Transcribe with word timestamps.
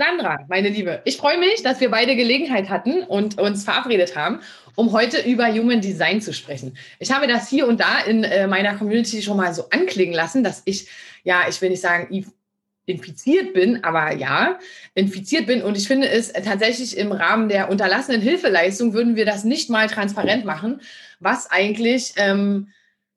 Sandra, 0.00 0.46
meine 0.48 0.70
Liebe, 0.70 1.02
ich 1.04 1.18
freue 1.18 1.36
mich, 1.36 1.62
dass 1.62 1.78
wir 1.78 1.90
beide 1.90 2.16
Gelegenheit 2.16 2.70
hatten 2.70 3.02
und 3.02 3.38
uns 3.38 3.64
verabredet 3.64 4.16
haben, 4.16 4.40
um 4.74 4.92
heute 4.92 5.20
über 5.20 5.46
Human 5.52 5.82
Design 5.82 6.22
zu 6.22 6.32
sprechen. 6.32 6.78
Ich 6.98 7.12
habe 7.12 7.26
das 7.26 7.50
hier 7.50 7.68
und 7.68 7.80
da 7.80 7.98
in 8.06 8.24
äh, 8.24 8.46
meiner 8.46 8.76
Community 8.76 9.20
schon 9.20 9.36
mal 9.36 9.52
so 9.52 9.68
anklingen 9.68 10.14
lassen, 10.14 10.42
dass 10.42 10.62
ich, 10.64 10.88
ja, 11.22 11.42
ich 11.50 11.60
will 11.60 11.68
nicht 11.68 11.82
sagen, 11.82 12.24
infiziert 12.86 13.52
bin, 13.52 13.84
aber 13.84 14.14
ja, 14.16 14.58
infiziert 14.94 15.46
bin. 15.46 15.60
Und 15.60 15.76
ich 15.76 15.86
finde 15.86 16.08
es 16.08 16.32
tatsächlich 16.32 16.96
im 16.96 17.12
Rahmen 17.12 17.50
der 17.50 17.68
unterlassenen 17.68 18.22
Hilfeleistung 18.22 18.94
würden 18.94 19.16
wir 19.16 19.26
das 19.26 19.44
nicht 19.44 19.68
mal 19.68 19.86
transparent 19.86 20.46
machen, 20.46 20.80
was 21.18 21.50
eigentlich 21.50 22.14
ähm, 22.16 22.68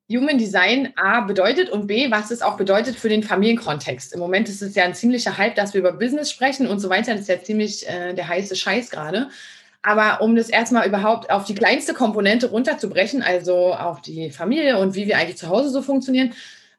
Human 0.09 0.38
Design 0.38 0.93
A 0.95 1.21
bedeutet 1.21 1.70
und 1.70 1.88
B, 1.88 2.12
was 2.12 2.30
es 2.30 2.41
auch 2.41 2.57
bedeutet 2.57 2.98
für 2.98 3.09
den 3.09 3.23
Familienkontext. 3.23 4.13
Im 4.13 4.20
Moment 4.20 4.49
ist 4.49 4.62
es 4.62 4.76
ja 4.76 4.84
ein 4.84 4.93
ziemlicher 4.93 5.37
Hype, 5.37 5.55
dass 5.55 5.73
wir 5.73 5.79
über 5.79 5.93
Business 5.93 6.29
sprechen 6.29 6.68
und 6.68 6.79
so 6.79 6.90
weiter. 6.90 7.13
Das 7.13 7.21
ist 7.21 7.29
ja 7.29 7.41
ziemlich 7.41 7.87
äh, 7.87 8.13
der 8.13 8.27
heiße 8.27 8.55
Scheiß 8.55 8.90
gerade. 8.90 9.29
Aber 9.82 10.21
um 10.21 10.35
das 10.35 10.49
erstmal 10.49 10.87
überhaupt 10.87 11.29
auf 11.29 11.45
die 11.45 11.55
kleinste 11.55 11.93
Komponente 11.93 12.48
runterzubrechen, 12.49 13.21
also 13.21 13.73
auf 13.73 14.01
die 14.01 14.32
Familie 14.32 14.77
und 14.77 14.95
wie 14.95 15.07
wir 15.07 15.18
eigentlich 15.18 15.37
zu 15.37 15.49
Hause 15.49 15.70
so 15.70 15.82
funktionieren, 15.82 16.34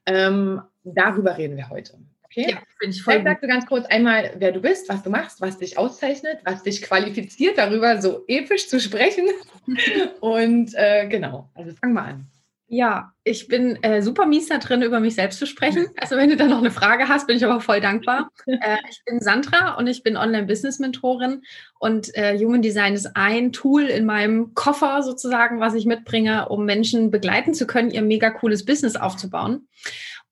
ähm, 0.06 0.62
darüber 0.84 1.36
reden 1.36 1.56
wir 1.56 1.68
heute. 1.68 1.94
Okay? 2.24 2.50
Ja, 2.50 2.58
finde 2.78 2.96
ich 2.96 3.02
voll. 3.02 3.14
Vielleicht 3.14 3.26
sagst 3.26 3.42
du 3.42 3.46
ganz 3.46 3.66
kurz 3.66 3.86
einmal, 3.86 4.32
wer 4.38 4.52
du 4.52 4.60
bist, 4.60 4.88
was 4.88 5.02
du 5.02 5.10
machst, 5.10 5.40
was 5.40 5.58
dich 5.58 5.78
auszeichnet, 5.78 6.38
was 6.44 6.62
dich 6.62 6.82
qualifiziert, 6.82 7.58
darüber 7.58 8.00
so 8.00 8.24
episch 8.26 8.68
zu 8.68 8.80
sprechen. 8.80 9.28
und 10.20 10.74
äh, 10.74 11.06
genau, 11.08 11.48
also 11.54 11.72
fangen 11.74 11.94
wir 11.94 12.02
an. 12.02 12.26
Ja, 12.66 13.12
ich 13.24 13.46
bin 13.46 13.82
äh, 13.82 14.00
super 14.00 14.24
mies 14.26 14.48
da 14.48 14.58
drin, 14.58 14.82
über 14.82 14.98
mich 14.98 15.14
selbst 15.14 15.38
zu 15.38 15.46
sprechen. 15.46 15.86
Also 16.00 16.16
wenn 16.16 16.30
du 16.30 16.36
da 16.36 16.46
noch 16.46 16.58
eine 16.58 16.70
Frage 16.70 17.08
hast, 17.08 17.26
bin 17.26 17.36
ich 17.36 17.44
aber 17.44 17.60
voll 17.60 17.80
dankbar. 17.80 18.30
Äh, 18.46 18.76
ich 18.90 19.02
bin 19.04 19.20
Sandra 19.20 19.74
und 19.74 19.86
ich 19.86 20.02
bin 20.02 20.16
Online-Business-Mentorin 20.16 21.42
und 21.78 22.14
äh, 22.14 22.38
Human 22.38 22.62
Design 22.62 22.94
ist 22.94 23.16
ein 23.16 23.52
Tool 23.52 23.84
in 23.84 24.06
meinem 24.06 24.54
Koffer 24.54 25.02
sozusagen, 25.02 25.60
was 25.60 25.74
ich 25.74 25.86
mitbringe, 25.86 26.48
um 26.48 26.64
Menschen 26.64 27.10
begleiten 27.10 27.52
zu 27.52 27.66
können, 27.66 27.90
ihr 27.90 28.02
mega 28.02 28.30
cooles 28.30 28.64
Business 28.64 28.96
aufzubauen. 28.96 29.68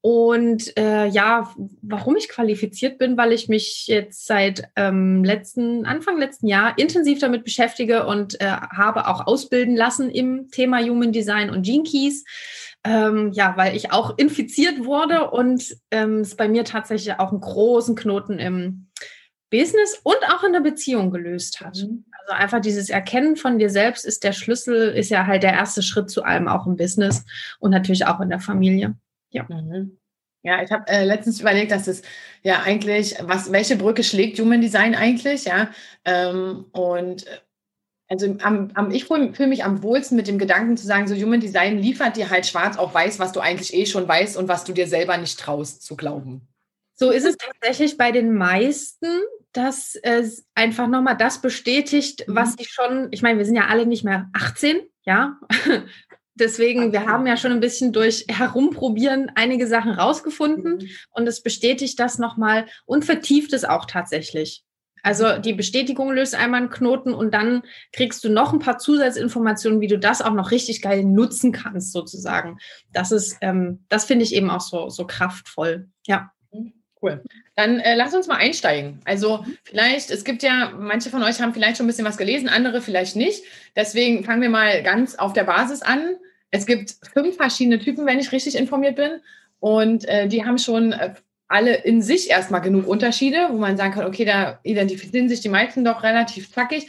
Und 0.05 0.77
äh, 0.77 1.07
ja, 1.07 1.49
warum 1.81 2.17
ich 2.17 2.29
qualifiziert 2.29 2.99
bin, 2.99 3.17
weil 3.17 3.33
ich 3.33 3.49
mich 3.49 3.87
jetzt 3.87 4.27
seit 4.27 4.69
ähm, 4.75 5.23
letzten, 5.23 5.87
Anfang 5.87 6.19
letzten 6.19 6.49
Jahr 6.49 6.77
intensiv 6.77 7.21
damit 7.21 7.45
beschäftige 7.45 8.05
und 8.05 8.41
äh, 8.41 8.47
habe 8.47 9.07
auch 9.07 9.29
ausbilden 9.29 9.77
lassen 9.77 10.11
im 10.11 10.51
Thema 10.51 10.81
Human 10.81 11.13
Design 11.13 11.51
und 11.51 11.63
Gene 11.63 11.85
Keys. 11.85 12.25
Ähm, 12.83 13.31
ja, 13.33 13.57
weil 13.57 13.77
ich 13.77 13.93
auch 13.93 14.19
infiziert 14.19 14.85
wurde 14.85 15.31
und 15.31 15.77
ähm, 15.93 16.23
es 16.23 16.35
bei 16.35 16.49
mir 16.49 16.65
tatsächlich 16.65 17.21
auch 17.21 17.31
einen 17.31 17.41
großen 17.41 17.95
Knoten 17.95 18.41
im 18.41 18.89
Business 19.51 20.01
und 20.03 20.19
auch 20.31 20.43
in 20.43 20.53
der 20.53 20.61
Beziehung 20.61 21.13
gelöst 21.13 21.61
hat. 21.61 21.77
Mhm. 21.77 22.07
Also 22.19 22.33
einfach 22.33 22.61
dieses 22.61 22.91
Erkennen 22.91 23.37
von 23.37 23.61
dir 23.61 23.71
selbst 23.71 24.05
ist 24.05 24.25
der 24.25 24.33
Schlüssel, 24.33 24.89
ist 24.89 25.11
ja 25.11 25.29
halt 25.29 25.45
der 25.45 25.53
erste 25.53 25.83
Schritt 25.83 26.11
zu 26.11 26.25
allem, 26.25 26.49
auch 26.49 26.67
im 26.67 26.75
Business 26.75 27.25
und 27.61 27.71
natürlich 27.71 28.05
auch 28.07 28.19
in 28.19 28.31
der 28.31 28.41
Familie. 28.41 28.97
Ja. 29.33 29.47
Mhm. 29.49 29.99
Ja, 30.45 30.63
ich 30.63 30.73
habe 30.73 30.89
äh, 30.89 31.05
letztens 31.05 31.41
überlegt, 31.41 31.71
dass 31.71 31.87
es 31.87 32.03
ja 32.43 32.63
eigentlich, 32.63 33.15
was, 33.21 33.53
welche 33.53 33.77
Brücke 33.77 34.03
schlägt 34.03 34.41
Human 34.41 34.61
Design 34.61 34.97
eigentlich, 34.97 35.45
ja? 35.45 35.71
Ähm, 36.05 36.67
und 36.73 37.27
äh, 37.29 37.39
also 38.09 38.37
am, 38.43 38.71
am, 38.75 38.91
ich 38.91 39.07
fühle 39.07 39.33
fühl 39.33 39.47
mich 39.47 39.65
am 39.65 39.83
wohlsten 39.83 40.17
mit 40.17 40.27
dem 40.27 40.39
Gedanken 40.39 40.77
zu 40.77 40.87
sagen, 40.87 41.07
so 41.07 41.15
Human 41.15 41.41
Design 41.41 41.79
liefert 41.79 42.17
dir 42.17 42.29
halt 42.29 42.45
schwarz 42.45 42.77
auf 42.77 42.93
weiß, 42.93 43.21
was 43.21 43.33
du 43.33 43.41
eigentlich 43.41 43.73
eh 43.73 43.87
schon 43.87 44.07
weißt 44.07 44.37
und 44.37 44.49
was 44.49 44.65
du 44.65 44.73
dir 44.73 44.87
selber 44.87 45.17
nicht 45.17 45.39
traust 45.39 45.83
zu 45.83 45.97
glauben. 45.97 46.49
So 46.95 47.11
ist 47.11 47.25
es 47.25 47.37
tatsächlich 47.37 47.97
bei 47.97 48.11
den 48.13 48.35
meisten, 48.35 49.07
dass 49.53 49.95
es 49.95 50.47
einfach 50.55 50.89
nochmal 50.89 51.17
das 51.17 51.41
bestätigt, 51.41 52.25
was 52.27 52.57
mhm. 52.57 52.65
schon, 52.65 53.09
ich 53.13 53.23
meine, 53.23 53.39
wir 53.39 53.47
sind 53.47 53.57
ja 53.57 53.69
alle 53.69 53.87
nicht 53.87 54.05
mehr 54.05 54.29
18, 54.35 54.81
ja, 55.05 55.39
Deswegen, 56.35 56.93
wir 56.93 57.07
haben 57.07 57.27
ja 57.27 57.37
schon 57.37 57.53
ein 57.53 57.61
bisschen 57.61 57.93
durch 57.93 58.25
Herumprobieren 58.29 59.31
einige 59.35 59.67
Sachen 59.67 59.93
rausgefunden 59.93 60.79
mhm. 60.79 60.89
und 61.11 61.27
es 61.27 61.43
bestätigt 61.43 62.01
das 62.01 62.19
nochmal 62.19 62.67
und 62.87 63.05
vertieft 63.05 63.53
es 63.53 63.65
auch 63.65 63.85
tatsächlich. 63.85 64.65
Also 65.03 65.39
die 65.39 65.53
Bestätigung 65.53 66.13
löst 66.13 66.35
einmal 66.35 66.61
einen 66.61 66.71
Knoten 66.71 67.13
und 67.13 67.35
dann 67.35 67.63
kriegst 67.93 68.23
du 68.23 68.31
noch 68.31 68.53
ein 68.53 68.61
paar 68.61 68.79
Zusatzinformationen, 68.79 69.81
wie 69.81 69.89
du 69.89 69.99
das 69.99 70.23
auch 70.23 70.33
noch 70.33 70.53
richtig 70.53 70.81
geil 70.81 71.05
nutzen 71.05 71.51
kannst, 71.51 71.93
sozusagen. 71.93 72.59
Das 72.93 73.11
ist, 73.11 73.37
ähm, 73.41 73.85
das 73.89 74.05
finde 74.05 74.25
ich 74.25 74.35
eben 74.35 74.49
auch 74.49 74.61
so, 74.61 74.89
so 74.89 75.07
kraftvoll. 75.07 75.89
Ja. 76.07 76.31
Cool. 77.03 77.21
Dann 77.57 77.81
äh, 77.81 77.97
lass 77.97 78.15
uns 78.15 78.29
mal 78.29 78.37
einsteigen. 78.37 79.01
Also 79.05 79.45
vielleicht, 79.65 80.11
es 80.11 80.25
gibt 80.25 80.43
ja, 80.45 80.73
manche 80.79 81.11
von 81.11 81.23
euch 81.23 81.41
haben 81.41 81.53
vielleicht 81.53 81.77
schon 81.77 81.87
ein 81.87 81.89
bisschen 81.89 82.05
was 82.05 82.17
gelesen, 82.17 82.49
andere 82.49 82.81
vielleicht 82.81 83.17
nicht. 83.17 83.43
Deswegen 83.75 84.25
fangen 84.25 84.41
wir 84.41 84.49
mal 84.49 84.83
ganz 84.85 85.17
auf 85.17 85.33
der 85.33 85.45
Basis 85.45 85.83
an. 85.83 86.17
Es 86.51 86.65
gibt 86.65 86.95
fünf 87.13 87.37
verschiedene 87.37 87.81
Typen, 87.81 88.07
wenn 88.07 88.21
ich 88.21 88.31
richtig 88.31 88.55
informiert 88.55 88.97
bin. 88.97 89.21
Und 89.59 90.09
äh, 90.09 90.29
die 90.29 90.45
haben 90.45 90.59
schon 90.59 90.93
äh, 90.93 91.15
alle 91.49 91.75
in 91.75 92.03
sich 92.03 92.31
erstmal 92.31 92.61
genug 92.61 92.87
Unterschiede, 92.87 93.49
wo 93.51 93.59
man 93.59 93.77
sagen 93.77 93.95
kann, 93.95 94.07
okay, 94.07 94.25
da 94.25 94.61
identifizieren 94.63 95.29
sich 95.29 95.41
die 95.41 95.49
meisten 95.49 95.85
doch 95.85 96.03
relativ 96.05 96.53
zackig. 96.53 96.89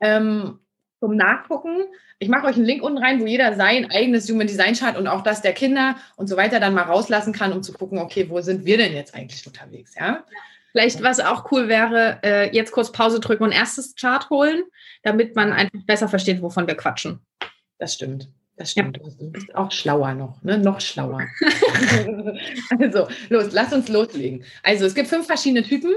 Ähm, 0.00 0.58
zum 1.00 1.16
Nachgucken. 1.16 1.84
Ich 2.18 2.28
mache 2.28 2.46
euch 2.46 2.56
einen 2.56 2.64
Link 2.64 2.82
unten 2.82 2.98
rein, 2.98 3.20
wo 3.20 3.26
jeder 3.26 3.54
sein 3.54 3.90
eigenes 3.90 4.28
Human 4.28 4.46
Design 4.46 4.74
Chart 4.74 4.96
und 4.96 5.06
auch 5.06 5.22
das 5.22 5.42
der 5.42 5.52
Kinder 5.52 5.96
und 6.16 6.26
so 6.26 6.36
weiter 6.36 6.60
dann 6.60 6.74
mal 6.74 6.82
rauslassen 6.82 7.32
kann, 7.32 7.52
um 7.52 7.62
zu 7.62 7.72
gucken, 7.72 7.98
okay, 7.98 8.28
wo 8.28 8.40
sind 8.40 8.64
wir 8.64 8.78
denn 8.78 8.92
jetzt 8.94 9.14
eigentlich 9.14 9.46
unterwegs, 9.46 9.94
ja? 9.94 10.24
Vielleicht, 10.72 11.02
was 11.02 11.18
auch 11.20 11.50
cool 11.50 11.68
wäre, 11.68 12.18
äh, 12.22 12.54
jetzt 12.54 12.72
kurz 12.72 12.92
Pause 12.92 13.20
drücken 13.20 13.44
und 13.44 13.52
erstes 13.52 13.94
Chart 13.94 14.28
holen, 14.28 14.64
damit 15.02 15.34
man 15.34 15.52
einfach 15.52 15.80
besser 15.86 16.08
versteht, 16.08 16.42
wovon 16.42 16.66
wir 16.66 16.74
quatschen. 16.74 17.20
Das 17.78 17.94
stimmt. 17.94 18.28
Das 18.56 18.72
stimmt. 18.72 18.98
Ja. 18.98 19.10
Du 19.18 19.30
bist 19.30 19.54
auch 19.54 19.70
schlauer 19.70 20.14
noch, 20.14 20.42
ne? 20.42 20.58
Noch 20.58 20.80
schlauer. 20.80 21.22
also, 22.78 23.08
los, 23.28 23.52
lass 23.52 23.72
uns 23.72 23.88
loslegen. 23.88 24.44
Also, 24.62 24.84
es 24.84 24.94
gibt 24.94 25.08
fünf 25.08 25.26
verschiedene 25.26 25.62
Typen 25.62 25.92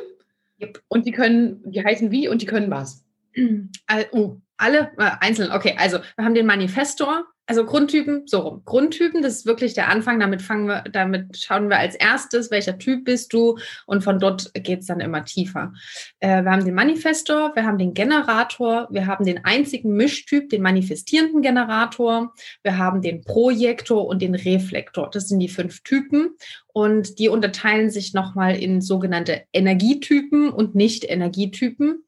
yep. 0.61 0.81
und 0.88 1.06
die 1.06 1.11
können, 1.11 1.61
die 1.69 1.84
heißen 1.84 2.11
wie 2.11 2.28
und 2.28 2.41
die 2.41 2.45
können 2.45 2.72
was. 2.72 3.03
Uh, 4.13 4.38
alle 4.61 4.91
äh, 4.97 5.11
einzeln. 5.19 5.51
Okay, 5.51 5.75
also 5.77 5.99
wir 6.16 6.25
haben 6.25 6.35
den 6.35 6.45
Manifestor, 6.45 7.25
also 7.47 7.66
Grundtypen, 7.66 8.27
so 8.27 8.39
rum. 8.39 8.61
Grundtypen, 8.63 9.22
das 9.22 9.39
ist 9.39 9.45
wirklich 9.45 9.73
der 9.73 9.89
Anfang. 9.89 10.19
Damit 10.22 10.41
fangen 10.41 10.67
wir, 10.67 10.83
damit 10.89 11.38
schauen 11.38 11.69
wir 11.69 11.79
als 11.79 11.95
erstes, 11.95 12.49
welcher 12.49 12.77
Typ 12.77 13.03
bist 13.03 13.33
du 13.33 13.57
und 13.88 14.03
von 14.05 14.19
dort 14.19 14.53
geht 14.53 14.79
es 14.79 14.85
dann 14.85 15.01
immer 15.01 15.25
tiefer. 15.25 15.73
Äh, 16.19 16.44
wir 16.44 16.51
haben 16.51 16.63
den 16.63 16.75
Manifestor, 16.75 17.53
wir 17.55 17.66
haben 17.66 17.77
den 17.77 17.94
Generator, 17.94 18.88
wir 18.91 19.07
haben 19.07 19.25
den 19.25 19.44
einzigen 19.44 19.97
Mischtyp, 19.97 20.49
den 20.49 20.61
manifestierenden 20.61 21.41
Generator, 21.41 22.33
wir 22.63 22.78
haben 22.78 23.01
den 23.01 23.22
Projektor 23.22 24.07
und 24.07 24.22
den 24.22 24.35
Reflektor. 24.35 25.09
Das 25.09 25.28
sind 25.28 25.39
die 25.39 25.49
fünf 25.49 25.81
Typen 25.84 26.35
und 26.67 27.19
die 27.19 27.28
unterteilen 27.28 27.90
sich 27.90 28.13
nochmal 28.13 28.55
in 28.55 28.79
sogenannte 28.79 29.43
Energietypen 29.52 30.52
und 30.52 30.75
Nicht-Energietypen. 30.75 32.05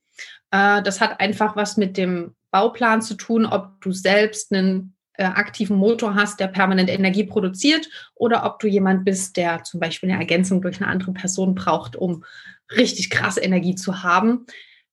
Äh, 0.51 0.83
das 0.83 1.01
hat 1.01 1.19
einfach 1.19 1.55
was 1.57 1.75
mit 1.75 1.97
dem 1.97 2.35
Bauplan 2.53 3.01
zu 3.01 3.15
tun, 3.15 3.45
ob 3.47 3.81
du 3.81 3.91
selbst 3.91 4.53
einen 4.53 4.95
äh, 5.13 5.23
aktiven 5.23 5.75
Motor 5.75 6.13
hast, 6.13 6.39
der 6.39 6.47
permanent 6.47 6.89
Energie 6.89 7.23
produziert, 7.23 7.89
oder 8.13 8.45
ob 8.45 8.59
du 8.59 8.67
jemand 8.67 9.03
bist, 9.05 9.35
der 9.37 9.63
zum 9.63 9.79
Beispiel 9.79 10.09
eine 10.09 10.19
Ergänzung 10.19 10.61
durch 10.61 10.79
eine 10.79 10.89
andere 10.89 11.13
Person 11.13 11.55
braucht, 11.55 11.95
um 11.95 12.23
richtig 12.77 13.09
krass 13.09 13.37
Energie 13.37 13.75
zu 13.75 14.03
haben. 14.03 14.45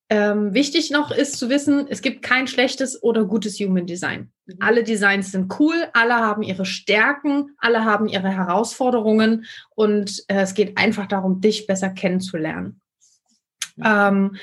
Ähm, 0.09 0.53
wichtig 0.55 0.89
noch 0.89 1.11
ist 1.11 1.37
zu 1.37 1.49
wissen, 1.49 1.85
es 1.87 2.01
gibt 2.01 2.23
kein 2.23 2.47
schlechtes 2.47 3.01
oder 3.01 3.25
gutes 3.25 3.59
Human 3.59 3.85
Design. 3.85 4.31
Mhm. 4.45 4.55
Alle 4.59 4.83
Designs 4.83 5.31
sind 5.31 5.53
cool, 5.59 5.75
alle 5.93 6.15
haben 6.15 6.41
ihre 6.41 6.65
Stärken, 6.65 7.51
alle 7.59 7.85
haben 7.85 8.07
ihre 8.07 8.29
Herausforderungen 8.29 9.45
und 9.69 10.23
äh, 10.27 10.41
es 10.41 10.55
geht 10.55 10.77
einfach 10.77 11.05
darum, 11.05 11.41
dich 11.41 11.67
besser 11.67 11.89
kennenzulernen. 11.89 12.81
Ähm, 13.81 14.35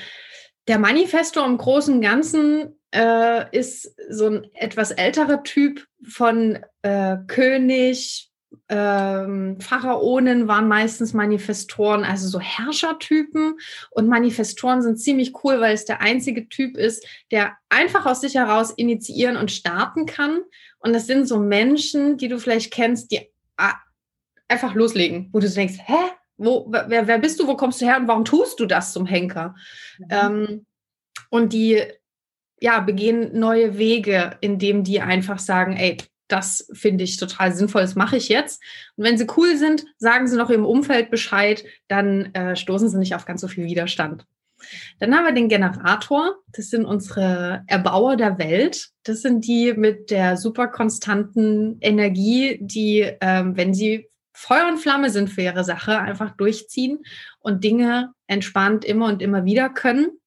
der 0.67 0.79
Manifesto 0.79 1.45
im 1.45 1.57
Großen 1.57 1.95
und 1.95 2.01
Ganzen 2.01 2.78
äh, 2.91 3.57
ist 3.57 3.95
so 4.09 4.27
ein 4.27 4.47
etwas 4.53 4.91
älterer 4.91 5.43
Typ 5.43 5.85
von 6.03 6.59
äh, 6.81 7.17
König, 7.27 8.29
ähm, 8.67 9.59
Pharaonen 9.59 10.47
waren 10.47 10.67
meistens 10.67 11.13
Manifestoren, 11.13 12.03
also 12.03 12.27
so 12.27 12.39
Herrschertypen. 12.39 13.59
Und 13.91 14.07
Manifestoren 14.07 14.81
sind 14.81 14.97
ziemlich 14.97 15.33
cool, 15.43 15.59
weil 15.59 15.73
es 15.73 15.85
der 15.85 16.01
einzige 16.01 16.49
Typ 16.49 16.77
ist, 16.77 17.05
der 17.31 17.57
einfach 17.69 18.05
aus 18.05 18.21
sich 18.21 18.35
heraus 18.35 18.71
initiieren 18.71 19.37
und 19.37 19.51
starten 19.51 20.05
kann. 20.05 20.39
Und 20.79 20.93
das 20.93 21.07
sind 21.07 21.27
so 21.27 21.39
Menschen, 21.39 22.17
die 22.17 22.27
du 22.27 22.39
vielleicht 22.39 22.71
kennst, 22.71 23.11
die 23.11 23.31
ah, 23.57 23.75
einfach 24.47 24.73
loslegen, 24.73 25.29
wo 25.31 25.39
du 25.39 25.49
denkst, 25.49 25.79
hä? 25.85 26.11
Wo, 26.37 26.67
wer, 26.69 27.05
wer 27.05 27.19
bist 27.19 27.39
du? 27.39 27.47
Wo 27.47 27.57
kommst 27.57 27.81
du 27.81 27.85
her 27.85 27.97
und 27.97 28.07
warum 28.07 28.23
tust 28.23 28.59
du 28.61 28.65
das 28.65 28.93
zum 28.93 29.05
Henker? 29.05 29.55
Mhm. 29.97 30.05
Ähm, 30.09 30.65
und 31.29 31.51
die 31.51 31.83
ja, 32.61 32.79
begehen 32.79 33.37
neue 33.37 33.77
Wege, 33.77 34.37
indem 34.41 34.83
die 34.83 35.01
einfach 35.01 35.39
sagen, 35.39 35.77
ey, 35.77 35.97
das 36.27 36.69
finde 36.73 37.03
ich 37.03 37.17
total 37.17 37.53
sinnvoll, 37.53 37.81
das 37.81 37.95
mache 37.95 38.17
ich 38.17 38.29
jetzt. 38.29 38.61
Und 38.95 39.03
wenn 39.03 39.17
sie 39.17 39.27
cool 39.35 39.57
sind, 39.57 39.85
sagen 39.97 40.27
sie 40.27 40.37
noch 40.37 40.49
im 40.49 40.65
Umfeld 40.65 41.09
Bescheid, 41.09 41.63
dann 41.87 42.33
äh, 42.33 42.55
stoßen 42.55 42.87
sie 42.87 42.97
nicht 42.97 43.15
auf 43.15 43.25
ganz 43.25 43.41
so 43.41 43.47
viel 43.47 43.65
Widerstand. 43.65 44.25
Dann 44.99 45.15
haben 45.15 45.25
wir 45.25 45.33
den 45.33 45.49
Generator. 45.49 46.35
Das 46.51 46.69
sind 46.69 46.85
unsere 46.85 47.63
Erbauer 47.67 48.17
der 48.17 48.37
Welt. 48.37 48.89
Das 49.03 49.21
sind 49.21 49.45
die 49.47 49.73
mit 49.73 50.11
der 50.11 50.37
super 50.37 50.67
konstanten 50.67 51.77
Energie, 51.81 52.59
die, 52.61 53.09
ähm, 53.21 53.55
wenn 53.57 53.73
sie 53.73 54.09
Feuer 54.33 54.67
und 54.67 54.77
Flamme 54.77 55.09
sind 55.09 55.29
für 55.29 55.41
ihre 55.41 55.63
Sache, 55.63 55.99
einfach 55.99 56.35
durchziehen 56.35 56.99
und 57.39 57.63
Dinge 57.63 58.13
entspannt 58.27 58.85
immer 58.85 59.07
und 59.07 59.21
immer 59.21 59.45
wieder 59.45 59.69
können 59.69 60.18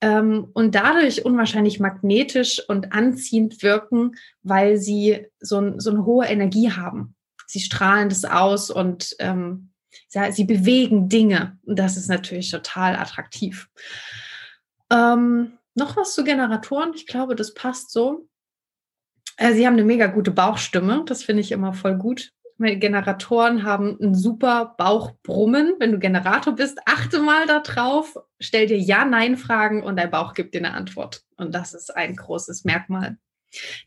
ähm, 0.00 0.48
und 0.52 0.74
dadurch 0.74 1.24
unwahrscheinlich 1.24 1.80
magnetisch 1.80 2.62
und 2.68 2.92
anziehend 2.92 3.62
wirken, 3.62 4.12
weil 4.42 4.76
sie 4.76 5.26
so, 5.40 5.78
so 5.78 5.90
eine 5.90 6.04
hohe 6.04 6.26
Energie 6.26 6.70
haben. 6.70 7.14
Sie 7.46 7.60
strahlen 7.60 8.08
das 8.08 8.24
aus 8.24 8.70
und 8.70 9.14
ähm, 9.18 9.70
ja, 10.12 10.30
sie 10.32 10.44
bewegen 10.44 11.08
Dinge. 11.08 11.58
Und 11.64 11.78
das 11.78 11.96
ist 11.96 12.08
natürlich 12.08 12.50
total 12.50 12.96
attraktiv. 12.96 13.68
Ähm, 14.90 15.52
noch 15.74 15.96
was 15.96 16.14
zu 16.14 16.24
Generatoren? 16.24 16.92
Ich 16.94 17.06
glaube, 17.06 17.34
das 17.34 17.54
passt 17.54 17.90
so. 17.90 18.28
Äh, 19.36 19.54
sie 19.54 19.66
haben 19.66 19.74
eine 19.74 19.84
mega 19.84 20.06
gute 20.06 20.30
Bauchstimme. 20.30 21.04
Das 21.06 21.22
finde 21.22 21.42
ich 21.42 21.52
immer 21.52 21.72
voll 21.72 21.96
gut. 21.96 22.32
Generatoren 22.58 23.64
haben 23.64 23.98
ein 24.00 24.14
super 24.14 24.74
Bauchbrummen. 24.78 25.74
Wenn 25.78 25.92
du 25.92 25.98
Generator 25.98 26.54
bist, 26.54 26.78
achte 26.86 27.20
mal 27.20 27.46
darauf, 27.46 28.16
stell 28.40 28.66
dir 28.66 28.78
Ja-Nein-Fragen 28.78 29.82
und 29.82 29.96
dein 29.96 30.10
Bauch 30.10 30.34
gibt 30.34 30.54
dir 30.54 30.58
eine 30.58 30.72
Antwort. 30.72 31.22
Und 31.36 31.54
das 31.54 31.74
ist 31.74 31.94
ein 31.94 32.16
großes 32.16 32.64
Merkmal. 32.64 33.18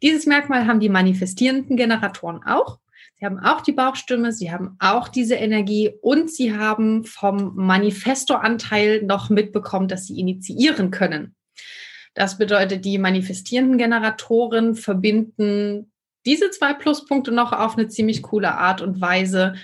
Dieses 0.01 0.25
Merkmal 0.25 0.67
haben 0.67 0.79
die 0.79 0.89
manifestierenden 0.89 1.77
Generatoren 1.77 2.43
auch. 2.45 2.79
Sie 3.19 3.25
haben 3.25 3.39
auch 3.39 3.61
die 3.61 3.73
Bauchstimme, 3.73 4.31
sie 4.31 4.51
haben 4.51 4.77
auch 4.79 5.09
diese 5.09 5.35
Energie 5.35 5.91
und 6.01 6.31
sie 6.31 6.55
haben 6.55 7.03
vom 7.03 7.53
Manifestoranteil 7.55 9.03
noch 9.03 9.29
mitbekommen, 9.29 9.89
dass 9.89 10.05
sie 10.05 10.19
initiieren 10.19 10.89
können. 10.89 11.35
Das 12.13 12.37
bedeutet, 12.37 12.85
die 12.85 12.97
manifestierenden 12.97 13.77
Generatoren 13.77 14.75
verbinden 14.75 15.91
diese 16.29 16.51
zwei 16.51 16.73
Pluspunkte 16.73 17.31
noch 17.31 17.53
auf 17.53 17.75
eine 17.75 17.87
ziemlich 17.87 18.21
coole 18.21 18.53
Art 18.53 18.81
und 18.81 19.01
Weise 19.01 19.55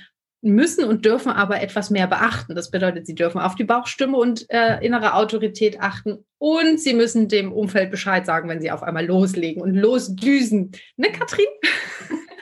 müssen 0.42 0.84
und 0.84 1.06
dürfen 1.06 1.32
aber 1.32 1.62
etwas 1.62 1.92
mehr 1.92 2.08
beachten. 2.08 2.56
Das 2.56 2.72
bedeutet, 2.72 3.06
sie 3.06 3.14
dürfen 3.14 3.40
auf 3.40 3.54
die 3.54 3.64
Bauchstimme 3.64 4.18
und 4.18 4.48
äh, 4.50 4.84
innere 4.84 5.14
Autorität 5.14 5.80
achten 5.80 6.26
und 6.40 6.80
sie 6.80 6.96
müssen 6.96 7.28
dem 7.28 7.54
Umfeld 7.54 7.92
Bescheid 7.92 8.26
sagen, 8.26 8.50
wenn 8.50 8.62
sie 8.62 8.72
auf 8.72 8.82
einmal 8.82 9.06
loslegen 9.06 9.62
und 9.62 9.76
losdüsen. 9.76 10.72
Ne, 10.98 11.12
Katrin? 11.12 11.46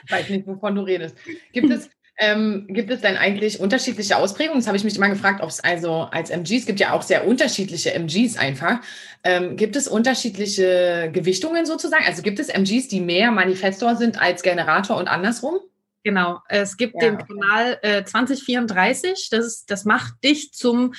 Ich 0.06 0.12
weiß 0.12 0.28
nicht, 0.30 0.46
wovon 0.46 0.74
du 0.74 0.82
redest. 0.82 1.16
Gibt 1.52 1.70
es, 1.70 1.90
ähm, 2.16 2.66
gibt 2.68 2.90
es 2.90 3.00
denn 3.00 3.16
eigentlich 3.16 3.58
unterschiedliche 3.58 4.16
Ausprägungen? 4.16 4.60
Das 4.60 4.68
habe 4.68 4.76
ich 4.76 4.84
mich 4.84 4.96
immer 4.96 5.08
gefragt, 5.08 5.42
ob 5.42 5.48
es 5.48 5.60
also 5.60 6.02
als 6.12 6.30
MGs 6.30 6.66
gibt 6.66 6.78
ja 6.78 6.92
auch 6.92 7.02
sehr 7.02 7.26
unterschiedliche 7.26 7.92
MGs 7.92 8.36
einfach. 8.36 8.80
Ähm, 9.24 9.56
gibt 9.56 9.74
es 9.74 9.88
unterschiedliche 9.88 11.10
Gewichtungen 11.12 11.66
sozusagen? 11.66 12.04
Also 12.06 12.22
gibt 12.22 12.38
es 12.38 12.48
MGs, 12.48 12.88
die 12.88 13.00
mehr 13.00 13.32
Manifestor 13.32 13.96
sind 13.96 14.20
als 14.20 14.42
Generator 14.42 14.96
und 14.96 15.08
andersrum? 15.08 15.58
Genau, 16.04 16.38
es 16.48 16.76
gibt 16.76 16.94
ja, 17.02 17.10
den 17.10 17.14
okay. 17.14 17.24
Kanal 17.26 17.78
äh, 17.82 18.04
2034, 18.04 19.28
das, 19.30 19.46
ist, 19.46 19.70
das 19.70 19.84
macht 19.84 20.22
dich 20.22 20.52
zum 20.52 20.92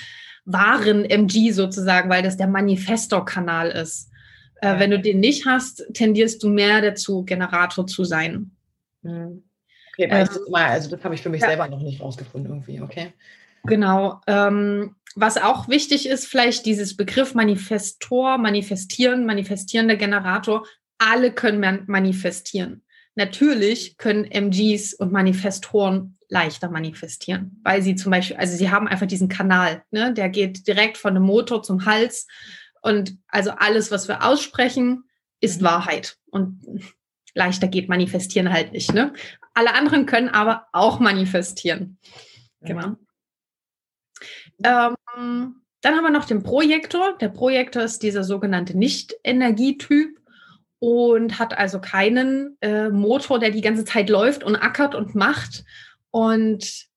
wahren 0.45 1.06
MG 1.06 1.51
sozusagen, 1.51 2.09
weil 2.09 2.23
das 2.23 2.38
der 2.38 2.47
Manifestor-Kanal 2.47 3.69
ist. 3.69 4.09
Äh, 4.61 4.68
ja. 4.68 4.79
Wenn 4.79 4.91
du 4.91 5.00
den 5.00 5.19
nicht 5.19 5.45
hast, 5.45 5.85
tendierst 5.94 6.41
du 6.44 6.50
mehr 6.50 6.81
dazu, 6.81 7.23
Generator 7.23 7.88
zu 7.88 8.03
sein. 8.03 8.51
Mhm. 9.03 9.44
Okay, 9.97 10.09
ähm, 10.12 10.27
das 10.27 10.39
mal, 10.50 10.65
also 10.65 10.89
das 10.89 11.03
habe 11.03 11.15
ich 11.15 11.21
für 11.21 11.30
mich 11.30 11.42
ja. 11.42 11.47
selber 11.47 11.68
noch 11.68 11.81
nicht 11.81 12.01
rausgefunden 12.01 12.51
irgendwie, 12.51 12.81
okay. 12.81 13.13
Genau. 13.63 14.21
Ähm, 14.27 14.95
was 15.15 15.38
auch 15.38 15.69
wichtig 15.69 16.07
ist, 16.07 16.27
vielleicht 16.27 16.65
dieses 16.65 16.97
Begriff 16.97 17.33
Manifestor, 17.36 18.38
manifestieren, 18.38 19.25
manifestierender 19.25 19.95
Generator, 19.95 20.65
alle 20.97 21.31
können 21.31 21.83
manifestieren. 21.88 22.83
Natürlich 23.15 23.97
können 23.97 24.25
MGs 24.25 24.94
und 24.95 25.13
Manifestoren 25.13 26.18
leichter 26.27 26.69
manifestieren, 26.69 27.62
weil 27.63 27.81
sie 27.81 27.95
zum 27.95 28.12
Beispiel, 28.12 28.36
also 28.36 28.57
sie 28.57 28.69
haben 28.69 28.88
einfach 28.88 29.07
diesen 29.07 29.30
Kanal, 29.30 29.83
ne, 29.92 30.13
der 30.13 30.27
geht 30.27 30.68
direkt 30.68 30.97
von 30.97 31.13
dem 31.13 31.24
Motor 31.24 31.63
zum 31.63 31.86
Hals 31.86 32.27
und 32.81 33.18
also 33.27 33.51
alles, 33.51 33.92
was 33.92 34.07
wir 34.07 34.24
aussprechen, 34.24 35.06
ist 35.39 35.62
mhm. 35.62 35.65
Wahrheit 35.65 36.18
und 36.30 36.59
leichter 37.35 37.67
geht 37.67 37.89
manifestieren 37.89 38.51
halt 38.51 38.71
nicht. 38.71 38.93
Ne? 38.93 39.13
Alle 39.53 39.75
anderen 39.75 40.05
können 40.05 40.29
aber 40.29 40.67
auch 40.71 40.99
manifestieren. 40.99 41.99
Genau. 42.61 42.95
Ähm, 44.63 44.95
dann 45.81 45.95
haben 45.95 46.03
wir 46.03 46.09
noch 46.09 46.25
den 46.25 46.41
Projektor. 46.41 47.17
Der 47.19 47.29
Projektor 47.29 47.83
ist 47.83 48.01
dieser 48.01 48.23
sogenannte 48.23 48.75
Nicht-Energietyp 48.77 50.19
und 50.79 51.37
hat 51.37 51.57
also 51.57 51.79
keinen 51.79 52.57
äh, 52.61 52.89
Motor, 52.89 53.39
der 53.39 53.51
die 53.51 53.61
ganze 53.61 53.85
Zeit 53.85 54.09
läuft 54.09 54.43
und 54.43 54.55
ackert 54.55 54.95
und 54.95 55.13
macht. 55.13 55.63
Und 56.11 56.87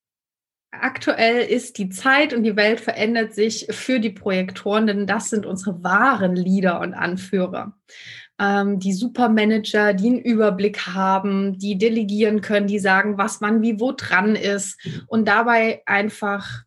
aktuell 0.71 1.43
ist 1.43 1.79
die 1.79 1.89
Zeit 1.89 2.33
und 2.33 2.45
die 2.45 2.57
Welt 2.57 2.81
verändert 2.81 3.35
sich 3.35 3.67
für 3.71 4.01
die 4.01 4.11
Projektoren, 4.11 4.87
denn 4.87 5.07
das 5.07 5.31
sind 5.31 5.47
unsere 5.47 5.83
wahren 5.83 6.37
Leader 6.37 6.81
und 6.81 6.95
Anführer 6.95 7.77
ähm, 8.39 8.79
die 8.79 8.93
Supermanager, 8.93 9.95
die 9.95 10.09
einen 10.09 10.21
Überblick 10.21 10.87
haben, 10.87 11.59
die 11.59 11.77
delegieren 11.77 12.41
können, 12.41 12.67
die 12.67 12.79
sagen, 12.79 13.19
was 13.19 13.41
wann 13.41 13.63
wie 13.63 13.81
wo 13.81 13.93
dran 13.93 14.37
ist 14.37 14.79
und 15.09 15.27
dabei 15.27 15.83
einfach 15.87 16.63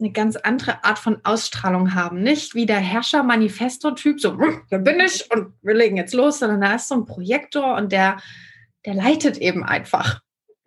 eine 0.00 0.12
ganz 0.12 0.36
andere 0.36 0.84
Art 0.84 0.98
von 0.98 1.20
Ausstrahlung 1.24 1.94
haben. 1.94 2.22
Nicht 2.22 2.54
wie 2.54 2.66
der 2.66 2.78
Herrscher-Manifesto-Typ, 2.78 4.20
so, 4.20 4.36
da 4.70 4.78
bin 4.78 4.98
ich 5.00 5.30
und 5.32 5.54
wir 5.62 5.74
legen 5.74 5.96
jetzt 5.96 6.14
los, 6.14 6.40
sondern 6.40 6.60
da 6.60 6.74
ist 6.74 6.88
so 6.88 6.96
ein 6.96 7.04
Projektor 7.04 7.76
und 7.76 7.92
der, 7.92 8.18
der 8.84 8.94
leitet 8.94 9.38
eben 9.38 9.64
einfach. 9.64 10.20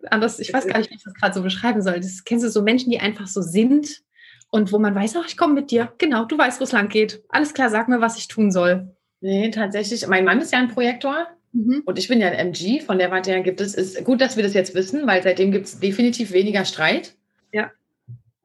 Anders, 0.08 0.38
ich 0.38 0.52
weiß 0.52 0.66
gar 0.66 0.78
nicht, 0.78 0.90
wie 0.90 0.94
ich 0.94 1.02
das 1.02 1.14
gerade 1.14 1.34
so 1.34 1.42
beschreiben 1.42 1.82
soll. 1.82 2.00
Das 2.00 2.24
kennst 2.24 2.44
du 2.44 2.50
so 2.50 2.62
Menschen, 2.62 2.90
die 2.90 3.00
einfach 3.00 3.26
so 3.26 3.42
sind 3.42 4.02
und 4.50 4.72
wo 4.72 4.78
man 4.78 4.94
weiß, 4.94 5.16
ach, 5.16 5.26
ich 5.26 5.36
komme 5.36 5.54
mit 5.54 5.70
dir. 5.70 5.92
Genau, 5.98 6.24
du 6.24 6.38
weißt, 6.38 6.60
wo 6.60 6.64
es 6.64 6.72
lang 6.72 6.88
geht. 6.88 7.22
Alles 7.28 7.52
klar, 7.52 7.68
sag 7.68 7.88
mir, 7.88 8.00
was 8.00 8.16
ich 8.16 8.28
tun 8.28 8.50
soll. 8.50 8.95
Nee, 9.20 9.50
tatsächlich. 9.50 10.06
Mein 10.06 10.24
Mann 10.24 10.40
ist 10.40 10.52
ja 10.52 10.58
ein 10.58 10.68
Projektor 10.68 11.26
mhm. 11.52 11.82
und 11.84 11.98
ich 11.98 12.08
bin 12.08 12.20
ja 12.20 12.28
ein 12.28 12.52
MG. 12.52 12.80
Von 12.80 12.98
der 12.98 13.10
Warte 13.10 13.30
her 13.30 13.40
gibt 13.40 13.60
es, 13.60 13.74
ist 13.74 14.04
gut, 14.04 14.20
dass 14.20 14.36
wir 14.36 14.42
das 14.42 14.54
jetzt 14.54 14.74
wissen, 14.74 15.06
weil 15.06 15.22
seitdem 15.22 15.52
gibt 15.52 15.66
es 15.66 15.80
definitiv 15.80 16.32
weniger 16.32 16.64
Streit. 16.64 17.14
Ja. 17.52 17.70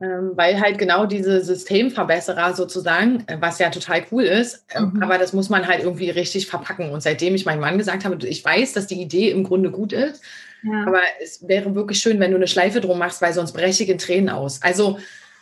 Ähm, 0.02 0.32
weil 0.34 0.60
halt 0.60 0.80
genau 0.80 1.06
diese 1.06 1.44
Systemverbesserer 1.44 2.56
sozusagen, 2.56 3.24
äh, 3.28 3.38
was 3.40 3.60
ja 3.60 3.70
total 3.70 4.04
cool 4.12 4.24
ist, 4.24 4.66
ähm, 4.74 4.94
mhm. 4.96 5.04
aber 5.04 5.20
das 5.20 5.34
muss 5.34 5.50
man 5.50 5.68
halt 5.68 5.84
irgendwie 5.84 6.10
richtig 6.10 6.48
verpacken. 6.48 6.90
Und 6.90 7.04
seitdem 7.04 7.36
ich 7.36 7.46
meinem 7.46 7.60
Mann 7.60 7.78
gesagt 7.78 8.06
habe, 8.06 8.18
ich 8.28 8.44
weiß, 8.44 8.74
dass 8.74 8.88
die 8.88 9.00
Idee 9.00 9.30
im 9.30 9.44
Grunde 9.44 9.70
gut 9.70 9.94
ist, 9.94 10.24
ja. 10.64 10.86
aber 10.88 11.02
es 11.22 11.48
wäre 11.48 11.76
wirklich 11.76 12.00
schön, 12.00 12.20
wenn 12.20 12.32
du 12.32 12.38
eine 12.38 12.48
Schleife 12.48 12.82
drum 12.82 12.98
machst, 12.98 13.22
weil 13.22 13.34
sonst 13.34 13.52
breche 13.52 13.84
ich 13.84 13.90
in 13.90 14.00
Tränen 14.00 14.30
aus. 14.30 14.64
Also, 14.64 14.98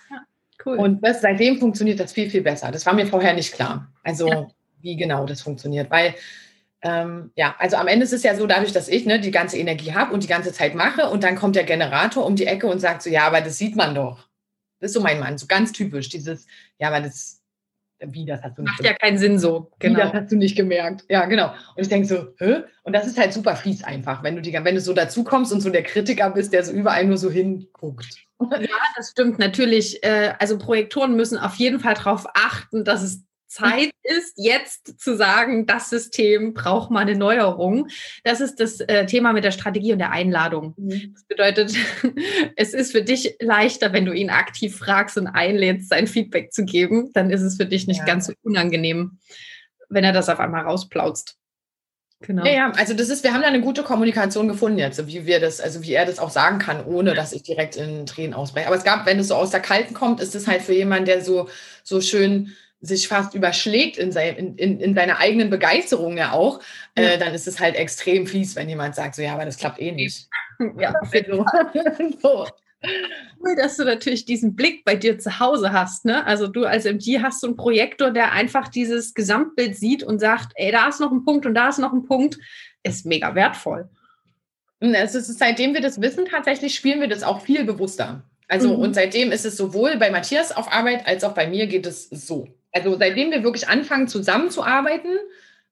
ja, 0.10 0.18
cool. 0.66 0.78
Und 0.78 1.06
das, 1.06 1.22
seitdem 1.22 1.58
funktioniert 1.58 2.02
das 2.02 2.12
viel, 2.12 2.30
viel 2.30 2.42
besser. 2.42 2.70
Das 2.72 2.86
war 2.86 2.94
mir 2.94 3.06
vorher 3.06 3.34
nicht 3.34 3.54
klar. 3.54 3.88
Also, 4.04 4.28
ja 4.28 4.48
wie 4.82 4.96
genau 4.96 5.26
das 5.26 5.42
funktioniert. 5.42 5.90
Weil, 5.92 6.16
ähm, 6.82 7.32
ja, 7.36 7.56
also 7.60 7.78
am 7.78 7.88
Ende 7.88 8.06
ist 8.06 8.14
es 8.14 8.24
ja 8.24 8.36
so, 8.36 8.48
dadurch, 8.48 8.72
dass 8.72 8.88
ich 8.88 9.06
ne, 9.06 9.20
die 9.20 9.32
ganze 9.32 9.58
Energie 9.58 9.94
habe 9.94 10.14
und 10.14 10.24
die 10.24 10.28
ganze 10.28 10.54
Zeit 10.54 10.76
mache 10.76 11.10
und 11.10 11.24
dann 11.24 11.36
kommt 11.36 11.56
der 11.56 11.64
Generator 11.64 12.26
um 12.26 12.36
die 12.36 12.46
Ecke 12.46 12.68
und 12.68 12.80
sagt 12.80 13.04
so, 13.04 13.10
ja, 13.10 13.28
aber 13.28 13.42
das 13.42 13.58
sieht 13.58 13.76
man 13.76 13.96
doch. 13.96 14.28
Das 14.80 14.92
ist 14.92 14.94
so 14.94 15.02
mein 15.02 15.20
Mann, 15.20 15.38
so 15.38 15.46
ganz 15.46 15.74
typisch, 15.74 16.08
dieses, 16.10 16.48
ja, 16.78 16.88
aber 16.88 17.02
das, 17.02 17.42
wie, 18.00 18.26
das 18.26 18.42
hast 18.42 18.58
du 18.58 18.62
nicht 18.62 18.72
Macht 18.72 18.78
gemerkt. 18.78 19.02
ja 19.02 19.08
keinen 19.08 19.18
Sinn 19.18 19.40
so. 19.40 19.72
Genau. 19.80 20.00
Wie, 20.00 20.02
das 20.04 20.14
hast 20.14 20.32
du 20.32 20.38
nicht 20.38 20.56
gemerkt. 20.56 21.04
Ja, 21.10 21.26
genau. 21.26 21.50
Und 21.76 21.82
ich 21.82 21.90
denke 21.90 22.08
so, 22.08 22.28
hä? 22.38 22.64
Und 22.84 22.94
das 22.94 23.06
ist 23.06 23.20
halt 23.20 23.34
super 23.34 23.58
fies 23.58 23.84
einfach, 23.84 24.24
wenn 24.24 24.38
du, 24.38 24.42
die, 24.42 24.54
wenn 24.54 24.76
du 24.76 24.82
so 24.82 24.94
dazu 24.94 25.26
kommst 25.26 25.52
und 25.52 25.60
so 25.60 25.70
der 25.70 25.84
Kritiker 25.84 26.30
bist, 26.30 26.54
der 26.54 26.64
so 26.64 26.72
überall 26.72 27.04
nur 27.06 27.18
so 27.18 27.30
hinguckt. 27.30 28.26
Ja, 28.40 28.70
das 28.96 29.12
stimmt 29.12 29.38
natürlich. 29.38 30.02
Äh, 30.02 30.34
also 30.40 30.58
Projektoren 30.58 31.18
müssen 31.18 31.38
auf 31.38 31.56
jeden 31.56 31.82
Fall 31.82 31.96
darauf 31.96 32.26
achten, 32.36 32.86
dass 32.86 33.04
es 33.04 33.26
Zeit 33.50 33.92
ist, 34.04 34.34
jetzt 34.38 35.02
zu 35.02 35.18
sagen, 35.18 35.66
das 35.66 35.90
System 35.90 36.54
braucht 36.54 36.92
mal 36.92 37.00
eine 37.00 37.16
Neuerung. 37.16 37.88
Das 38.24 38.42
ist 38.42 38.60
das 38.60 38.80
äh, 38.80 39.08
Thema 39.08 39.34
mit 39.34 39.44
der 39.44 39.52
Strategie 39.52 39.92
und 39.92 40.00
der 40.00 40.12
Einladung. 40.12 40.76
Mhm. 40.78 41.14
Das 41.14 41.24
bedeutet, 41.24 41.76
es 42.56 42.76
ist 42.76 42.92
für 42.92 43.02
dich 43.02 43.36
leichter, 43.40 43.92
wenn 43.92 44.06
du 44.06 44.14
ihn 44.14 44.30
aktiv 44.30 44.78
fragst 44.78 45.18
und 45.18 45.28
einlädst, 45.28 45.90
sein 45.90 46.06
Feedback 46.06 46.54
zu 46.54 46.64
geben, 46.64 47.12
dann 47.14 47.32
ist 47.32 47.42
es 47.42 47.58
für 47.58 47.66
dich 47.66 47.88
nicht 47.88 48.00
ja. 48.00 48.06
ganz 48.06 48.28
so 48.28 48.34
unangenehm, 48.44 49.18
wenn 49.90 50.04
er 50.04 50.14
das 50.14 50.30
auf 50.30 50.40
einmal 50.40 50.66
rausplautzt. 50.66 51.36
Genau. 52.22 52.46
Ja, 52.46 52.52
ja, 52.52 52.72
also 52.76 52.94
das 52.94 53.10
ist, 53.10 53.24
wir 53.24 53.34
haben 53.34 53.42
da 53.42 53.48
eine 53.48 53.62
gute 53.62 53.82
Kommunikation 53.82 54.50
gefunden 54.50 54.78
jetzt, 54.78 55.08
wie 55.08 55.26
wir 55.26 55.40
das, 55.40 55.62
also 55.62 55.82
wie 55.82 55.94
er 55.94 56.06
das 56.06 56.20
auch 56.20 56.30
sagen 56.30 56.60
kann, 56.60 56.86
ohne 56.86 57.14
dass 57.14 57.32
ich 57.32 57.44
direkt 57.44 57.78
in 57.78 58.06
Tränen 58.06 58.34
ausbreche. 58.34 58.68
Aber 58.68 58.76
es 58.76 58.84
gab, 58.84 59.06
wenn 59.06 59.20
es 59.20 59.30
so 59.30 59.36
aus 59.36 59.52
der 59.52 59.62
Kalten 59.62 59.94
kommt, 59.94 60.20
ist 60.20 60.36
es 60.36 60.46
halt 60.46 60.62
für 60.62 60.74
jemanden, 60.74 61.06
der 61.06 61.24
so, 61.24 61.48
so 61.84 62.02
schön 62.02 62.54
sich 62.82 63.08
fast 63.08 63.34
überschlägt 63.34 63.98
in, 63.98 64.12
sein, 64.12 64.36
in, 64.36 64.56
in, 64.56 64.80
in 64.80 64.96
seiner 64.96 65.20
eigenen 65.20 65.50
Begeisterung 65.50 66.18
ja 66.18 66.32
auch, 66.32 66.62
äh, 66.96 67.04
ja. 67.04 67.10
Äh, 67.10 67.18
dann 67.18 67.34
ist 67.34 67.48
es 67.48 67.60
halt 67.60 67.76
extrem 67.76 68.26
fies, 68.26 68.56
wenn 68.56 68.70
jemand 68.70 68.96
sagt, 68.96 69.16
so 69.16 69.22
ja, 69.22 69.34
aber 69.34 69.46
das 69.46 69.58
klappt 69.58 69.80
eh 69.80 69.92
nicht. 69.92 70.28
Ja, 70.78 70.94
also, 70.94 71.46
so. 72.22 72.46
Cool, 73.42 73.56
dass 73.56 73.78
du 73.78 73.86
natürlich 73.86 74.26
diesen 74.26 74.58
Blick 74.58 74.84
bei 74.84 74.96
dir 74.96 75.18
zu 75.18 75.40
Hause 75.40 75.72
hast. 75.72 76.04
Ne? 76.04 76.26
Also 76.26 76.48
du 76.48 76.66
als 76.66 76.86
MG 76.86 77.22
hast 77.22 77.40
so 77.40 77.48
einen 77.48 77.56
Projektor, 77.56 78.12
der 78.12 78.34
einfach 78.34 78.68
dieses 78.68 79.14
Gesamtbild 79.14 79.78
sieht 79.78 80.04
und 80.04 80.20
sagt, 80.20 80.52
ey, 80.56 80.70
da 80.74 80.90
ist 80.90 81.00
noch 81.00 81.14
ein 81.14 81.24
Punkt 81.24 81.46
und 81.46 81.56
da 81.56 81.70
ist 81.70 81.80
noch 81.80 81.94
ein 81.94 82.04
Punkt. 82.04 82.38
Ist 82.84 83.06
mega 83.06 83.36
wertvoll. 83.36 83.88
Es 84.82 85.16
ist, 85.16 85.40
seitdem 85.40 85.74
wir 85.74 85.82
das 85.82 86.02
wissen, 86.02 86.26
tatsächlich 86.26 86.76
spielen 86.76 87.00
wir 87.00 87.08
das 87.08 87.24
auch 87.24 87.42
viel 87.42 87.64
bewusster. 87.64 88.24
Also 88.50 88.76
mhm. 88.76 88.84
und 88.84 88.94
seitdem 88.96 89.32
ist 89.32 89.46
es 89.46 89.56
sowohl 89.56 89.98
bei 89.98 90.10
Matthias 90.10 90.52
auf 90.52 90.72
Arbeit 90.72 91.08
als 91.08 91.24
auch 91.24 91.34
bei 91.34 91.48
mir 91.48 91.68
geht 91.68 91.86
es 91.86 92.10
so. 92.10 92.48
Also 92.72 92.98
seitdem 92.98 93.32
wir 93.32 93.44
wirklich 93.44 93.68
anfangen 93.68 94.08
zusammenzuarbeiten, 94.08 95.18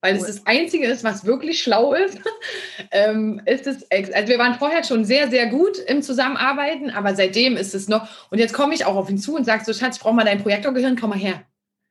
weil 0.01 0.15
cool. 0.15 0.21
es 0.21 0.27
das 0.27 0.45
Einzige 0.45 0.85
ist, 0.87 1.03
was 1.03 1.25
wirklich 1.25 1.61
schlau 1.61 1.93
ist. 1.93 2.19
ähm, 2.91 3.41
ist 3.45 3.67
es, 3.67 3.89
also 3.91 4.27
wir 4.27 4.37
waren 4.37 4.55
vorher 4.55 4.83
schon 4.83 5.05
sehr, 5.05 5.29
sehr 5.29 5.47
gut 5.47 5.77
im 5.77 6.01
Zusammenarbeiten, 6.01 6.91
aber 6.91 7.15
seitdem 7.15 7.57
ist 7.57 7.73
es 7.73 7.87
noch, 7.87 8.07
und 8.29 8.39
jetzt 8.39 8.53
komme 8.53 8.73
ich 8.73 8.85
auch 8.85 8.95
auf 8.95 9.09
ihn 9.09 9.17
zu 9.17 9.35
und 9.35 9.45
sage 9.45 9.63
so, 9.65 9.73
Schatz, 9.73 9.97
ich 9.97 10.01
brauche 10.01 10.13
mal 10.13 10.25
dein 10.25 10.41
Projektorgehirn, 10.41 10.99
komm 10.99 11.11
mal 11.11 11.19
her. 11.19 11.43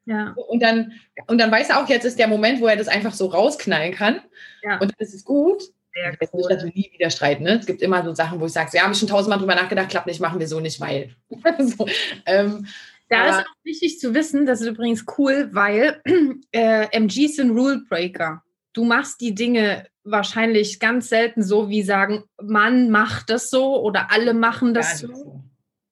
Ja. 0.06 0.34
Und 0.48 0.62
dann, 0.62 0.92
und 1.26 1.38
dann 1.38 1.50
weiß 1.50 1.70
er 1.70 1.82
auch, 1.82 1.88
jetzt 1.88 2.04
ist 2.04 2.18
der 2.18 2.28
Moment, 2.28 2.60
wo 2.60 2.68
er 2.68 2.76
das 2.76 2.88
einfach 2.88 3.12
so 3.12 3.26
rausknallen 3.26 3.92
kann. 3.92 4.20
Ja. 4.62 4.78
Und 4.78 4.92
dann 4.92 4.98
ist 4.98 5.14
es 5.14 5.24
gut. 5.24 5.62
Sehr 5.92 6.16
cool. 6.32 6.38
Nicht, 6.38 6.50
dass 6.50 6.64
wir 6.64 6.72
nie 6.72 6.90
wieder 6.92 7.10
streiten. 7.10 7.42
Ne? 7.42 7.58
Es 7.58 7.66
gibt 7.66 7.82
immer 7.82 8.04
so 8.04 8.14
Sachen, 8.14 8.38
wo 8.38 8.46
ich 8.46 8.52
sage, 8.52 8.70
ja, 8.74 8.82
habe 8.82 8.92
ich 8.92 8.98
schon 8.98 9.08
tausendmal 9.08 9.38
drüber 9.38 9.54
nachgedacht, 9.54 9.88
klappt 9.88 10.06
nicht, 10.06 10.20
machen 10.20 10.38
wir 10.38 10.46
so 10.46 10.60
nicht, 10.60 10.80
weil. 10.80 11.16
so, 11.58 11.86
ähm, 12.26 12.66
da 13.08 13.20
Aber 13.20 13.30
ist 13.30 13.46
auch 13.46 13.64
wichtig 13.64 13.98
zu 14.00 14.14
wissen, 14.14 14.46
das 14.46 14.60
ist 14.60 14.68
übrigens 14.68 15.04
cool, 15.18 15.50
weil 15.52 16.00
äh, 16.52 16.86
MGs 16.96 17.36
sind 17.36 17.50
Rule 17.50 17.82
Breaker. 17.88 18.42
Du 18.72 18.84
machst 18.84 19.20
die 19.20 19.34
Dinge 19.34 19.86
wahrscheinlich 20.04 20.80
ganz 20.80 21.08
selten 21.08 21.42
so, 21.42 21.68
wie 21.68 21.82
sagen, 21.82 22.24
man 22.40 22.90
macht 22.90 23.30
das 23.30 23.50
so 23.50 23.80
oder 23.80 24.10
alle 24.10 24.34
machen 24.34 24.74
das 24.74 25.02
ja, 25.02 25.08
so. 25.08 25.14
so. 25.14 25.44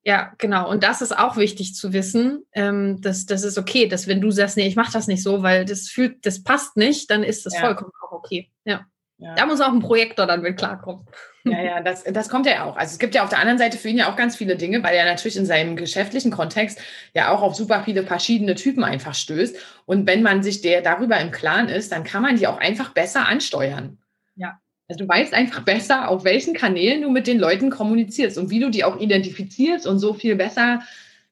Ja, 0.06 0.35
genau. 0.37 0.71
Und 0.71 0.83
das 0.83 1.00
ist 1.00 1.16
auch 1.16 1.37
wichtig 1.37 1.75
zu 1.75 1.92
wissen. 1.92 2.44
Ähm, 2.52 3.00
dass 3.00 3.25
das 3.26 3.42
ist 3.42 3.56
okay, 3.56 3.88
dass 3.88 4.06
wenn 4.06 4.21
du 4.21 4.30
sagst, 4.30 4.56
nee, 4.56 4.66
ich 4.66 4.76
mache 4.76 4.92
das 4.92 5.06
nicht 5.06 5.23
so, 5.23 5.42
weil 5.42 5.64
das 5.64 5.88
fühlt, 5.88 6.26
das 6.26 6.42
passt 6.42 6.76
nicht, 6.76 7.11
dann 7.11 7.23
ist 7.23 7.47
das 7.47 7.54
ja. 7.54 7.61
vollkommen 7.61 7.92
auch 8.02 8.12
okay. 8.12 8.50
Ja. 8.64 8.87
Ja. 9.18 9.35
Da 9.35 9.47
muss 9.47 9.61
auch 9.61 9.73
ein 9.73 9.80
Projektor 9.80 10.26
dann 10.26 10.42
mit 10.42 10.56
klarkommen. 10.56 11.06
Ja, 11.44 11.62
ja, 11.62 11.80
das, 11.80 12.04
das 12.04 12.28
kommt 12.28 12.47
ja 12.47 12.64
auch. 12.64 12.76
Also 12.76 12.92
es 12.92 12.99
gibt 12.99 13.14
ja 13.14 13.23
auf 13.23 13.28
der 13.28 13.38
anderen 13.38 13.59
Seite 13.59 13.78
für 13.78 13.88
ihn 13.88 13.99
ja 13.99 14.11
auch 14.11 14.16
ganz 14.16 14.37
viele 14.37 14.56
Dinge, 14.56 14.83
weil 14.83 14.97
er 14.97 15.04
natürlich 15.04 15.37
in 15.37 15.47
seinem 15.47 15.76
geschäftlichen 15.76 16.30
Kontext 16.30 16.80
ja 17.12 17.30
auch 17.30 17.42
auf 17.42 17.54
super 17.54 17.83
viele 17.85 18.02
verschiedene 18.04 18.54
Typen 18.54 18.83
einfach 18.83 19.14
stößt. 19.14 19.56
Und 19.85 20.06
wenn 20.06 20.23
man 20.23 20.42
sich 20.42 20.62
der 20.62 20.80
darüber 20.80 21.21
im 21.21 21.30
Klaren 21.30 21.68
ist, 21.68 21.92
dann 21.92 22.02
kann 22.02 22.23
man 22.23 22.37
die 22.37 22.47
auch 22.47 22.59
einfach 22.59 22.92
besser 22.92 23.28
ansteuern. 23.28 23.99
Ja. 24.37 24.59
Also 24.88 25.04
du 25.04 25.09
weißt 25.09 25.33
einfach 25.33 25.62
besser, 25.62 26.09
auf 26.09 26.25
welchen 26.25 26.54
Kanälen 26.54 27.02
du 27.02 27.11
mit 27.11 27.26
den 27.26 27.38
Leuten 27.38 27.71
kommunizierst 27.71 28.37
und 28.37 28.50
wie 28.50 28.61
du 28.61 28.71
die 28.71 28.85
auch 28.85 28.99
identifizierst 28.99 29.87
und 29.87 29.99
so 29.99 30.14
viel 30.14 30.37
besser 30.37 30.83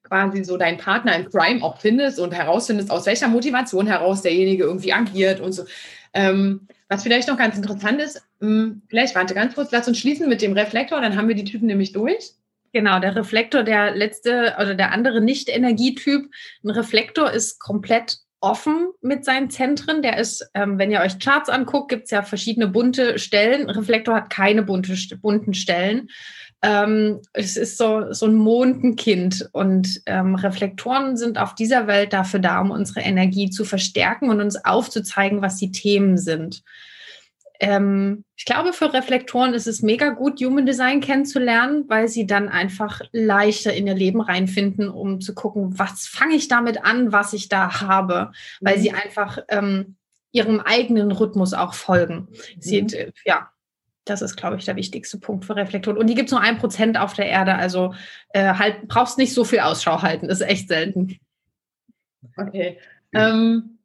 quasi 0.03 0.45
so 0.45 0.59
deinen 0.59 0.79
Partner 0.79 1.17
in 1.17 1.31
Crime 1.31 1.63
auch 1.63 1.79
findest 1.79 2.19
und 2.19 2.33
herausfindest, 2.33 2.91
aus 2.91 3.07
welcher 3.07 3.29
Motivation 3.29 3.87
heraus 3.87 4.21
derjenige 4.21 4.65
irgendwie 4.65 4.93
agiert 4.93 5.41
und 5.41 5.53
so. 5.53 5.65
Ähm, 6.13 6.69
was 6.93 7.03
vielleicht 7.03 7.29
noch 7.29 7.39
ganz 7.39 7.57
interessant 7.57 8.01
ist, 8.03 8.23
mh, 8.41 8.49
hm, 8.49 8.83
vielleicht 8.89 9.15
warte 9.15 9.35
ganz 9.35 9.55
kurz, 9.55 9.71
lass 9.73 9.89
uns 9.89 9.99
schließen 9.99 10.29
mit 10.29 10.43
dem 10.43 10.53
Reflektor, 10.53 11.01
dann 11.01 11.17
haben 11.17 11.29
wir 11.29 11.35
die 11.35 11.45
Typen 11.45 11.67
nämlich 11.67 11.93
durch. 11.93 12.33
Genau, 12.75 13.01
der 13.01 13.17
Reflektor, 13.17 13.63
der 13.63 13.95
letzte 13.95 14.55
oder 14.59 14.75
der 14.75 14.93
andere 14.93 15.23
Nicht-Energietyp, 15.23 16.31
ein 16.65 16.71
Reflektor 16.71 17.31
ist 17.31 17.59
komplett 17.61 18.19
offen 18.41 18.91
mit 19.01 19.25
seinen 19.25 19.49
Zentren. 19.49 20.03
Der 20.03 20.19
ist, 20.19 20.47
ähm, 20.55 20.79
wenn 20.79 20.91
ihr 20.91 21.01
euch 21.01 21.19
Charts 21.19 21.49
anguckt, 21.49 21.91
gibt 21.91 22.05
es 22.05 22.11
ja 22.11 22.23
verschiedene 22.23 22.69
bunte 22.69 23.19
Stellen. 23.19 23.71
Reflektor 23.71 24.17
hat 24.17 24.31
keine 24.31 24.63
bunte, 24.63 24.95
bunten 25.17 25.55
Stellen. 25.55 26.09
Ähm, 26.65 27.21
es 27.33 27.57
ist 27.57 27.77
so, 27.77 28.13
so 28.13 28.27
ein 28.27 28.35
Mondenkind 28.35 29.49
und 29.53 30.01
ähm, 30.07 30.37
Reflektoren 30.37 31.17
sind 31.17 31.37
auf 31.39 31.57
dieser 31.57 31.89
Welt 31.89 32.13
dafür 32.13 32.39
da, 32.39 32.61
um 32.61 32.71
unsere 32.71 33.01
Energie 33.01 33.51
zu 33.51 33.65
verstärken 33.65 34.31
und 34.31 34.41
uns 34.41 34.65
aufzuzeigen, 34.65 35.43
was 35.43 35.57
die 35.57 35.73
Themen 35.73 36.19
sind. 36.19 36.63
Ähm, 37.63 38.25
ich 38.37 38.45
glaube, 38.45 38.73
für 38.73 38.93
Reflektoren 38.93 39.55
ist 39.55 39.69
es 39.69 39.83
mega 39.83 40.09
gut, 40.09 40.41
Human 40.41 40.67
Design 40.67 41.01
kennenzulernen, 41.01 41.85
weil 41.87 42.09
sie 42.09 42.27
dann 42.27 42.49
einfach 42.49 43.01
leichter 43.13 43.73
in 43.73 43.87
ihr 43.87 43.95
Leben 43.95 44.21
reinfinden, 44.21 44.89
um 44.89 45.21
zu 45.21 45.33
gucken, 45.33 45.79
was 45.79 46.09
fange 46.09 46.35
ich 46.35 46.49
damit 46.49 46.85
an, 46.85 47.13
was 47.13 47.33
ich 47.35 47.49
da 47.49 47.81
habe, 47.81 48.33
weil 48.61 48.79
mhm. 48.79 48.81
sie 48.83 48.93
einfach 48.93 49.39
ähm, 49.49 49.95
ihrem 50.33 50.59
eigenen 50.59 51.13
Rhythmus 51.13 51.55
auch 51.55 51.75
folgen. 51.75 52.27
Sie, 52.59 52.83
mhm. 52.83 52.89
Äh, 52.89 53.13
ja, 53.25 53.52
das 54.05 54.23
ist, 54.23 54.37
glaube 54.37 54.57
ich, 54.57 54.65
der 54.65 54.77
wichtigste 54.77 55.19
Punkt 55.19 55.45
für 55.45 55.57
Reflektoren. 55.57 55.97
Und 55.97 56.09
die 56.09 56.15
gibt 56.15 56.29
es 56.29 56.33
nur 56.33 56.41
ein 56.41 56.59
Prozent 56.59 56.99
auf 56.99 57.15
der 57.15 57.27
Erde. 57.27 57.55
Also 57.55 57.95
äh, 58.31 58.55
halt, 58.55 58.89
brauchst 58.89 59.19
nicht 59.19 59.33
so 59.33 59.45
viel 59.45 59.61
Ausschau 59.61 60.03
halten. 60.03 60.29
Das 60.29 60.41
ist 60.41 60.49
echt 60.49 60.69
selten. 60.69 61.19
Okay. 62.37 62.79
Ähm, 63.15 63.79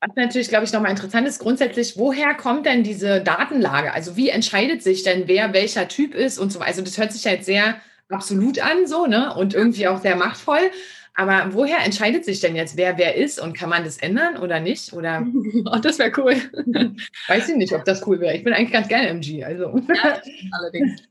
was 0.00 0.10
natürlich, 0.14 0.48
glaube 0.48 0.64
ich, 0.64 0.72
nochmal 0.72 0.90
interessant 0.90 1.26
ist, 1.26 1.40
grundsätzlich, 1.40 1.96
woher 1.96 2.34
kommt 2.34 2.66
denn 2.66 2.82
diese 2.82 3.20
Datenlage? 3.22 3.92
Also 3.92 4.16
wie 4.16 4.28
entscheidet 4.28 4.82
sich 4.82 5.02
denn, 5.02 5.26
wer 5.26 5.52
welcher 5.52 5.88
Typ 5.88 6.14
ist 6.14 6.38
und 6.38 6.52
so 6.52 6.60
weiter? 6.60 6.68
Also 6.68 6.82
das 6.82 6.98
hört 6.98 7.12
sich 7.12 7.26
halt 7.26 7.44
sehr 7.44 7.80
absolut 8.08 8.58
an, 8.60 8.86
so, 8.86 9.06
ne? 9.06 9.34
Und 9.34 9.54
irgendwie 9.54 9.88
auch 9.88 10.00
sehr 10.00 10.16
machtvoll. 10.16 10.70
Aber 11.18 11.54
woher 11.54 11.78
entscheidet 11.82 12.26
sich 12.26 12.40
denn 12.40 12.54
jetzt, 12.54 12.76
wer 12.76 12.98
wer 12.98 13.16
ist 13.16 13.40
und 13.40 13.56
kann 13.56 13.70
man 13.70 13.84
das 13.84 13.96
ändern 13.96 14.36
oder 14.36 14.60
nicht? 14.60 14.92
Oder? 14.92 15.26
Oh, 15.64 15.78
das 15.78 15.98
wäre 15.98 16.12
cool. 16.18 16.34
Weiß 17.28 17.48
ich 17.48 17.56
nicht, 17.56 17.72
ob 17.72 17.84
das 17.84 18.06
cool 18.06 18.20
wäre. 18.20 18.36
Ich 18.36 18.44
bin 18.44 18.52
eigentlich 18.52 18.72
ganz 18.72 18.88
gerne 18.88 19.08
MG. 19.08 19.42
Also. 19.42 19.80
Ja, 19.88 20.20
allerdings. 20.52 21.02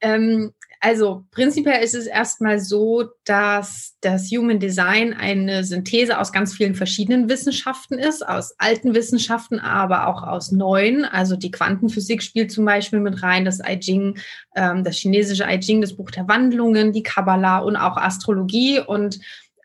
ähm, 0.00 0.52
also 0.80 1.24
prinzipiell 1.32 1.82
ist 1.82 1.94
es 1.94 2.06
erstmal 2.06 2.60
so, 2.60 3.06
dass 3.24 3.96
das 4.00 4.30
Human 4.30 4.60
Design 4.60 5.12
eine 5.12 5.64
Synthese 5.64 6.20
aus 6.20 6.32
ganz 6.32 6.54
vielen 6.54 6.76
verschiedenen 6.76 7.28
Wissenschaften 7.28 7.98
ist, 7.98 8.26
aus 8.26 8.54
alten 8.58 8.94
Wissenschaften, 8.94 9.58
aber 9.58 10.06
auch 10.06 10.22
aus 10.22 10.52
neuen. 10.52 11.04
Also 11.04 11.34
die 11.34 11.50
Quantenphysik 11.50 12.22
spielt 12.22 12.52
zum 12.52 12.64
Beispiel 12.64 13.00
mit 13.00 13.22
rein, 13.22 13.44
das 13.44 13.58
I 13.58 13.80
Ching, 13.80 14.18
ähm, 14.54 14.84
das 14.84 14.96
chinesische 14.96 15.44
I 15.48 15.58
Ching, 15.58 15.80
das 15.80 15.96
Buch 15.96 16.12
der 16.12 16.28
Wandlungen, 16.28 16.92
die 16.92 17.02
Kabbalah 17.02 17.58
und 17.58 17.76
auch 17.76 17.96
Astrologie 17.96 18.78
und 18.78 19.18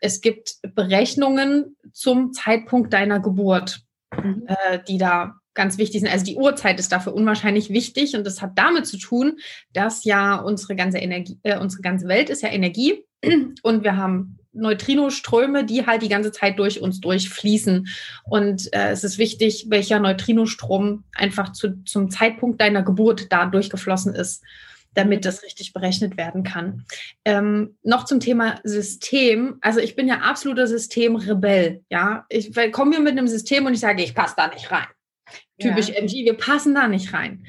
es 0.04 0.20
gibt 0.20 0.56
Berechnungen 0.74 1.76
zum 1.92 2.32
Zeitpunkt 2.32 2.92
deiner 2.92 3.20
Geburt, 3.20 3.80
mhm. 4.22 4.44
äh, 4.46 4.78
die 4.86 4.98
da 4.98 5.36
ganz 5.54 5.78
wichtig 5.78 6.00
sind. 6.00 6.12
Also 6.12 6.26
die 6.26 6.36
Uhrzeit 6.36 6.78
ist 6.78 6.92
dafür 6.92 7.14
unwahrscheinlich 7.14 7.70
wichtig 7.70 8.14
und 8.14 8.26
das 8.26 8.42
hat 8.42 8.52
damit 8.56 8.86
zu 8.86 8.98
tun, 8.98 9.38
dass 9.72 10.04
ja 10.04 10.36
unsere 10.36 10.76
ganze 10.76 10.98
Energie, 10.98 11.38
äh, 11.42 11.58
unsere 11.58 11.80
ganze 11.80 12.06
Welt 12.06 12.28
ist 12.28 12.42
ja 12.42 12.50
Energie 12.50 13.06
und 13.62 13.82
wir 13.82 13.96
haben 13.96 14.38
Neutrinoströme, 14.52 15.64
die 15.64 15.86
halt 15.86 16.02
die 16.02 16.08
ganze 16.08 16.32
Zeit 16.32 16.58
durch 16.58 16.80
uns 16.80 17.00
durchfließen. 17.00 17.88
Und 18.24 18.72
äh, 18.72 18.90
es 18.90 19.04
ist 19.04 19.18
wichtig, 19.18 19.66
welcher 19.68 20.00
Neutrinostrom 20.00 21.04
einfach 21.14 21.52
zu, 21.52 21.82
zum 21.84 22.10
Zeitpunkt 22.10 22.60
deiner 22.60 22.82
Geburt 22.82 23.32
da 23.32 23.46
durchgeflossen 23.46 24.14
ist 24.14 24.42
damit 24.94 25.24
das 25.24 25.42
richtig 25.42 25.72
berechnet 25.72 26.16
werden 26.16 26.42
kann. 26.42 26.84
Ähm, 27.24 27.76
noch 27.82 28.04
zum 28.04 28.20
Thema 28.20 28.60
System. 28.64 29.58
Also 29.60 29.80
ich 29.80 29.96
bin 29.96 30.08
ja 30.08 30.20
absoluter 30.20 30.66
Systemrebell. 30.66 31.82
Ja, 31.90 32.26
ich 32.28 32.52
komme 32.72 32.92
hier 32.92 33.00
mit 33.00 33.12
einem 33.12 33.28
System 33.28 33.66
und 33.66 33.74
ich 33.74 33.80
sage, 33.80 34.02
ich 34.02 34.14
passe 34.14 34.34
da 34.36 34.48
nicht 34.48 34.70
rein. 34.70 34.86
Typisch 35.58 35.88
ja. 35.88 35.96
MG, 35.96 36.24
wir 36.24 36.34
passen 36.34 36.74
da 36.74 36.88
nicht 36.88 37.12
rein. 37.12 37.46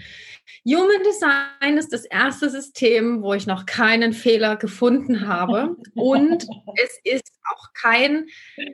Human 0.65 1.03
Design 1.03 1.77
ist 1.77 1.93
das 1.93 2.05
erste 2.05 2.49
System, 2.49 3.21
wo 3.21 3.33
ich 3.33 3.47
noch 3.47 3.65
keinen 3.65 4.13
Fehler 4.13 4.55
gefunden 4.55 5.27
habe. 5.27 5.75
Und 5.95 6.43
es 6.83 6.99
ist 7.03 7.31
auch 7.53 7.73
kein 7.73 8.27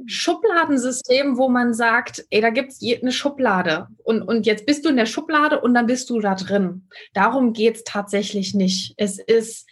Schubladensystem, 0.06 1.38
wo 1.38 1.50
man 1.50 1.74
sagt, 1.74 2.25
ey, 2.30 2.42
da 2.42 2.50
gibt 2.50 2.72
es 2.72 2.82
eine 2.82 3.12
Schublade. 3.12 3.88
Und, 4.04 4.22
und 4.22 4.46
jetzt 4.46 4.66
bist 4.66 4.86
du 4.86 4.90
in 4.90 4.98
der 4.98 5.06
Schublade 5.06 5.60
und 5.62 5.74
dann 5.74 5.88
bist 5.88 6.10
du 6.10 6.20
da 6.20 6.36
drin. 6.36 6.88
Darum 7.13 7.54
geht 7.54 7.75
es 7.75 7.84
tatsächlich 7.84 8.54
nicht. 8.54 8.94
Es 8.98 9.20
ist 9.20 9.68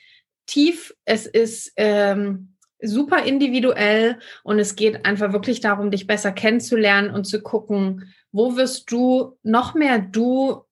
tief, 0.46 0.94
es 1.06 1.26
ist 1.26 1.72
ähm, 1.78 2.56
super 2.82 3.24
individuell 3.24 4.20
und 4.44 4.60
es 4.60 4.76
geht 4.76 5.06
einfach 5.06 5.34
wirklich 5.34 5.60
darum, 5.60 5.92
dich 5.92 6.08
besser 6.08 6.32
kennenzulernen 6.32 7.12
und 7.12 7.26
zu 7.26 7.42
gucken, 7.42 8.14
wo 8.32 8.56
wirst 8.56 8.92
du 8.92 9.38
noch 9.44 9.74
mehr 9.74 10.00
du 10.00 10.64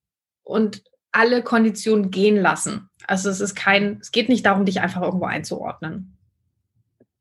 und 0.42 0.82
alle 1.18 1.42
Konditionen 1.42 2.10
gehen 2.10 2.36
lassen. 2.36 2.88
Also 3.06 3.28
es 3.28 3.40
ist 3.40 3.56
kein, 3.56 3.98
es 4.00 4.12
geht 4.12 4.28
nicht 4.28 4.46
darum, 4.46 4.64
dich 4.64 4.80
einfach 4.80 5.02
irgendwo 5.02 5.24
einzuordnen. 5.24 6.16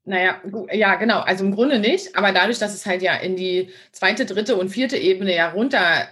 Naja, 0.06 0.40
ja, 0.72 0.96
genau. 0.96 1.20
Also 1.20 1.44
im 1.44 1.54
Grunde 1.54 1.80
nicht, 1.80 2.16
aber 2.16 2.32
dadurch, 2.32 2.60
dass 2.60 2.74
es 2.74 2.86
halt 2.86 3.02
ja 3.02 3.16
in 3.16 3.36
die 3.36 3.72
zweite, 3.92 4.26
dritte 4.26 4.56
und 4.56 4.70
vierte 4.70 4.98
Ebene 4.98 5.36
ja 5.36 5.50
runter 5.50 6.08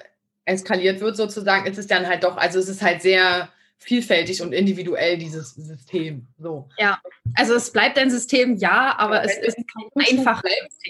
eskaliert 0.45 0.99
wird, 0.99 1.15
sozusagen, 1.15 1.65
ist 1.65 1.77
es 1.77 1.87
dann 1.87 2.07
halt 2.07 2.23
doch, 2.23 2.37
also 2.37 2.59
es 2.59 2.67
ist 2.67 2.81
halt 2.81 3.01
sehr 3.01 3.49
vielfältig 3.77 4.41
und 4.41 4.51
individuell, 4.51 5.17
dieses 5.17 5.51
System. 5.51 6.27
So. 6.39 6.67
Ja, 6.77 6.99
also 7.35 7.53
es 7.53 7.71
bleibt 7.71 7.97
ein 7.97 8.09
System, 8.09 8.57
ja, 8.57 8.95
aber 8.97 9.17
ja, 9.17 9.23
es 9.23 9.37
ist 9.37 9.57
kein 9.57 10.17
einfach. 10.17 10.41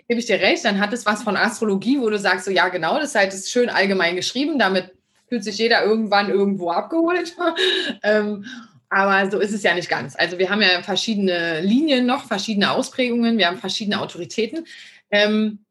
Gebe 0.07 0.19
ich 0.19 0.25
dir 0.25 0.39
recht, 0.39 0.63
dann 0.63 0.79
hat 0.79 0.93
es 0.93 1.05
was 1.05 1.23
von 1.23 1.35
Astrologie, 1.35 1.99
wo 1.99 2.09
du 2.09 2.17
sagst, 2.17 2.45
so 2.45 2.51
ja, 2.51 2.69
genau, 2.69 2.97
das 2.99 3.09
ist 3.09 3.15
halt 3.15 3.33
ist 3.33 3.51
schön 3.51 3.69
allgemein 3.69 4.15
geschrieben, 4.15 4.57
damit 4.57 4.93
fühlt 5.27 5.43
sich 5.43 5.57
jeder 5.57 5.83
irgendwann 5.83 6.29
irgendwo 6.29 6.71
abgeholt. 6.71 7.35
ähm, 8.03 8.45
aber 8.89 9.29
so 9.29 9.39
ist 9.39 9.53
es 9.53 9.63
ja 9.63 9.73
nicht 9.73 9.89
ganz. 9.89 10.15
Also 10.15 10.37
wir 10.37 10.49
haben 10.49 10.61
ja 10.61 10.81
verschiedene 10.81 11.61
Linien 11.61 12.05
noch, 12.05 12.25
verschiedene 12.25 12.71
Ausprägungen, 12.71 13.37
wir 13.37 13.47
haben 13.47 13.57
verschiedene 13.57 13.99
Autoritäten. 13.99 14.65
Ähm, 15.11 15.65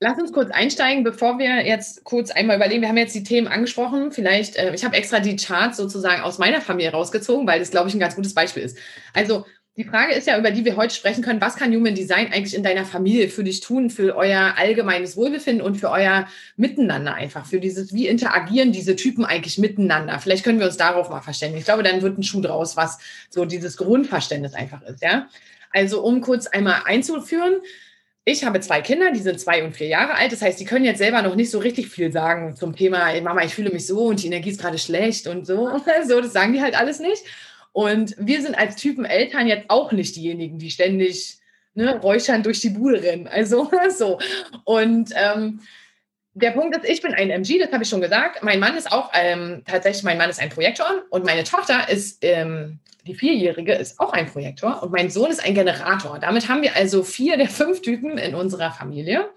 lass 0.00 0.18
uns 0.18 0.32
kurz 0.32 0.50
einsteigen, 0.50 1.04
bevor 1.04 1.38
wir 1.38 1.66
jetzt 1.66 2.04
kurz 2.04 2.30
einmal 2.30 2.56
überlegen. 2.56 2.82
Wir 2.82 2.88
haben 2.88 2.96
jetzt 2.98 3.14
die 3.14 3.24
Themen 3.24 3.48
angesprochen. 3.48 4.12
Vielleicht, 4.12 4.56
äh, 4.56 4.74
ich 4.74 4.84
habe 4.84 4.96
extra 4.96 5.20
die 5.20 5.36
Charts 5.36 5.76
sozusagen 5.76 6.22
aus 6.22 6.38
meiner 6.38 6.60
Familie 6.60 6.92
rausgezogen, 6.92 7.46
weil 7.46 7.60
das, 7.60 7.70
glaube 7.70 7.88
ich, 7.88 7.94
ein 7.94 8.00
ganz 8.00 8.16
gutes 8.16 8.34
Beispiel 8.34 8.62
ist. 8.62 8.76
Also 9.14 9.46
die 9.76 9.84
Frage 9.84 10.12
ist 10.12 10.26
ja, 10.26 10.38
über 10.38 10.50
die 10.50 10.66
wir 10.66 10.76
heute 10.76 10.94
sprechen 10.94 11.22
können, 11.22 11.40
was 11.40 11.56
kann 11.56 11.74
Human 11.74 11.94
Design 11.94 12.30
eigentlich 12.30 12.54
in 12.54 12.62
deiner 12.62 12.84
Familie 12.84 13.28
für 13.28 13.42
dich 13.42 13.60
tun, 13.60 13.88
für 13.88 14.14
euer 14.16 14.54
allgemeines 14.58 15.16
Wohlbefinden 15.16 15.64
und 15.64 15.76
für 15.76 15.90
euer 15.90 16.26
Miteinander 16.56 17.14
einfach, 17.14 17.46
für 17.46 17.58
dieses, 17.58 17.94
wie 17.94 18.06
interagieren 18.06 18.72
diese 18.72 18.96
Typen 18.96 19.24
eigentlich 19.24 19.56
miteinander? 19.56 20.18
Vielleicht 20.18 20.44
können 20.44 20.58
wir 20.58 20.66
uns 20.66 20.76
darauf 20.76 21.08
mal 21.08 21.22
verständigen. 21.22 21.58
Ich 21.58 21.64
glaube, 21.64 21.82
dann 21.82 22.02
wird 22.02 22.18
ein 22.18 22.22
Schuh 22.22 22.42
draus, 22.42 22.76
was 22.76 22.98
so 23.30 23.46
dieses 23.46 23.78
Grundverständnis 23.78 24.52
einfach 24.52 24.82
ist, 24.82 25.02
ja. 25.02 25.28
Also, 25.70 26.02
um 26.02 26.20
kurz 26.20 26.46
einmal 26.46 26.82
einzuführen, 26.84 27.62
ich 28.24 28.44
habe 28.44 28.60
zwei 28.60 28.82
Kinder, 28.82 29.10
die 29.10 29.20
sind 29.20 29.40
zwei 29.40 29.64
und 29.64 29.74
vier 29.74 29.88
Jahre 29.88 30.14
alt. 30.14 30.30
Das 30.30 30.42
heißt, 30.42 30.60
die 30.60 30.64
können 30.64 30.84
jetzt 30.84 30.98
selber 30.98 31.22
noch 31.22 31.34
nicht 31.34 31.50
so 31.50 31.58
richtig 31.58 31.88
viel 31.88 32.12
sagen 32.12 32.54
zum 32.54 32.76
Thema, 32.76 33.20
Mama, 33.20 33.42
ich 33.42 33.54
fühle 33.54 33.70
mich 33.70 33.86
so 33.86 34.04
und 34.04 34.22
die 34.22 34.28
Energie 34.28 34.50
ist 34.50 34.60
gerade 34.60 34.78
schlecht 34.78 35.26
und 35.26 35.46
so. 35.46 35.80
So, 36.06 36.20
das 36.20 36.32
sagen 36.32 36.52
die 36.52 36.60
halt 36.60 36.78
alles 36.78 37.00
nicht. 37.00 37.24
Und 37.72 38.14
wir 38.18 38.42
sind 38.42 38.56
als 38.56 38.76
Typen 38.76 39.04
Eltern 39.04 39.46
jetzt 39.46 39.68
auch 39.68 39.92
nicht 39.92 40.14
diejenigen, 40.16 40.58
die 40.58 40.70
ständig 40.70 41.38
ne, 41.74 41.98
räuchern 42.00 42.42
durch 42.42 42.60
die 42.60 42.70
Bude 42.70 43.02
rennen. 43.02 43.28
Also 43.28 43.70
so. 43.96 44.18
Und 44.64 45.10
ähm, 45.14 45.60
der 46.34 46.52
Punkt 46.52 46.76
ist, 46.76 46.88
ich 46.88 47.02
bin 47.02 47.12
ein 47.12 47.30
MG, 47.30 47.58
das 47.58 47.72
habe 47.72 47.82
ich 47.82 47.88
schon 47.88 48.00
gesagt. 48.00 48.42
Mein 48.42 48.60
Mann 48.60 48.76
ist 48.76 48.90
auch 48.90 49.10
ähm, 49.14 49.62
tatsächlich, 49.66 50.02
mein 50.02 50.18
Mann 50.18 50.30
ist 50.30 50.40
ein 50.40 50.48
Projektor 50.48 51.02
und 51.10 51.24
meine 51.24 51.44
Tochter 51.44 51.88
ist, 51.88 52.18
ähm, 52.22 52.78
die 53.06 53.14
Vierjährige, 53.14 53.74
ist 53.74 53.98
auch 53.98 54.12
ein 54.12 54.26
Projektor 54.26 54.82
und 54.82 54.92
mein 54.92 55.10
Sohn 55.10 55.30
ist 55.30 55.44
ein 55.44 55.54
Generator. 55.54 56.18
Damit 56.18 56.48
haben 56.48 56.62
wir 56.62 56.76
also 56.76 57.02
vier 57.02 57.36
der 57.36 57.48
fünf 57.48 57.82
Typen 57.82 58.16
in 58.16 58.34
unserer 58.34 58.70
Familie. 58.70 59.28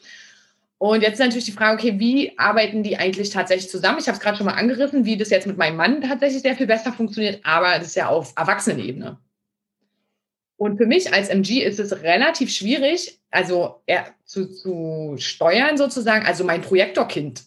Und 0.77 1.01
jetzt 1.01 1.13
ist 1.13 1.19
natürlich 1.19 1.45
die 1.45 1.51
Frage, 1.51 1.77
okay, 1.77 1.99
wie 1.99 2.37
arbeiten 2.37 2.83
die 2.83 2.97
eigentlich 2.97 3.29
tatsächlich 3.29 3.71
zusammen? 3.71 3.97
Ich 3.99 4.07
habe 4.07 4.17
es 4.17 4.21
gerade 4.21 4.37
schon 4.37 4.45
mal 4.45 4.53
angerissen, 4.53 5.05
wie 5.05 5.17
das 5.17 5.29
jetzt 5.29 5.47
mit 5.47 5.57
meinem 5.57 5.77
Mann 5.77 6.01
tatsächlich 6.01 6.41
sehr 6.41 6.55
viel 6.55 6.67
besser 6.67 6.91
funktioniert, 6.91 7.39
aber 7.43 7.77
das 7.77 7.87
ist 7.87 7.95
ja 7.95 8.09
auf 8.09 8.33
Erwachsenenebene. 8.35 9.17
Und 10.57 10.77
für 10.77 10.85
mich 10.85 11.13
als 11.13 11.29
MG 11.29 11.63
ist 11.63 11.79
es 11.79 12.01
relativ 12.03 12.49
schwierig, 12.51 13.19
also 13.29 13.81
zu, 14.25 14.47
zu 14.47 15.15
steuern 15.17 15.77
sozusagen, 15.77 16.25
also 16.25 16.43
mein 16.43 16.61
Projektorkind 16.61 17.43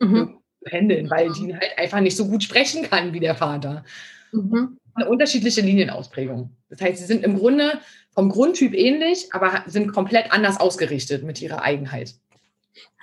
mhm. 0.00 0.38
zu 0.62 0.70
handeln, 0.70 1.10
weil 1.10 1.32
die 1.32 1.54
halt 1.54 1.78
einfach 1.78 2.00
nicht 2.00 2.16
so 2.16 2.28
gut 2.28 2.42
sprechen 2.42 2.88
kann 2.88 3.12
wie 3.12 3.20
der 3.20 3.34
Vater. 3.34 3.84
Mhm. 4.32 4.78
Eine 4.94 5.08
unterschiedliche 5.08 5.62
Linienausprägung. 5.62 6.50
Das 6.68 6.80
heißt, 6.80 6.98
sie 6.98 7.06
sind 7.06 7.24
im 7.24 7.38
Grunde 7.38 7.80
vom 8.10 8.28
Grundtyp 8.28 8.74
ähnlich, 8.74 9.28
aber 9.32 9.64
sind 9.66 9.92
komplett 9.92 10.30
anders 10.32 10.60
ausgerichtet 10.60 11.22
mit 11.22 11.40
ihrer 11.40 11.62
Eigenheit. 11.62 12.14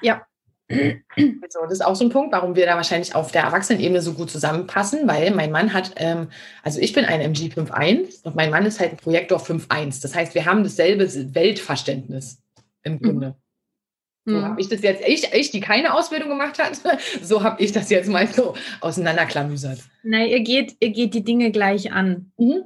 Ja. 0.02 0.26
Also 0.70 1.62
das 1.64 1.74
ist 1.74 1.86
auch 1.86 1.96
so 1.96 2.06
ein 2.06 2.12
Punkt, 2.12 2.32
warum 2.32 2.56
wir 2.56 2.68
da 2.68 2.76
wahrscheinlich 2.76 3.16
auf 3.16 3.32
der 3.32 3.42
Erwachsenenebene 3.42 4.02
so 4.02 4.14
gut 4.14 4.30
zusammenpassen, 4.30 5.08
weil 5.08 5.32
mein 5.32 5.52
Mann 5.52 5.74
hat, 5.74 5.94
ähm, 5.96 6.30
also 6.62 6.80
ich 6.80 6.94
bin 6.94 7.06
ein 7.06 7.22
MG 7.22 7.48
5.1 7.48 8.24
und 8.24 8.36
mein 8.36 8.52
Mann 8.52 8.68
ist 8.68 8.80
halt 8.80 8.92
ein 8.92 8.98
Projektor 8.98 9.40
5.1. 9.40 10.04
Das 10.04 10.14
heißt, 10.14 10.36
wir 10.36 10.46
haben 10.46 10.64
dasselbe 10.64 11.08
Weltverständnis 11.34 12.44
im 12.84 12.94
mhm. 12.94 13.00
Grunde. 13.02 13.36
Mhm. 14.26 14.32
So 14.32 14.42
habe 14.44 14.62
ich 14.62 14.70
das 14.70 14.84
jetzt, 14.84 15.04
ich, 15.08 15.34
ich, 15.34 15.50
die 15.50 15.60
keine 15.60 15.96
Ausbildung 15.96 16.30
gemacht 16.30 16.60
hat, 16.60 16.80
so 17.24 17.42
habe 17.42 17.64
ich 17.64 17.72
das 17.72 17.90
jetzt 17.90 18.08
mal 18.08 18.28
so 18.28 18.56
auseinanderklamüsert. 18.82 19.80
Nein, 20.04 20.28
ihr 20.28 20.42
geht, 20.42 20.76
ihr 20.80 20.92
geht 20.92 21.16
die 21.16 21.24
Dinge 21.24 21.52
gleich 21.52 21.92
an. 21.92 22.32
Mhm. 22.38 22.64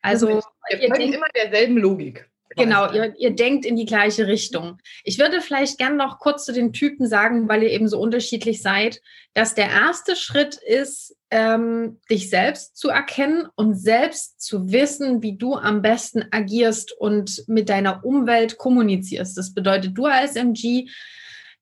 Also, 0.00 0.28
also 0.28 0.46
wir 0.78 0.88
folgen 0.94 1.12
immer 1.12 1.26
derselben 1.34 1.76
Logik. 1.78 2.30
Genau, 2.56 2.90
ihr, 2.90 3.14
ihr 3.18 3.30
denkt 3.32 3.66
in 3.66 3.76
die 3.76 3.84
gleiche 3.84 4.26
Richtung. 4.26 4.78
Ich 5.04 5.18
würde 5.18 5.40
vielleicht 5.42 5.76
gern 5.76 5.96
noch 5.96 6.18
kurz 6.18 6.46
zu 6.46 6.52
den 6.52 6.72
Typen 6.72 7.06
sagen, 7.06 7.48
weil 7.48 7.62
ihr 7.62 7.70
eben 7.70 7.86
so 7.86 8.00
unterschiedlich 8.00 8.62
seid, 8.62 9.02
dass 9.34 9.54
der 9.54 9.68
erste 9.68 10.16
Schritt 10.16 10.54
ist, 10.54 11.14
ähm, 11.30 12.00
dich 12.10 12.30
selbst 12.30 12.76
zu 12.76 12.88
erkennen 12.88 13.46
und 13.56 13.74
selbst 13.74 14.40
zu 14.40 14.72
wissen, 14.72 15.22
wie 15.22 15.36
du 15.36 15.54
am 15.54 15.82
besten 15.82 16.24
agierst 16.30 16.92
und 16.98 17.44
mit 17.46 17.68
deiner 17.68 18.04
Umwelt 18.04 18.56
kommunizierst. 18.56 19.36
Das 19.36 19.52
bedeutet, 19.52 19.98
du 19.98 20.06
als 20.06 20.36
MG 20.36 20.88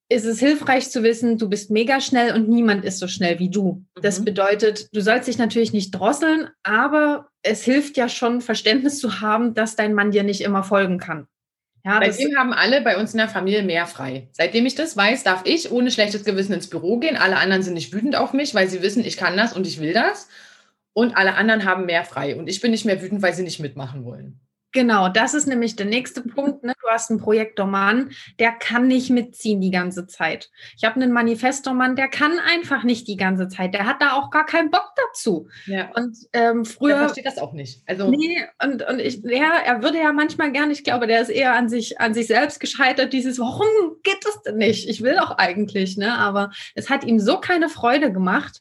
ist 0.08 0.24
es 0.24 0.38
hilfreich 0.38 0.90
zu 0.90 1.02
wissen, 1.02 1.38
du 1.38 1.48
bist 1.48 1.70
mega 1.70 2.00
schnell 2.00 2.34
und 2.34 2.48
niemand 2.48 2.84
ist 2.84 2.98
so 2.98 3.08
schnell 3.08 3.38
wie 3.38 3.50
du. 3.50 3.84
Das 4.00 4.20
mhm. 4.20 4.26
bedeutet, 4.26 4.94
du 4.94 5.00
sollst 5.00 5.28
dich 5.28 5.38
natürlich 5.38 5.72
nicht 5.72 5.92
drosseln, 5.92 6.48
aber 6.62 7.28
es 7.42 7.64
hilft 7.64 7.96
ja 7.96 8.08
schon, 8.08 8.40
Verständnis 8.40 8.98
zu 8.98 9.20
haben, 9.20 9.54
dass 9.54 9.76
dein 9.76 9.94
Mann 9.94 10.10
dir 10.10 10.22
nicht 10.22 10.42
immer 10.42 10.62
folgen 10.62 10.98
kann. 10.98 11.26
Ja, 11.84 12.00
Seitdem 12.02 12.36
haben 12.36 12.54
alle 12.54 12.80
bei 12.80 12.98
uns 12.98 13.12
in 13.12 13.18
der 13.18 13.28
Familie 13.28 13.62
mehr 13.62 13.86
frei. 13.86 14.28
Seitdem 14.32 14.64
ich 14.64 14.74
das 14.74 14.96
weiß, 14.96 15.22
darf 15.22 15.42
ich 15.44 15.70
ohne 15.70 15.90
schlechtes 15.90 16.24
Gewissen 16.24 16.54
ins 16.54 16.70
Büro 16.70 16.98
gehen. 16.98 17.16
Alle 17.16 17.36
anderen 17.36 17.62
sind 17.62 17.74
nicht 17.74 17.92
wütend 17.92 18.16
auf 18.16 18.32
mich, 18.32 18.54
weil 18.54 18.68
sie 18.68 18.80
wissen, 18.80 19.04
ich 19.04 19.18
kann 19.18 19.36
das 19.36 19.52
und 19.52 19.66
ich 19.66 19.80
will 19.80 19.92
das. 19.92 20.28
Und 20.94 21.14
alle 21.14 21.34
anderen 21.34 21.66
haben 21.66 21.84
mehr 21.84 22.04
frei. 22.04 22.36
Und 22.36 22.48
ich 22.48 22.62
bin 22.62 22.70
nicht 22.70 22.86
mehr 22.86 23.02
wütend, 23.02 23.20
weil 23.20 23.34
sie 23.34 23.42
nicht 23.42 23.60
mitmachen 23.60 24.04
wollen. 24.06 24.40
Genau, 24.74 25.08
das 25.08 25.34
ist 25.34 25.46
nämlich 25.46 25.76
der 25.76 25.86
nächste 25.86 26.20
Punkt. 26.20 26.64
Ne? 26.64 26.74
Du 26.82 26.88
hast 26.88 27.08
einen 27.08 27.20
Projektormann, 27.20 28.10
der 28.40 28.50
kann 28.50 28.88
nicht 28.88 29.08
mitziehen 29.08 29.60
die 29.60 29.70
ganze 29.70 30.08
Zeit. 30.08 30.50
Ich 30.76 30.82
habe 30.82 30.96
einen 30.96 31.12
Manifestormann, 31.12 31.94
der 31.94 32.08
kann 32.08 32.40
einfach 32.40 32.82
nicht 32.82 33.06
die 33.06 33.16
ganze 33.16 33.46
Zeit. 33.46 33.72
Der 33.72 33.86
hat 33.86 34.02
da 34.02 34.14
auch 34.14 34.30
gar 34.30 34.44
keinen 34.44 34.72
Bock 34.72 34.90
dazu. 34.96 35.48
Ja. 35.66 35.92
Und 35.94 36.16
ähm, 36.32 36.64
früher. 36.64 36.96
Der 36.96 37.04
versteht 37.04 37.26
das 37.26 37.38
auch 37.38 37.52
nicht. 37.52 37.82
Also 37.86 38.10
nee, 38.10 38.44
und, 38.60 38.82
und 38.82 38.98
ich, 38.98 39.22
ja, 39.22 39.58
er 39.64 39.80
würde 39.84 39.98
ja 39.98 40.12
manchmal 40.12 40.50
gerne, 40.50 40.72
ich 40.72 40.82
glaube, 40.82 41.06
der 41.06 41.20
ist 41.20 41.30
eher 41.30 41.54
an 41.54 41.68
sich, 41.68 42.00
an 42.00 42.12
sich 42.12 42.26
selbst 42.26 42.58
gescheitert, 42.58 43.12
dieses, 43.12 43.38
warum 43.38 43.68
geht 44.02 44.24
das 44.24 44.42
denn 44.42 44.56
nicht? 44.56 44.88
Ich 44.88 45.02
will 45.02 45.14
doch 45.14 45.38
eigentlich, 45.38 45.96
ne? 45.96 46.18
Aber 46.18 46.50
es 46.74 46.90
hat 46.90 47.04
ihm 47.04 47.20
so 47.20 47.38
keine 47.38 47.68
Freude 47.68 48.12
gemacht, 48.12 48.60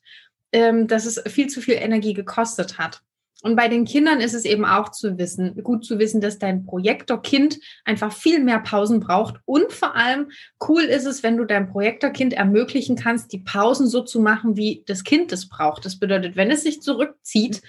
ähm, 0.52 0.88
dass 0.88 1.06
es 1.06 1.20
viel 1.26 1.48
zu 1.48 1.60
viel 1.60 1.76
Energie 1.76 2.14
gekostet 2.14 2.78
hat. 2.78 3.02
Und 3.44 3.58
bei 3.58 3.68
den 3.68 3.84
Kindern 3.84 4.22
ist 4.22 4.34
es 4.34 4.46
eben 4.46 4.64
auch 4.64 4.90
zu 4.90 5.18
wissen, 5.18 5.62
gut 5.64 5.86
zu 5.86 6.00
wissen, 6.00 6.22
dass 6.22 6.40
dein 6.40 6.66
Projektorkind 6.66 7.60
einfach 7.84 8.14
viel 8.14 8.42
mehr 8.42 8.60
Pausen 8.60 9.02
braucht. 9.02 9.36
Und 9.44 9.74
vor 9.74 9.98
allem 9.98 10.32
cool 10.68 10.84
ist 10.84 11.06
es, 11.06 11.24
wenn 11.24 11.36
du 11.36 11.44
deinem 11.44 11.68
Projektorkind 11.68 12.34
ermöglichen 12.34 12.96
kannst, 12.96 13.34
die 13.34 13.40
Pausen 13.40 13.88
so 13.88 14.02
zu 14.02 14.22
machen, 14.22 14.56
wie 14.56 14.84
das 14.88 15.04
Kind 15.04 15.34
es 15.34 15.50
braucht. 15.50 15.84
Das 15.84 16.00
bedeutet, 16.00 16.38
wenn 16.38 16.52
es 16.52 16.64
sich 16.64 16.82
zurückzieht, 16.82 17.62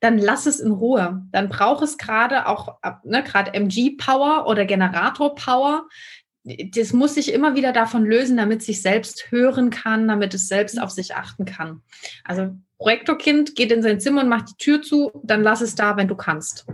dann 0.00 0.18
lass 0.18 0.44
es 0.44 0.60
in 0.60 0.72
Ruhe. 0.72 1.22
Dann 1.32 1.48
braucht 1.48 1.82
es 1.82 1.96
gerade 1.96 2.46
auch, 2.46 2.76
ne, 3.02 3.22
gerade 3.22 3.54
MG-Power 3.54 4.46
oder 4.46 4.66
Generator-Power. 4.66 5.88
Das 6.44 6.92
muss 6.92 7.14
sich 7.14 7.32
immer 7.32 7.54
wieder 7.54 7.72
davon 7.72 8.04
lösen, 8.04 8.36
damit 8.36 8.60
es 8.60 8.66
sich 8.66 8.82
selbst 8.82 9.30
hören 9.30 9.70
kann, 9.70 10.08
damit 10.08 10.34
es 10.34 10.48
selbst 10.48 10.78
auf 10.78 10.90
sich 10.90 11.14
achten 11.14 11.46
kann. 11.46 11.80
Also 12.24 12.50
Projektorkind 12.82 13.54
geht 13.54 13.72
in 13.72 13.82
sein 13.82 14.00
Zimmer 14.00 14.22
und 14.22 14.28
macht 14.28 14.50
die 14.50 14.56
Tür 14.56 14.82
zu, 14.82 15.12
dann 15.22 15.42
lass 15.42 15.60
es 15.60 15.74
da, 15.74 15.96
wenn 15.96 16.08
du 16.08 16.16
kannst. 16.16 16.66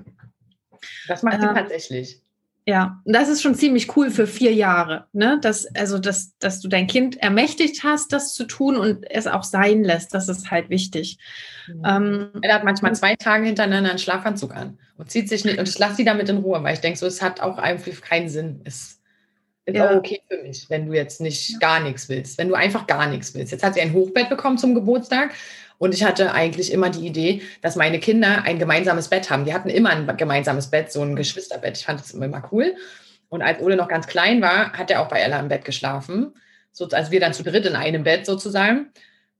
Das 1.06 1.22
macht 1.22 1.40
sie 1.40 1.46
äh, 1.46 1.54
tatsächlich. 1.54 2.22
Ja, 2.66 3.00
und 3.04 3.14
das 3.14 3.30
ist 3.30 3.40
schon 3.40 3.54
ziemlich 3.54 3.96
cool 3.96 4.10
für 4.10 4.26
vier 4.26 4.52
Jahre, 4.52 5.06
ne? 5.14 5.38
Dass, 5.40 5.74
also, 5.74 5.98
dass, 5.98 6.36
dass 6.38 6.60
du 6.60 6.68
dein 6.68 6.86
Kind 6.86 7.16
ermächtigt 7.16 7.82
hast, 7.82 8.12
das 8.12 8.34
zu 8.34 8.44
tun 8.44 8.76
und 8.76 9.10
es 9.10 9.26
auch 9.26 9.42
sein 9.42 9.84
lässt. 9.84 10.12
Das 10.12 10.28
ist 10.28 10.50
halt 10.50 10.68
wichtig. 10.68 11.16
Mhm. 11.66 11.82
Ähm, 11.86 12.30
er 12.42 12.54
hat 12.54 12.64
manchmal 12.64 12.94
zwei 12.94 13.16
Tage 13.16 13.46
hintereinander 13.46 13.88
einen 13.88 13.98
Schlafanzug 13.98 14.54
an 14.54 14.78
und 14.98 15.10
zieht 15.10 15.30
sich 15.30 15.46
nicht, 15.46 15.58
und 15.58 15.66
ich 15.66 15.78
lasse 15.78 15.96
sie 15.96 16.04
damit 16.04 16.28
in 16.28 16.38
Ruhe, 16.38 16.62
weil 16.62 16.74
ich 16.74 16.80
denke, 16.80 16.98
so, 16.98 17.06
es 17.06 17.22
hat 17.22 17.40
auch 17.40 17.56
einfach 17.56 18.02
keinen 18.02 18.28
Sinn. 18.28 18.60
Es 18.64 19.00
ist 19.64 19.76
ja. 19.76 19.90
auch 19.90 19.96
okay 19.96 20.20
für 20.28 20.42
mich, 20.42 20.68
wenn 20.68 20.86
du 20.86 20.92
jetzt 20.92 21.22
nicht 21.22 21.50
ja. 21.50 21.58
gar 21.58 21.80
nichts 21.80 22.10
willst, 22.10 22.36
wenn 22.36 22.48
du 22.48 22.54
einfach 22.54 22.86
gar 22.86 23.06
nichts 23.06 23.34
willst. 23.34 23.52
Jetzt 23.52 23.64
hat 23.64 23.74
sie 23.74 23.80
ein 23.80 23.94
Hochbett 23.94 24.28
bekommen 24.28 24.58
zum 24.58 24.74
Geburtstag 24.74 25.32
Und 25.78 25.94
ich 25.94 26.04
hatte 26.04 26.32
eigentlich 26.32 26.72
immer 26.72 26.90
die 26.90 27.06
Idee, 27.06 27.42
dass 27.62 27.76
meine 27.76 28.00
Kinder 28.00 28.42
ein 28.44 28.58
gemeinsames 28.58 29.08
Bett 29.08 29.30
haben. 29.30 29.44
Die 29.44 29.54
hatten 29.54 29.68
immer 29.68 29.90
ein 29.90 30.16
gemeinsames 30.16 30.68
Bett, 30.68 30.92
so 30.92 31.02
ein 31.02 31.16
Geschwisterbett. 31.16 31.78
Ich 31.78 31.84
fand 31.84 32.00
das 32.00 32.10
immer 32.10 32.48
cool. 32.52 32.74
Und 33.28 33.42
als 33.42 33.60
Ole 33.60 33.76
noch 33.76 33.88
ganz 33.88 34.06
klein 34.06 34.42
war, 34.42 34.72
hat 34.72 34.90
er 34.90 35.00
auch 35.00 35.08
bei 35.08 35.20
Ella 35.20 35.38
im 35.38 35.48
Bett 35.48 35.64
geschlafen. 35.64 36.34
So, 36.72 36.88
also 36.88 37.10
wir 37.10 37.20
dann 37.20 37.32
zu 37.32 37.44
dritt 37.44 37.66
in 37.66 37.76
einem 37.76 38.02
Bett 38.02 38.26
sozusagen. 38.26 38.90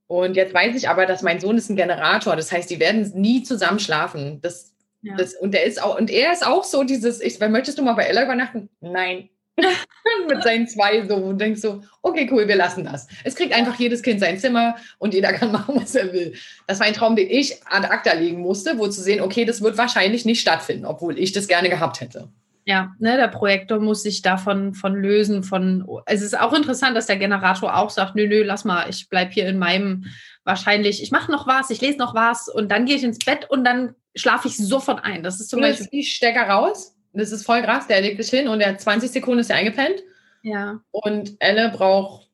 Und 0.07 0.35
jetzt 0.35 0.53
weiß 0.53 0.75
ich 0.75 0.89
aber, 0.89 1.05
dass 1.05 1.21
mein 1.21 1.39
Sohn 1.39 1.57
ist 1.57 1.69
ein 1.69 1.75
Generator. 1.75 2.35
Das 2.35 2.51
heißt, 2.51 2.69
die 2.69 2.79
werden 2.79 3.11
nie 3.15 3.43
zusammen 3.43 3.79
schlafen. 3.79 4.39
Das, 4.41 4.73
ja. 5.01 5.15
das, 5.15 5.35
und 5.35 5.53
der 5.53 5.65
ist 5.65 5.81
auch, 5.81 5.97
und 5.99 6.09
er 6.09 6.31
ist 6.31 6.45
auch 6.45 6.63
so 6.63 6.83
dieses, 6.83 7.21
ich, 7.21 7.39
möchtest 7.39 7.77
du 7.77 7.83
mal 7.83 7.93
bei 7.93 8.05
Ella 8.05 8.23
übernachten? 8.23 8.69
Nein. 8.79 9.29
mit 10.27 10.43
seinen 10.43 10.67
zwei 10.67 11.05
so 11.07 11.15
und 11.15 11.39
denkst 11.39 11.61
so, 11.61 11.81
okay, 12.01 12.27
cool, 12.31 12.47
wir 12.47 12.55
lassen 12.55 12.83
das. 12.83 13.07
Es 13.23 13.35
kriegt 13.35 13.53
einfach 13.53 13.75
jedes 13.75 14.01
Kind 14.01 14.19
sein 14.19 14.37
Zimmer 14.37 14.75
und 14.97 15.13
jeder 15.13 15.33
kann 15.33 15.51
machen, 15.51 15.75
was 15.75 15.95
er 15.95 16.11
will. 16.13 16.33
Das 16.67 16.79
war 16.79 16.87
ein 16.87 16.93
Traum, 16.93 17.15
den 17.15 17.29
ich 17.29 17.61
ad 17.65 17.87
acta 17.87 18.13
legen 18.13 18.39
musste, 18.39 18.77
wo 18.77 18.87
zu 18.87 19.01
sehen, 19.01 19.21
okay, 19.21 19.45
das 19.45 19.61
wird 19.61 19.77
wahrscheinlich 19.77 20.25
nicht 20.25 20.41
stattfinden, 20.41 20.85
obwohl 20.85 21.17
ich 21.17 21.31
das 21.31 21.47
gerne 21.47 21.69
gehabt 21.69 22.01
hätte. 22.01 22.29
Ja, 22.65 22.93
ne, 22.99 23.17
der 23.17 23.29
Projektor 23.29 23.79
muss 23.79 24.03
sich 24.03 24.21
davon 24.21 24.75
von 24.75 24.93
lösen. 24.93 25.43
Von, 25.43 25.87
es 26.05 26.21
ist 26.21 26.39
auch 26.39 26.53
interessant, 26.53 26.95
dass 26.95 27.07
der 27.07 27.17
Generator 27.17 27.75
auch 27.75 27.89
sagt, 27.89 28.15
nö, 28.15 28.27
nö, 28.27 28.43
lass 28.43 28.63
mal, 28.63 28.87
ich 28.89 29.09
bleibe 29.09 29.31
hier 29.31 29.47
in 29.47 29.57
meinem 29.57 30.05
wahrscheinlich, 30.43 31.01
ich 31.01 31.09
mache 31.09 31.31
noch 31.31 31.47
was, 31.47 31.71
ich 31.71 31.81
lese 31.81 31.97
noch 31.97 32.13
was 32.13 32.47
und 32.47 32.69
dann 32.69 32.85
gehe 32.85 32.95
ich 32.95 33.03
ins 33.03 33.19
Bett 33.19 33.49
und 33.49 33.63
dann 33.63 33.95
schlafe 34.15 34.47
ich 34.47 34.57
sofort 34.57 35.03
ein. 35.03 35.23
Das 35.23 35.39
ist 35.39 35.49
zum 35.49 35.61
Beispiel. 35.61 35.87
Ich 35.91 36.13
Stecker 36.15 36.47
raus 36.47 36.95
das 37.13 37.31
ist 37.31 37.45
voll 37.45 37.61
krass, 37.61 37.87
der 37.87 38.01
legt 38.01 38.21
sich 38.21 38.29
hin 38.29 38.47
und 38.47 38.59
der 38.59 38.77
20 38.77 39.11
Sekunden 39.11 39.39
ist 39.39 39.49
er 39.49 39.57
eingepennt. 39.57 40.03
Ja. 40.43 40.79
Und 40.91 41.35
Elle 41.39 41.69
braucht 41.69 42.29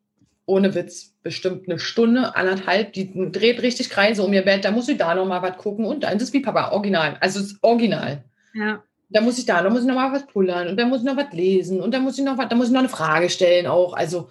ohne 0.46 0.76
Witz 0.76 1.14
bestimmt 1.24 1.68
eine 1.68 1.80
Stunde, 1.80 2.36
anderthalb, 2.36 2.94
die 2.94 3.12
dreht 3.32 3.62
richtig 3.62 3.90
Kreise 3.90 4.24
um 4.24 4.32
ihr 4.32 4.44
Bett, 4.44 4.64
da 4.64 4.72
muss 4.72 4.86
sie 4.86 4.98
da 4.98 5.16
nochmal 5.16 5.42
was 5.42 5.58
gucken 5.58 5.86
und 5.86 6.04
dann 6.04 6.18
ist 6.18 6.24
es 6.24 6.34
wie 6.34 6.42
Papa, 6.42 6.72
original. 6.72 7.18
Also 7.20 7.40
es 7.40 7.54
ist 7.54 7.64
original. 7.64 8.24
Ja. 8.54 8.84
Da 9.10 9.22
muss 9.22 9.40
ich 9.40 9.46
da, 9.46 9.62
da 9.64 9.70
muss 9.70 9.82
ich 9.82 9.88
nochmal 9.88 10.12
was 10.12 10.28
pullern 10.28 10.68
und 10.68 10.78
dann 10.78 10.90
muss 10.90 11.00
ich 11.00 11.06
noch 11.06 11.18
was 11.18 11.32
lesen 11.32 11.82
und 11.82 11.94
dann 11.94 12.04
muss 12.04 12.18
ich 12.20 12.26
noch 12.26 12.38
was, 12.38 12.48
da 12.50 12.56
muss 12.56 12.68
ich 12.68 12.74
noch 12.74 12.80
eine 12.80 12.90
Frage 12.90 13.30
stellen 13.30 13.66
auch. 13.66 13.94
Also, 13.94 14.30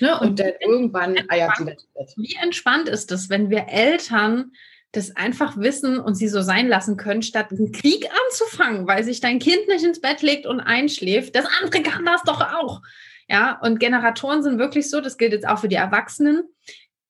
ne, 0.00 0.18
und, 0.20 0.28
und 0.28 0.40
dann 0.40 0.52
irgendwann 0.60 1.16
eiert 1.28 1.56
sie 1.56 1.64
das 1.64 1.86
Bett. 1.94 2.14
Wie 2.16 2.36
entspannt 2.40 2.88
ist 2.88 3.10
es, 3.10 3.28
wenn 3.28 3.50
wir 3.50 3.66
Eltern 3.68 4.52
das 4.92 5.14
einfach 5.16 5.56
wissen 5.58 5.98
und 5.98 6.14
sie 6.14 6.28
so 6.28 6.40
sein 6.40 6.66
lassen 6.66 6.96
können, 6.96 7.22
statt 7.22 7.50
einen 7.50 7.72
Krieg 7.72 8.08
anzufangen, 8.26 8.86
weil 8.86 9.04
sich 9.04 9.20
dein 9.20 9.38
Kind 9.38 9.68
nicht 9.68 9.84
ins 9.84 10.00
Bett 10.00 10.22
legt 10.22 10.46
und 10.46 10.60
einschläft. 10.60 11.34
Das 11.34 11.46
andere 11.60 11.82
kann 11.82 12.06
das 12.06 12.22
doch 12.22 12.40
auch. 12.40 12.80
Ja, 13.28 13.58
und 13.60 13.80
Generatoren 13.80 14.42
sind 14.42 14.58
wirklich 14.58 14.88
so, 14.88 15.00
das 15.00 15.18
gilt 15.18 15.32
jetzt 15.32 15.46
auch 15.46 15.58
für 15.58 15.68
die 15.68 15.76
Erwachsenen. 15.76 16.44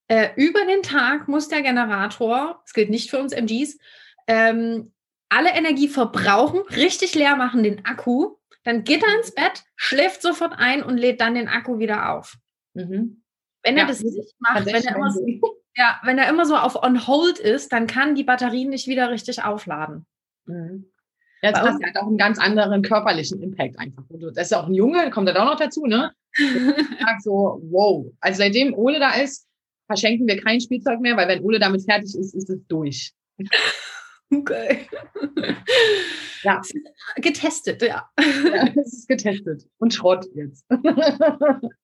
Äh, 0.08 0.30
über 0.36 0.64
den 0.64 0.82
Tag 0.82 1.28
muss 1.28 1.48
der 1.48 1.62
Generator, 1.62 2.60
das 2.64 2.72
gilt 2.72 2.90
nicht 2.90 3.10
für 3.10 3.20
uns 3.20 3.32
MGs, 3.32 3.78
ähm, 4.26 4.92
alle 5.28 5.50
Energie 5.50 5.88
verbrauchen, 5.88 6.60
richtig 6.74 7.14
leer 7.14 7.36
machen 7.36 7.62
den 7.62 7.84
Akku, 7.84 8.36
dann 8.64 8.84
geht 8.84 9.02
er 9.02 9.16
ins 9.16 9.34
Bett, 9.34 9.64
schläft 9.76 10.22
sofort 10.22 10.54
ein 10.56 10.82
und 10.82 10.96
lädt 10.96 11.20
dann 11.20 11.34
den 11.34 11.48
Akku 11.48 11.78
wieder 11.78 12.10
auf. 12.12 12.36
Mhm. 12.74 13.22
Wenn 13.62 13.76
er 13.76 13.82
ja, 13.82 13.88
das 13.88 14.00
nicht 14.00 14.34
macht, 14.38 14.66
wenn 14.66 14.74
er 14.74 14.96
immer 14.96 15.10
so, 15.10 15.24
ja, 15.78 16.00
wenn 16.02 16.18
er 16.18 16.28
immer 16.28 16.44
so 16.44 16.56
auf 16.56 16.82
on 16.82 17.06
hold 17.06 17.38
ist, 17.38 17.72
dann 17.72 17.86
kann 17.86 18.16
die 18.16 18.24
Batterie 18.24 18.66
nicht 18.66 18.88
wieder 18.88 19.10
richtig 19.10 19.44
aufladen. 19.44 20.06
Mhm. 20.46 20.90
Ja, 21.40 21.52
das 21.52 21.60
hat 21.62 21.96
auch 21.96 22.08
einen 22.08 22.18
ganz 22.18 22.40
anderen 22.40 22.82
körperlichen 22.82 23.40
Impact 23.40 23.78
einfach. 23.78 24.02
Das 24.34 24.46
ist 24.46 24.50
ja 24.50 24.60
auch 24.60 24.66
ein 24.66 24.74
Junge, 24.74 25.08
kommt 25.10 25.28
da 25.28 25.40
auch 25.40 25.52
noch 25.52 25.58
dazu, 25.58 25.86
ne? 25.86 26.12
So, 27.22 27.62
wow. 27.70 28.12
Also 28.20 28.38
seitdem 28.38 28.74
Ole 28.74 28.98
da 28.98 29.14
ist, 29.14 29.46
verschenken 29.86 30.26
wir 30.26 30.42
kein 30.42 30.60
Spielzeug 30.60 30.98
mehr, 31.00 31.16
weil 31.16 31.28
wenn 31.28 31.44
Ole 31.44 31.60
damit 31.60 31.84
fertig 31.84 32.12
ist, 32.16 32.34
ist 32.34 32.50
es 32.50 32.58
durch. 32.66 33.12
Okay. 34.30 34.86
Ja. 36.42 36.60
Getestet, 37.16 37.82
ja. 37.82 38.08
Ja, 38.18 38.68
es 38.76 38.92
ist 38.92 39.08
getestet. 39.08 39.66
Und 39.78 39.94
Schrott 39.94 40.26
jetzt. 40.34 40.64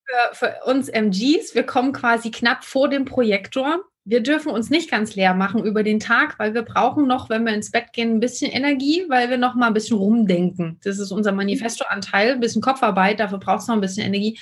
Für, 0.07 0.35
für, 0.35 0.54
uns 0.66 0.90
MGs, 0.90 1.54
wir 1.54 1.64
kommen 1.64 1.92
quasi 1.92 2.30
knapp 2.30 2.62
vor 2.62 2.88
dem 2.88 3.07
Projektor. 3.07 3.80
Wir 4.04 4.22
dürfen 4.22 4.52
uns 4.52 4.68
nicht 4.68 4.90
ganz 4.90 5.14
leer 5.16 5.33
machen 5.33 5.64
über 5.64 5.83
den 5.83 5.98
Tag, 5.98 6.38
weil 6.38 6.52
wir 6.52 6.61
brauchen 6.61 7.07
noch, 7.07 7.30
wenn 7.30 7.46
wir 7.46 7.54
ins 7.54 7.70
Bett 7.70 7.94
gehen, 7.94 8.16
ein 8.16 8.20
bisschen 8.20 8.52
Energie, 8.52 9.07
weil 9.09 9.30
wir 9.30 9.38
noch 9.38 9.54
mal 9.54 9.68
ein 9.68 9.74
bisschen 9.74 9.96
rumdenken. 9.96 10.78
Das 10.85 10.98
ist 10.98 11.11
unser 11.11 11.33
Manifesto-Anteil, 11.33 12.33
ein 12.33 12.40
bisschen 12.40 12.61
Kopfarbeit, 12.61 13.18
dafür 13.18 13.38
braucht 13.38 13.62
es 13.62 13.68
noch 13.68 13.76
ein 13.76 13.80
bisschen 13.80 14.07
Energie. 14.07 14.38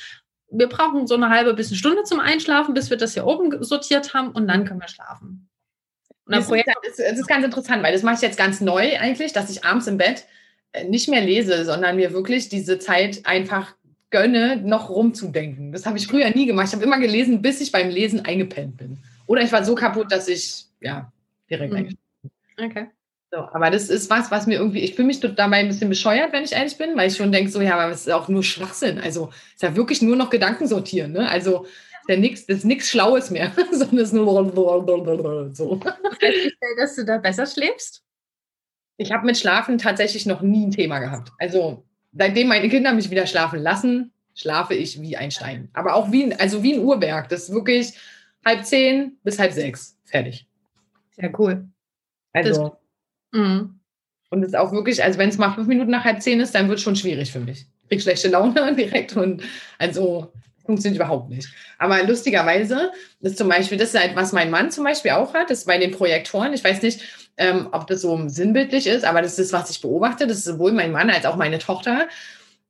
Wir 0.51 0.69
brauchen 0.69 1.07
so 1.07 1.15
eine 1.15 1.31
halbe 1.31 1.55
bis 1.55 1.69
eine 1.69 1.77
Stunde 1.77 2.03
zum 2.03 2.19
Einschlafen, 2.19 2.75
bis 2.75 2.91
wir 2.91 2.97
das 2.97 3.15
hier 3.15 3.25
oben 3.25 3.63
sortiert 3.63 4.15
haben 4.15 4.33
und 4.33 4.49
dann 4.49 4.65
können 4.65 4.81
wir 4.81 4.89
schlafen. 4.89 5.49
Das 6.83 6.99
ist, 6.99 7.11
das 7.11 7.19
ist 7.19 7.29
ganz 7.29 7.45
interessant, 7.45 7.83
weil 7.83 7.93
das 7.93 8.03
mache 8.03 8.17
ich 8.17 8.21
jetzt 8.23 8.39
ganz 8.39 8.61
neu 8.61 8.99
eigentlich, 8.99 9.33
dass 9.33 9.51
ich 9.51 9.65
abends 9.65 9.87
im 9.87 9.99
Bett 9.99 10.25
äh, 10.73 10.85
nicht 10.85 11.09
mehr 11.09 11.21
lese, 11.21 11.65
sondern 11.65 11.97
mir 11.97 12.13
wirklich 12.13 12.49
diese 12.49 12.79
Zeit 12.79 13.25
einfach 13.25 13.75
gönne, 14.11 14.57
noch 14.57 14.91
rumzudenken. 14.91 15.73
Das 15.73 15.87
habe 15.87 15.99
ich 15.99 16.07
früher 16.07 16.31
nie 16.31 16.47
gemacht. 16.47 16.69
Ich 16.69 16.75
habe 16.75 16.85
immer 16.85 17.01
gelesen, 17.01 17.43
bis 17.43 17.61
ich 17.61 17.73
beim 17.73 17.89
Lesen 17.89 18.25
eingepennt 18.25 18.77
bin. 18.77 18.99
Oder 19.27 19.43
ich 19.43 19.51
war 19.51 19.65
so 19.65 19.75
kaputt, 19.75 20.13
dass 20.13 20.29
ich, 20.29 20.67
ja, 20.81 21.11
direkt 21.51 21.73
mhm. 21.73 21.79
eingeschlafen 21.79 22.31
bin. 22.57 22.65
Okay. 22.67 22.87
So, 23.31 23.39
aber 23.39 23.71
das 23.71 23.89
ist 23.89 24.11
was, 24.11 24.31
was 24.31 24.47
mir 24.47 24.59
irgendwie, 24.59 24.81
ich 24.81 24.95
fühle 24.95 25.07
mich 25.07 25.21
dabei 25.21 25.57
ein 25.57 25.69
bisschen 25.69 25.89
bescheuert, 25.89 26.35
wenn 26.35 26.45
ich 26.45 26.53
ehrlich 26.53 26.77
bin, 26.77 26.97
weil 26.97 27.09
ich 27.09 27.17
schon 27.17 27.33
denke, 27.33 27.51
so, 27.51 27.63
ja, 27.63 27.79
aber 27.79 27.91
es 27.91 28.03
ist 28.03 28.13
auch 28.13 28.29
nur 28.29 28.43
Schwachsinn. 28.43 28.99
Also, 28.99 29.31
es 29.49 29.55
ist 29.55 29.63
ja 29.63 29.75
wirklich 29.75 30.03
nur 30.03 30.17
noch 30.17 30.29
Gedanken 30.29 30.67
sortieren. 30.67 31.13
Ne? 31.13 31.27
Also, 31.27 31.67
ja 32.09 32.17
nix, 32.17 32.47
das 32.47 32.59
ist 32.59 32.65
nichts 32.65 32.91
Schlaues 32.91 33.31
mehr, 33.31 33.53
sondern 33.73 33.99
es 33.99 34.09
ist 34.09 34.13
nur 34.13 35.53
so. 35.55 35.81
dass 36.77 36.97
du 36.97 37.05
da 37.05 37.19
besser 37.19 37.47
schläfst? 37.47 38.03
Ich 38.97 39.13
habe 39.13 39.27
mit 39.27 39.39
Schlafen 39.39 39.79
tatsächlich 39.79 40.27
noch 40.27 40.43
nie 40.43 40.67
ein 40.67 40.71
Thema 40.71 40.99
gehabt. 40.99 41.33
Also 41.39 41.85
seitdem 42.13 42.49
meine 42.49 42.69
Kinder 42.69 42.93
mich 42.93 43.11
wieder 43.11 43.27
schlafen 43.27 43.61
lassen, 43.61 44.13
schlafe 44.35 44.75
ich 44.75 45.01
wie 45.01 45.17
ein 45.17 45.31
Stein. 45.31 45.69
Aber 45.73 45.95
auch 45.95 46.13
wie, 46.13 46.33
also 46.35 46.63
wie 46.63 46.75
ein 46.75 46.85
Uhrwerk. 46.85 47.29
Das 47.29 47.45
ist 47.45 47.55
wirklich 47.55 47.95
halb 48.45 48.65
zehn 48.65 49.19
bis 49.23 49.39
halb 49.39 49.53
sechs. 49.53 49.99
Fertig. 50.05 50.47
Sehr 51.13 51.39
cool. 51.39 51.69
Also. 52.33 52.79
Das, 53.33 53.41
mhm. 53.41 53.81
und 54.31 54.43
es 54.43 54.49
ist 54.49 54.57
auch 54.57 54.73
wirklich, 54.73 55.03
also 55.03 55.19
wenn 55.19 55.29
es 55.29 55.39
mal 55.39 55.53
fünf 55.53 55.69
Minuten 55.69 55.91
nach 55.91 56.05
halb 56.05 56.23
zehn 56.23 56.41
ist, 56.41 56.55
dann 56.55 56.69
wird 56.69 56.79
es 56.79 56.85
schon 56.85 56.97
schwierig 56.97 57.33
für 57.33 57.41
mich. 57.41 57.67
Ich 57.83 57.89
kriege 57.89 58.03
schlechte 58.03 58.29
Laune 58.29 58.75
direkt 58.77 59.17
und 59.17 59.43
also 59.79 60.33
funktioniert 60.73 61.01
überhaupt 61.03 61.29
nicht. 61.29 61.49
Aber 61.79 62.03
lustigerweise 62.03 62.91
ist 63.21 63.37
zum 63.37 63.49
Beispiel, 63.49 63.77
das 63.77 63.93
ist 63.93 64.01
halt, 64.01 64.17
was 64.17 64.33
mein 64.33 64.51
Mann 64.51 64.71
zum 64.71 64.85
Beispiel 64.85 65.13
auch 65.13 65.35
hat, 65.35 65.51
ist 65.51 65.67
bei 65.67 65.79
den 65.79 65.91
Projektoren. 65.91 66.55
Ich 66.55 66.65
weiß 66.65 66.81
nicht, 66.83 67.03
ähm, 67.37 67.69
ob 67.73 67.87
das 67.87 68.01
so 68.01 68.29
sinnbildlich 68.29 68.87
ist, 68.87 69.05
aber 69.05 69.21
das 69.21 69.39
ist, 69.39 69.53
was 69.53 69.71
ich 69.71 69.81
beobachte. 69.81 70.27
Das 70.27 70.39
ist 70.39 70.45
sowohl 70.45 70.73
mein 70.73 70.93
Mann 70.93 71.11
als 71.11 71.27
auch 71.27 71.37
meine 71.37 71.59
Tochter. 71.59 72.09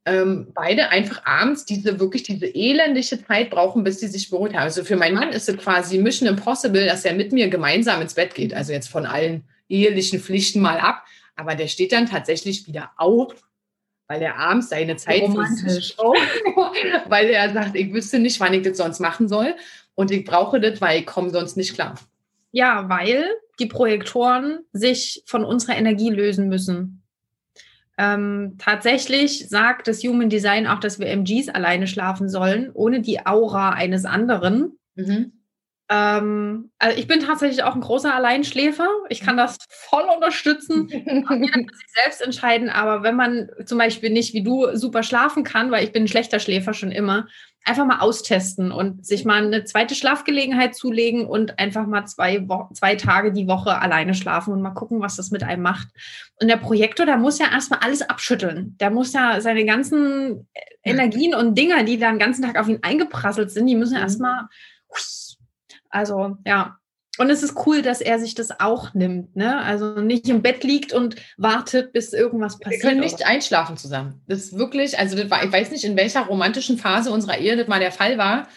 Ähm, 0.05 0.49
beide 0.53 0.89
einfach 0.89 1.25
abends 1.25 1.65
diese 1.65 2.01
wirklich 2.01 2.25
diese 2.25 2.47
elendige 2.47 3.25
Zeit 3.25 3.51
brauchen, 3.51 3.85
bis 3.85 4.01
sie 4.01 4.09
sich 4.09 4.31
beruhigt 4.31 4.57
haben. 4.57 4.65
Also 4.65 4.83
für 4.83 4.97
meinen 4.97 5.15
Mann 5.15 5.31
ist 5.31 5.49
es 5.49 5.57
quasi 5.57 5.99
Mission 5.99 6.29
Impossible, 6.29 6.87
dass 6.87 7.05
er 7.05 7.15
mit 7.15 7.33
mir 7.33 7.49
gemeinsam 7.49 8.03
ins 8.03 8.15
Bett 8.15 8.35
geht. 8.35 8.53
Also 8.53 8.73
jetzt 8.73 8.89
von 8.89 9.07
allen 9.07 9.45
ehelichen 9.69 10.21
Pflichten 10.21 10.61
mal 10.61 10.81
ab. 10.81 11.05
Aber 11.37 11.55
der 11.55 11.69
steht 11.69 11.93
dann 11.93 12.09
tatsächlich 12.09 12.67
wieder 12.67 12.91
auf 12.97 13.35
weil 14.13 14.21
er 14.21 14.37
abends 14.37 14.69
seine 14.69 14.97
Zeit 14.97 15.23
romantisch, 15.23 15.97
weil 17.09 17.31
er 17.31 17.51
sagt, 17.51 17.75
ich 17.75 17.95
wüsste 17.95 18.19
nicht, 18.19 18.39
wann 18.41 18.53
ich 18.53 18.61
das 18.61 18.77
sonst 18.77 19.01
machen 19.01 19.27
soll 19.27 19.55
und 19.95 20.11
ich 20.11 20.27
brauche 20.27 20.61
das, 20.61 20.83
weil 20.83 21.01
ich 21.01 21.07
komme 21.07 21.31
sonst 21.31 21.57
nicht 21.57 21.73
klar. 21.73 21.95
Ja, 22.51 22.91
weil 22.91 23.25
die 23.59 23.67
Projektoren 23.67 24.59
sich 24.75 25.23
von 25.25 25.45
unserer 25.47 25.77
Energie 25.77 26.11
lösen 26.11 26.49
müssen. 26.49 27.03
Ähm, 27.97 28.57
tatsächlich 28.59 29.49
sagt 29.49 29.89
das 29.89 30.03
Human 30.03 30.29
Design 30.29 30.67
auch, 30.67 30.81
dass 30.81 30.99
wir 30.99 31.07
MGs 31.07 31.49
alleine 31.49 31.87
schlafen 31.87 32.29
sollen, 32.29 32.71
ohne 32.75 33.01
die 33.01 33.25
Aura 33.25 33.71
eines 33.71 34.05
anderen. 34.05 34.79
Mhm. 34.95 35.33
Ähm, 35.93 36.71
also 36.79 36.99
ich 36.99 37.07
bin 37.07 37.21
tatsächlich 37.21 37.65
auch 37.65 37.75
ein 37.75 37.83
großer 37.83 38.15
Alleinschläfer. 38.15 38.89
Ich 39.11 39.21
kann 39.21 39.37
das 39.37 39.59
voll 39.69 40.05
unterstützen. 40.15 40.89
Jeder 40.89 41.23
kann 41.27 41.43
sich 41.43 42.03
selbst 42.03 42.23
entscheiden, 42.23 42.71
aber 42.71 43.03
wenn 43.03 43.15
man 43.15 43.51
zum 43.67 43.77
Beispiel 43.77 44.09
nicht 44.09 44.33
wie 44.33 44.43
du 44.43 44.75
super 44.75 45.03
schlafen 45.03 45.45
kann, 45.45 45.71
weil 45.71 45.85
ich 45.85 45.93
bin 45.93 46.05
ein 46.05 46.09
schlechter 46.09 46.41
Schläfer 46.41 46.73
schon 46.73 46.93
immer, 46.93 47.27
einfach 47.65 47.85
mal 47.85 47.99
austesten 47.99 48.73
und 48.73 49.05
sich 49.05 49.27
mal 49.27 49.45
eine 49.45 49.65
zweite 49.65 49.95
Schlafgelegenheit 49.95 50.75
zulegen 50.75 51.27
und 51.27 51.59
einfach 51.59 51.87
mal 51.87 52.07
zwei, 52.07 52.49
Wo 52.49 52.71
zwei 52.73 52.97
Tage 52.97 53.33
die 53.33 53.47
Woche 53.47 53.79
alleine 53.79 54.15
schlafen 54.15 54.55
und 54.55 54.63
mal 54.63 54.71
gucken, 54.71 55.01
was 55.03 55.17
das 55.17 55.31
mit 55.31 55.43
einem 55.43 55.63
macht. 55.63 55.89
Und 56.41 56.49
der 56.49 56.57
Projektor, 56.57 57.05
der 57.05 57.19
muss 57.19 57.39
ja 57.39 57.53
erstmal 57.53 57.81
alles 57.81 58.01
abschütteln. 58.01 58.79
Der 58.81 58.91
muss 58.91 59.13
ja 59.13 59.43
seine 59.43 59.67
ganzen 59.67 60.49
Energien 60.83 61.35
und 61.35 61.57
Dinger, 61.57 61.85
die 61.85 61.99
da 61.99 62.11
den 62.11 62.19
ganzen 62.19 62.43
Tag 62.43 62.59
auf 62.59 62.69
ihn 62.69 62.81
eingeprasselt 62.81 63.51
sind, 63.51 63.67
die 63.67 63.77
müssen 63.77 63.97
mhm. 63.97 64.03
erstmal 64.03 64.49
also 65.93 66.37
ja. 66.45 66.79
Und 67.19 67.29
es 67.29 67.43
ist 67.43 67.67
cool, 67.67 67.83
dass 67.83 68.01
er 68.01 68.19
sich 68.19 68.35
das 68.35 68.59
auch 68.59 68.95
nimmt, 68.95 69.37
ne? 69.37 69.59
Also 69.59 70.01
nicht 70.01 70.29
im 70.31 70.41
Bett 70.41 70.65
liegt 70.65 70.95
und 70.95 71.17
wartet, 71.37 71.93
bis 71.93 72.15
irgendwas 72.15 72.59
passiert. 72.59 72.83
Wir 72.83 72.89
können 72.89 73.01
nicht 73.01 73.27
einschlafen 73.27 73.77
zusammen. 73.77 74.23
Das 74.27 74.39
ist 74.39 74.59
wirklich, 74.59 74.99
also 74.99 75.17
das 75.17 75.31
war, 75.31 75.45
ich 75.45 75.53
weiß 75.53 75.71
nicht, 75.73 75.85
in 75.85 75.97
welcher 75.97 76.23
romantischen 76.23 76.79
Phase 76.79 77.11
unserer 77.11 77.37
Ehe 77.37 77.55
das 77.55 77.69
mal 77.69 77.81
der 77.81 77.93
Fall 77.93 78.17
war. 78.17 78.49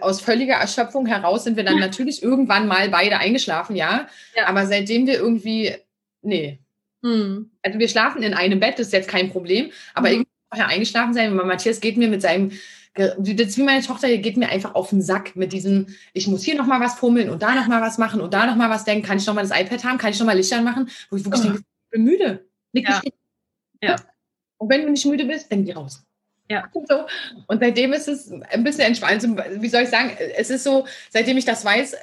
aus 0.00 0.20
völliger 0.20 0.54
Erschöpfung 0.54 1.06
heraus 1.06 1.44
sind 1.44 1.56
wir 1.56 1.62
dann 1.62 1.78
natürlich 1.80 2.20
irgendwann 2.20 2.66
mal 2.66 2.88
beide 2.88 3.18
eingeschlafen, 3.18 3.76
ja. 3.76 4.08
ja. 4.36 4.46
Aber 4.46 4.66
seitdem 4.66 5.06
wir 5.06 5.14
irgendwie, 5.14 5.76
nee. 6.22 6.58
Hm. 7.04 7.52
Also 7.62 7.78
wir 7.78 7.88
schlafen 7.88 8.24
in 8.24 8.34
einem 8.34 8.58
Bett, 8.58 8.80
das 8.80 8.88
ist 8.88 8.92
jetzt 8.92 9.08
kein 9.08 9.30
Problem, 9.30 9.70
aber 9.94 10.08
mhm. 10.08 10.14
irgendwie 10.14 10.30
vorher 10.50 10.68
eingeschlafen 10.68 11.14
sein. 11.14 11.34
Matthias 11.34 11.80
geht 11.80 11.96
mir 11.96 12.08
mit 12.08 12.22
seinem 12.22 12.50
das 12.94 13.16
ist 13.18 13.58
wie 13.58 13.62
meine 13.62 13.84
Tochter, 13.84 14.08
die 14.08 14.20
geht 14.20 14.36
mir 14.36 14.48
einfach 14.48 14.74
auf 14.74 14.90
den 14.90 15.02
Sack 15.02 15.34
mit 15.34 15.52
diesem, 15.52 15.88
ich 16.12 16.28
muss 16.28 16.44
hier 16.44 16.54
nochmal 16.54 16.80
was 16.80 16.94
fummeln 16.94 17.28
und 17.28 17.42
da 17.42 17.54
nochmal 17.54 17.82
was 17.82 17.98
machen 17.98 18.20
und 18.20 18.32
da 18.32 18.46
nochmal 18.46 18.70
was 18.70 18.84
denken. 18.84 19.04
Kann 19.04 19.18
ich 19.18 19.26
nochmal 19.26 19.46
das 19.46 19.58
iPad 19.58 19.84
haben? 19.84 19.98
Kann 19.98 20.10
ich 20.10 20.18
nochmal 20.18 20.36
Lichter 20.36 20.62
machen? 20.62 20.88
Wo 21.10 21.16
ich 21.16 21.24
wirklich 21.24 21.42
oh. 21.42 21.44
denke, 21.44 21.58
ich 21.58 21.90
bin 21.90 22.04
müde. 22.04 22.46
Ja. 22.72 23.02
ja. 23.82 23.96
Und 24.58 24.68
wenn 24.68 24.82
du 24.82 24.90
nicht 24.90 25.04
müde 25.06 25.24
bist, 25.24 25.50
dann 25.50 25.64
geh 25.64 25.72
raus. 25.72 26.04
Ja. 26.48 26.68
Und, 26.72 26.88
so. 26.88 27.06
und 27.48 27.60
seitdem 27.60 27.92
ist 27.92 28.08
es 28.08 28.30
ein 28.30 28.62
bisschen 28.62 28.84
entspannt. 28.84 29.22
Wie 29.60 29.68
soll 29.68 29.82
ich 29.82 29.88
sagen? 29.88 30.16
Es 30.36 30.50
ist 30.50 30.64
so, 30.64 30.86
seitdem 31.10 31.36
ich 31.36 31.44
das 31.44 31.64
weiß, 31.64 31.96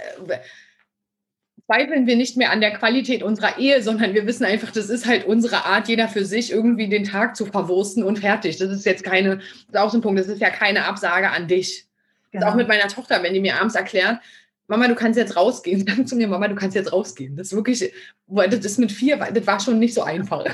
zweifeln 1.65 2.08
wir 2.08 2.15
nicht 2.15 2.38
mehr 2.38 2.52
an 2.52 2.62
der 2.62 2.71
Qualität 2.71 3.24
unserer 3.24 3.58
Ehe, 3.58 3.82
sondern 3.82 4.13
wir 4.13 4.26
wissen 4.28 4.45
einfach, 4.45 4.71
das 4.71 4.89
ist 4.89 5.06
halt 5.06 5.26
unsere 5.26 5.65
Art, 5.65 5.88
jeder 5.88 6.08
für 6.08 6.26
sich 6.26 6.52
irgendwie 6.52 6.89
den 6.89 7.04
Tag 7.04 7.36
zu 7.36 7.45
verwursten 7.45 8.04
und 8.04 8.19
fertig. 8.19 8.58
Das 8.58 8.69
ist 8.69 8.86
jetzt 8.86 9.04
keine, 9.04 9.38
das 9.38 9.45
ist 9.69 9.78
auch 9.78 9.89
so 9.89 9.97
ein 9.97 10.02
Punkt, 10.02 10.19
das 10.19 10.28
ist 10.28 10.41
ja 10.41 10.50
keine 10.50 10.86
Absage 10.86 11.30
an 11.30 11.47
dich. 11.47 11.88
Genau. 12.32 12.47
auch 12.47 12.56
mit 12.56 12.69
meiner 12.69 12.88
Tochter, 12.88 13.21
wenn 13.24 13.34
die 13.34 13.41
mir 13.41 13.60
abends 13.60 13.76
erklärt, 13.76 14.19
Mama, 14.67 14.88
du 14.88 14.95
kannst 14.95 15.17
jetzt 15.17 15.36
rausgehen. 15.36 15.86
Sag 15.88 16.08
zu 16.08 16.15
mir, 16.15 16.30
Mama, 16.30 16.47
du 16.47 16.56
kannst 16.56 16.76
jetzt 16.76 16.93
rausgehen. 16.93 17.36
Das 17.36 17.47
ist 17.47 17.56
wirklich, 17.56 17.91
das 18.28 18.65
ist 18.65 18.80
mit 18.80 18.91
vier, 18.91 19.17
das 19.17 19.45
war 19.45 19.60
schon 19.60 19.80
nicht 19.80 19.93
so 19.93 20.04
einfach. 20.04 20.45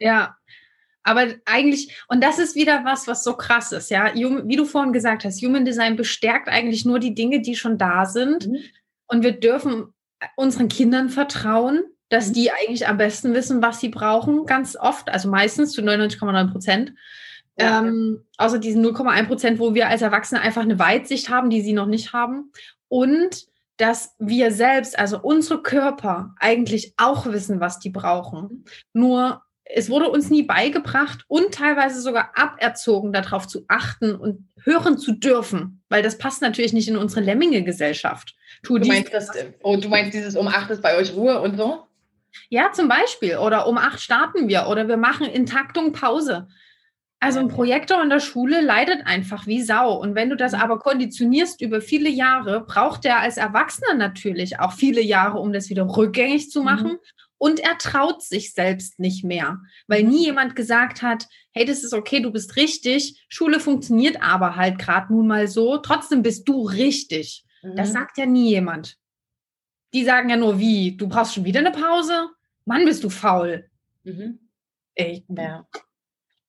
Ja, 0.00 0.36
aber 1.04 1.28
eigentlich, 1.44 1.96
und 2.08 2.24
das 2.24 2.38
ist 2.38 2.56
wieder 2.56 2.84
was, 2.84 3.06
was 3.06 3.22
so 3.22 3.36
krass 3.36 3.70
ist, 3.70 3.90
ja. 3.90 4.12
Wie 4.14 4.56
du 4.56 4.64
vorhin 4.64 4.92
gesagt 4.92 5.24
hast, 5.24 5.40
Human 5.40 5.64
Design 5.64 5.96
bestärkt 5.96 6.48
eigentlich 6.48 6.84
nur 6.84 6.98
die 6.98 7.14
Dinge, 7.14 7.42
die 7.42 7.54
schon 7.54 7.78
da 7.78 8.06
sind. 8.06 8.48
Mhm. 8.48 8.58
Und 9.06 9.22
wir 9.22 9.32
dürfen 9.32 9.93
unseren 10.36 10.68
Kindern 10.68 11.08
vertrauen, 11.08 11.84
dass 12.08 12.32
die 12.32 12.50
eigentlich 12.50 12.86
am 12.86 12.96
besten 12.96 13.34
wissen, 13.34 13.62
was 13.62 13.80
sie 13.80 13.88
brauchen, 13.88 14.46
ganz 14.46 14.76
oft, 14.76 15.08
also 15.08 15.28
meistens 15.28 15.72
zu 15.72 15.82
99,9 15.82 16.50
Prozent. 16.52 16.92
Ja. 17.58 17.80
Ähm, 17.80 18.24
außer 18.36 18.58
diesen 18.58 18.84
0,1 18.84 19.26
Prozent, 19.26 19.58
wo 19.58 19.74
wir 19.74 19.88
als 19.88 20.02
Erwachsene 20.02 20.40
einfach 20.40 20.62
eine 20.62 20.78
Weitsicht 20.78 21.28
haben, 21.30 21.50
die 21.50 21.62
sie 21.62 21.72
noch 21.72 21.86
nicht 21.86 22.12
haben. 22.12 22.52
Und 22.88 23.46
dass 23.76 24.14
wir 24.18 24.52
selbst, 24.52 24.98
also 24.98 25.20
unsere 25.20 25.62
Körper, 25.62 26.34
eigentlich 26.38 26.94
auch 26.96 27.26
wissen, 27.26 27.60
was 27.60 27.80
die 27.80 27.90
brauchen. 27.90 28.64
Nur 28.92 29.42
es 29.64 29.88
wurde 29.88 30.08
uns 30.08 30.30
nie 30.30 30.42
beigebracht 30.42 31.24
und 31.26 31.54
teilweise 31.54 32.00
sogar 32.00 32.32
aberzogen, 32.34 33.12
darauf 33.12 33.46
zu 33.48 33.64
achten 33.68 34.14
und 34.14 34.48
hören 34.62 34.98
zu 34.98 35.12
dürfen, 35.12 35.82
weil 35.88 36.02
das 36.02 36.18
passt 36.18 36.42
natürlich 36.42 36.72
nicht 36.72 36.88
in 36.88 36.96
unsere 36.96 37.22
Lemminge-Gesellschaft. 37.22 38.34
Du, 38.62 38.78
du, 38.78 38.86
meinst 38.86 39.12
das, 39.12 39.30
oh, 39.62 39.76
du 39.76 39.88
meinst 39.88 40.14
dieses 40.14 40.36
um 40.36 40.48
acht 40.48 40.70
ist 40.70 40.82
bei 40.82 40.96
euch 40.96 41.14
Ruhe 41.14 41.40
und 41.40 41.56
so? 41.56 41.86
Ja, 42.48 42.72
zum 42.72 42.88
Beispiel. 42.88 43.38
Oder 43.38 43.66
um 43.66 43.78
acht 43.78 44.00
starten 44.00 44.48
wir 44.48 44.66
oder 44.68 44.88
wir 44.88 44.96
machen 44.96 45.26
in 45.26 45.46
Taktung 45.46 45.92
Pause. 45.92 46.48
Also 47.20 47.38
ein 47.38 47.48
Projektor 47.48 48.02
in 48.02 48.10
der 48.10 48.20
Schule 48.20 48.60
leidet 48.60 49.06
einfach 49.06 49.46
wie 49.46 49.62
Sau. 49.62 49.94
Und 49.94 50.14
wenn 50.14 50.28
du 50.28 50.36
das 50.36 50.52
mhm. 50.52 50.60
aber 50.60 50.78
konditionierst 50.78 51.62
über 51.62 51.80
viele 51.80 52.10
Jahre, 52.10 52.60
braucht 52.60 53.04
der 53.04 53.20
als 53.20 53.38
Erwachsener 53.38 53.94
natürlich 53.94 54.60
auch 54.60 54.72
viele 54.72 55.00
Jahre, 55.00 55.38
um 55.38 55.52
das 55.52 55.70
wieder 55.70 55.84
rückgängig 55.84 56.50
zu 56.50 56.62
machen. 56.62 56.92
Mhm. 56.92 56.98
Und 57.38 57.60
er 57.60 57.76
traut 57.78 58.22
sich 58.22 58.54
selbst 58.54 58.98
nicht 58.98 59.24
mehr, 59.24 59.58
weil 59.86 60.04
nie 60.04 60.26
jemand 60.26 60.56
gesagt 60.56 61.02
hat, 61.02 61.26
hey, 61.52 61.64
das 61.64 61.84
ist 61.84 61.92
okay, 61.92 62.20
du 62.20 62.30
bist 62.30 62.56
richtig. 62.56 63.24
Schule 63.28 63.60
funktioniert 63.60 64.22
aber 64.22 64.56
halt 64.56 64.78
gerade 64.78 65.12
nun 65.12 65.26
mal 65.26 65.48
so. 65.48 65.78
Trotzdem 65.78 66.22
bist 66.22 66.48
du 66.48 66.62
richtig. 66.62 67.44
Mhm. 67.62 67.76
Das 67.76 67.92
sagt 67.92 68.18
ja 68.18 68.26
nie 68.26 68.50
jemand. 68.50 68.96
Die 69.92 70.04
sagen 70.04 70.30
ja 70.30 70.36
nur, 70.36 70.58
wie, 70.58 70.96
du 70.96 71.08
brauchst 71.08 71.34
schon 71.34 71.44
wieder 71.44 71.60
eine 71.60 71.72
Pause? 71.72 72.30
Mann, 72.64 72.84
bist 72.84 73.04
du 73.04 73.10
faul. 73.10 73.68
Mhm. 74.04 74.38
Ey, 74.94 75.24
ja. 75.28 75.66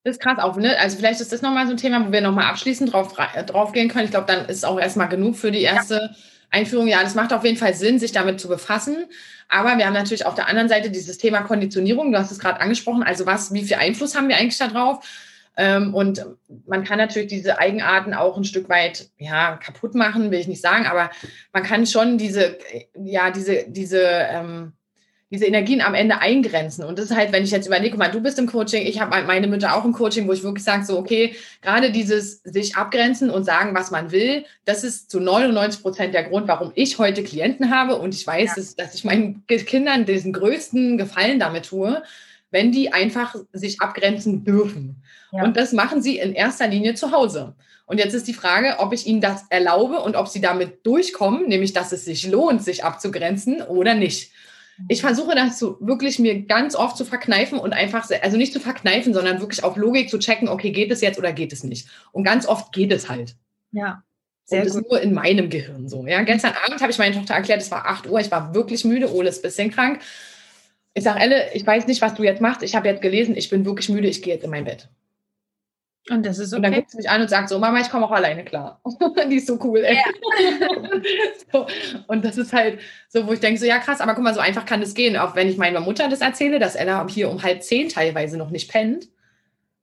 Das 0.03 0.17
ist 0.17 0.21
krass 0.21 0.37
auch, 0.37 0.55
ne? 0.55 0.77
Also 0.77 0.97
vielleicht 0.97 1.19
ist 1.19 1.33
das 1.33 1.41
nochmal 1.41 1.65
so 1.65 1.71
ein 1.71 1.77
Thema, 1.77 2.07
wo 2.07 2.11
wir 2.11 2.21
nochmal 2.21 2.45
abschließend 2.45 2.93
drauf, 2.93 3.13
drauf 3.47 3.71
gehen 3.71 3.89
können. 3.89 4.05
Ich 4.05 4.11
glaube, 4.11 4.27
dann 4.27 4.45
ist 4.45 4.63
auch 4.63 4.79
erstmal 4.79 5.09
genug 5.09 5.35
für 5.35 5.51
die 5.51 5.63
erste 5.63 5.95
ja. 5.95 6.15
Einführung. 6.51 6.87
Ja, 6.87 7.01
das 7.03 7.15
macht 7.15 7.33
auf 7.33 7.43
jeden 7.43 7.57
Fall 7.57 7.73
Sinn, 7.73 7.99
sich 7.99 8.11
damit 8.11 8.39
zu 8.39 8.47
befassen. 8.47 9.05
Aber 9.47 9.77
wir 9.77 9.85
haben 9.85 9.93
natürlich 9.93 10.25
auf 10.25 10.35
der 10.35 10.47
anderen 10.47 10.69
Seite 10.69 10.89
dieses 10.89 11.17
Thema 11.17 11.41
Konditionierung. 11.41 12.11
Du 12.11 12.17
hast 12.17 12.31
es 12.31 12.39
gerade 12.39 12.59
angesprochen. 12.59 13.03
Also 13.03 13.25
was, 13.25 13.53
wie 13.53 13.63
viel 13.63 13.77
Einfluss 13.77 14.15
haben 14.15 14.27
wir 14.27 14.37
eigentlich 14.37 14.57
darauf? 14.57 15.05
Ähm, 15.57 15.93
und 15.93 16.25
man 16.65 16.83
kann 16.83 16.97
natürlich 16.97 17.29
diese 17.29 17.59
Eigenarten 17.59 18.13
auch 18.13 18.37
ein 18.37 18.43
Stück 18.43 18.67
weit 18.69 19.09
ja, 19.17 19.55
kaputt 19.57 19.95
machen, 19.95 20.31
will 20.31 20.39
ich 20.39 20.47
nicht 20.47 20.61
sagen, 20.61 20.85
aber 20.85 21.11
man 21.53 21.63
kann 21.63 21.87
schon 21.87 22.17
diese, 22.17 22.57
ja, 22.93 23.31
diese, 23.31 23.65
diese, 23.67 24.01
ähm, 24.01 24.73
diese 25.35 25.45
Energien 25.45 25.81
am 25.81 25.93
Ende 25.93 26.21
eingrenzen. 26.21 26.85
Und 26.85 26.97
das 26.97 27.05
ist 27.05 27.15
halt, 27.15 27.33
wenn 27.33 27.43
ich 27.43 27.51
jetzt 27.51 27.67
überlege, 27.67 27.97
mal, 27.97 28.09
du 28.09 28.21
bist 28.21 28.39
im 28.39 28.47
Coaching, 28.47 28.85
ich 28.85 29.01
habe 29.01 29.23
meine 29.27 29.47
Mütter 29.47 29.75
auch 29.75 29.83
im 29.83 29.91
Coaching, 29.91 30.27
wo 30.27 30.31
ich 30.31 30.43
wirklich 30.43 30.63
sage, 30.63 30.85
so, 30.85 30.97
okay, 30.97 31.35
gerade 31.61 31.91
dieses 31.91 32.41
sich 32.43 32.77
abgrenzen 32.77 33.29
und 33.29 33.43
sagen, 33.43 33.75
was 33.75 33.91
man 33.91 34.11
will, 34.11 34.45
das 34.63 34.85
ist 34.85 35.11
zu 35.11 35.19
99 35.19 35.81
Prozent 35.81 36.13
der 36.13 36.23
Grund, 36.23 36.47
warum 36.47 36.71
ich 36.75 36.97
heute 36.99 37.21
Klienten 37.21 37.69
habe. 37.69 37.97
Und 37.97 38.15
ich 38.15 38.25
weiß, 38.25 38.51
ja. 38.51 38.55
dass, 38.55 38.75
dass 38.75 38.95
ich 38.95 39.03
meinen 39.03 39.45
Kindern 39.47 40.05
diesen 40.05 40.31
größten 40.31 40.97
Gefallen 40.97 41.39
damit 41.39 41.65
tue, 41.65 42.01
wenn 42.49 42.71
die 42.71 42.93
einfach 42.93 43.35
sich 43.51 43.81
abgrenzen 43.81 44.45
dürfen. 44.45 45.03
Ja. 45.33 45.43
Und 45.43 45.57
das 45.57 45.73
machen 45.73 46.01
sie 46.01 46.17
in 46.17 46.33
erster 46.33 46.67
Linie 46.67 46.93
zu 46.95 47.11
Hause. 47.11 47.55
Und 47.87 47.99
jetzt 47.99 48.13
ist 48.13 48.27
die 48.27 48.33
Frage, 48.33 48.75
ob 48.79 48.93
ich 48.93 49.05
ihnen 49.05 49.21
das 49.21 49.43
erlaube 49.49 49.99
und 49.99 50.15
ob 50.15 50.29
sie 50.29 50.41
damit 50.41 50.85
durchkommen, 50.85 51.47
nämlich 51.47 51.73
dass 51.73 51.91
es 51.91 52.05
sich 52.05 52.25
lohnt, 52.25 52.63
sich 52.63 52.83
abzugrenzen 52.83 53.61
oder 53.61 53.93
nicht. 53.93 54.31
Ich 54.87 55.01
versuche 55.01 55.35
das 55.35 55.57
zu, 55.57 55.77
wirklich 55.79 56.19
mir 56.19 56.41
ganz 56.41 56.75
oft 56.75 56.97
zu 56.97 57.05
verkneifen 57.05 57.57
und 57.59 57.73
einfach, 57.73 58.09
also 58.21 58.37
nicht 58.37 58.53
zu 58.53 58.59
verkneifen, 58.59 59.13
sondern 59.13 59.39
wirklich 59.39 59.63
auf 59.63 59.77
Logik 59.77 60.09
zu 60.09 60.19
checken, 60.19 60.49
okay, 60.49 60.71
geht 60.71 60.91
es 60.91 61.01
jetzt 61.01 61.17
oder 61.17 61.31
geht 61.31 61.53
es 61.53 61.63
nicht? 61.63 61.87
Und 62.11 62.23
ganz 62.23 62.45
oft 62.45 62.73
geht 62.73 62.91
es 62.91 63.09
halt. 63.09 63.35
Ja. 63.71 64.03
Sehr 64.43 64.59
und 64.59 64.67
das 64.67 64.75
ist 64.75 64.89
nur 64.89 65.01
in 65.01 65.13
meinem 65.13 65.49
Gehirn 65.49 65.89
so. 65.89 66.05
Ja, 66.05 66.21
gestern 66.23 66.53
Abend 66.65 66.81
habe 66.81 66.91
ich 66.91 66.97
meine 66.97 67.15
Tochter 67.15 67.33
erklärt, 67.33 67.61
es 67.61 67.71
war 67.71 67.87
8 67.87 68.07
Uhr, 68.07 68.19
ich 68.19 68.29
war 68.29 68.53
wirklich 68.53 68.85
müde, 68.85 69.11
Ole 69.11 69.29
ist 69.29 69.39
ein 69.39 69.41
bisschen 69.43 69.71
krank. 69.71 70.01
Ich 70.93 71.03
sage, 71.03 71.19
Elle, 71.19 71.53
ich 71.53 71.65
weiß 71.65 71.87
nicht, 71.87 72.01
was 72.01 72.13
du 72.13 72.23
jetzt 72.23 72.41
machst. 72.41 72.61
Ich 72.61 72.75
habe 72.75 72.87
jetzt 72.87 73.01
gelesen, 73.01 73.35
ich 73.35 73.49
bin 73.49 73.65
wirklich 73.65 73.89
müde, 73.89 74.07
ich 74.07 74.21
gehe 74.21 74.35
jetzt 74.35 74.43
in 74.43 74.51
mein 74.51 74.65
Bett. 74.65 74.87
Und 76.09 76.25
das 76.25 76.37
ist 76.37 76.53
okay. 76.53 76.57
Und 76.57 76.63
dann 76.63 76.73
guckt 76.73 76.91
sie 76.91 76.97
mich 76.97 77.09
an 77.09 77.21
und 77.21 77.29
sagt 77.29 77.49
so, 77.49 77.57
Mama, 77.57 77.79
ich 77.79 77.89
komme 77.89 78.05
auch 78.05 78.11
alleine 78.11 78.45
klar. 78.45 78.79
die 79.29 79.37
ist 79.37 79.47
so 79.47 79.57
cool, 79.63 79.79
ey. 79.79 79.95
Ja. 79.95 80.03
so, 81.51 81.67
und 82.07 82.23
das 82.23 82.37
ist 82.37 82.53
halt 82.53 82.79
so, 83.09 83.25
wo 83.25 83.33
ich 83.33 83.39
denke, 83.39 83.59
so, 83.59 83.65
ja 83.65 83.79
krass, 83.79 84.01
aber 84.01 84.13
guck 84.13 84.23
mal, 84.23 84.33
so 84.33 84.39
einfach 84.39 84.65
kann 84.65 84.81
das 84.81 84.93
gehen. 84.93 85.17
Auch 85.17 85.35
wenn 85.35 85.49
ich 85.49 85.57
meiner 85.57 85.79
Mutter 85.79 86.07
das 86.07 86.21
erzähle, 86.21 86.59
dass 86.59 86.75
Ella 86.75 87.07
hier 87.09 87.29
um 87.29 87.41
halb 87.41 87.63
zehn 87.63 87.89
teilweise 87.89 88.37
noch 88.37 88.51
nicht 88.51 88.69
pennt. 88.69 89.07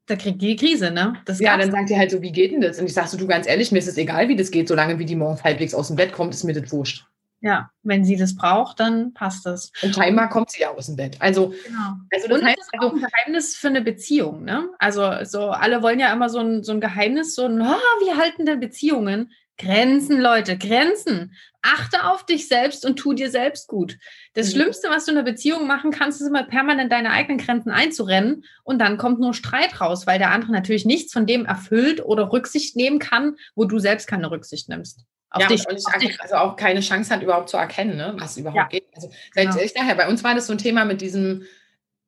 Da 0.06 0.16
kriegt 0.16 0.42
die 0.42 0.56
Krise, 0.56 0.90
ne? 0.90 1.14
Das 1.26 1.38
ja, 1.38 1.56
dann 1.56 1.70
sagt 1.70 1.88
sie 1.88 1.96
halt 1.96 2.10
so, 2.10 2.22
wie 2.22 2.32
geht 2.32 2.52
denn 2.52 2.60
das? 2.60 2.78
Und 2.78 2.86
ich 2.86 2.94
sage 2.94 3.08
so, 3.08 3.16
du 3.16 3.26
ganz 3.26 3.46
ehrlich, 3.46 3.72
mir 3.72 3.78
ist 3.78 3.88
es 3.88 3.96
egal, 3.96 4.28
wie 4.28 4.36
das 4.36 4.50
geht, 4.50 4.68
solange 4.68 4.98
wie 4.98 5.04
die 5.04 5.16
morgens 5.16 5.44
halbwegs 5.44 5.74
aus 5.74 5.88
dem 5.88 5.96
Bett 5.96 6.12
kommt, 6.12 6.34
ist 6.34 6.44
mir 6.44 6.54
das 6.54 6.72
wurscht. 6.72 7.04
Ja, 7.44 7.70
wenn 7.82 8.04
sie 8.04 8.16
das 8.16 8.36
braucht, 8.36 8.78
dann 8.78 9.14
passt 9.14 9.44
das. 9.46 9.72
Und 9.82 9.96
scheinbar 9.96 10.28
kommt 10.28 10.52
sie 10.52 10.60
ja 10.60 10.70
aus 10.70 10.86
dem 10.86 10.94
Bett. 10.94 11.16
Also, 11.18 11.48
genau. 11.48 11.96
also 12.12 12.28
das, 12.28 12.38
und 12.38 12.46
heißt, 12.46 12.58
das 12.58 12.66
ist 12.66 12.80
auch 12.80 12.92
ein 12.92 13.00
Geheimnis 13.00 13.56
für 13.56 13.66
eine 13.66 13.82
Beziehung. 13.82 14.44
Ne? 14.44 14.68
Also 14.78 15.12
so 15.24 15.50
alle 15.50 15.82
wollen 15.82 15.98
ja 15.98 16.12
immer 16.12 16.28
so 16.28 16.38
ein, 16.38 16.62
so 16.62 16.70
ein 16.70 16.80
Geheimnis, 16.80 17.34
so 17.34 17.46
ein, 17.46 17.60
oh, 17.60 18.04
wie 18.04 18.16
halten 18.16 18.46
denn 18.46 18.60
Beziehungen? 18.60 19.32
Grenzen, 19.58 20.20
Leute, 20.20 20.56
Grenzen. 20.56 21.34
Achte 21.62 22.08
auf 22.08 22.24
dich 22.24 22.46
selbst 22.46 22.84
und 22.84 22.96
tu 22.96 23.12
dir 23.12 23.30
selbst 23.30 23.66
gut. 23.66 23.98
Das 24.34 24.48
mhm. 24.48 24.52
Schlimmste, 24.52 24.88
was 24.88 25.04
du 25.04 25.10
in 25.10 25.18
einer 25.18 25.28
Beziehung 25.28 25.66
machen 25.66 25.90
kannst, 25.90 26.20
ist 26.20 26.28
immer 26.28 26.44
permanent 26.44 26.92
deine 26.92 27.10
eigenen 27.10 27.38
Grenzen 27.38 27.70
einzurennen 27.70 28.44
und 28.62 28.78
dann 28.78 28.98
kommt 28.98 29.18
nur 29.18 29.34
Streit 29.34 29.80
raus, 29.80 30.06
weil 30.06 30.18
der 30.18 30.30
andere 30.30 30.52
natürlich 30.52 30.84
nichts 30.84 31.12
von 31.12 31.26
dem 31.26 31.44
erfüllt 31.44 32.04
oder 32.04 32.32
Rücksicht 32.32 32.76
nehmen 32.76 33.00
kann, 33.00 33.34
wo 33.56 33.64
du 33.64 33.80
selbst 33.80 34.06
keine 34.06 34.30
Rücksicht 34.30 34.68
nimmst. 34.68 35.04
Ja, 35.38 35.46
dich, 35.46 35.66
und 35.68 35.76
ich 35.76 35.84
dich. 36.00 36.20
also 36.20 36.34
auch 36.36 36.56
keine 36.56 36.80
Chance 36.80 37.14
hat, 37.14 37.22
überhaupt 37.22 37.48
zu 37.48 37.56
erkennen, 37.56 37.96
ne, 37.96 38.14
was 38.18 38.36
überhaupt 38.36 38.56
ja. 38.56 38.68
geht. 38.68 38.84
Also 38.94 39.10
seit 39.34 39.50
genau. 39.50 39.60
ich 39.60 39.72
daher, 39.72 39.94
bei 39.94 40.08
uns 40.08 40.22
war 40.22 40.34
das 40.34 40.46
so 40.46 40.52
ein 40.52 40.58
Thema 40.58 40.84
mit 40.84 41.00
diesem 41.00 41.44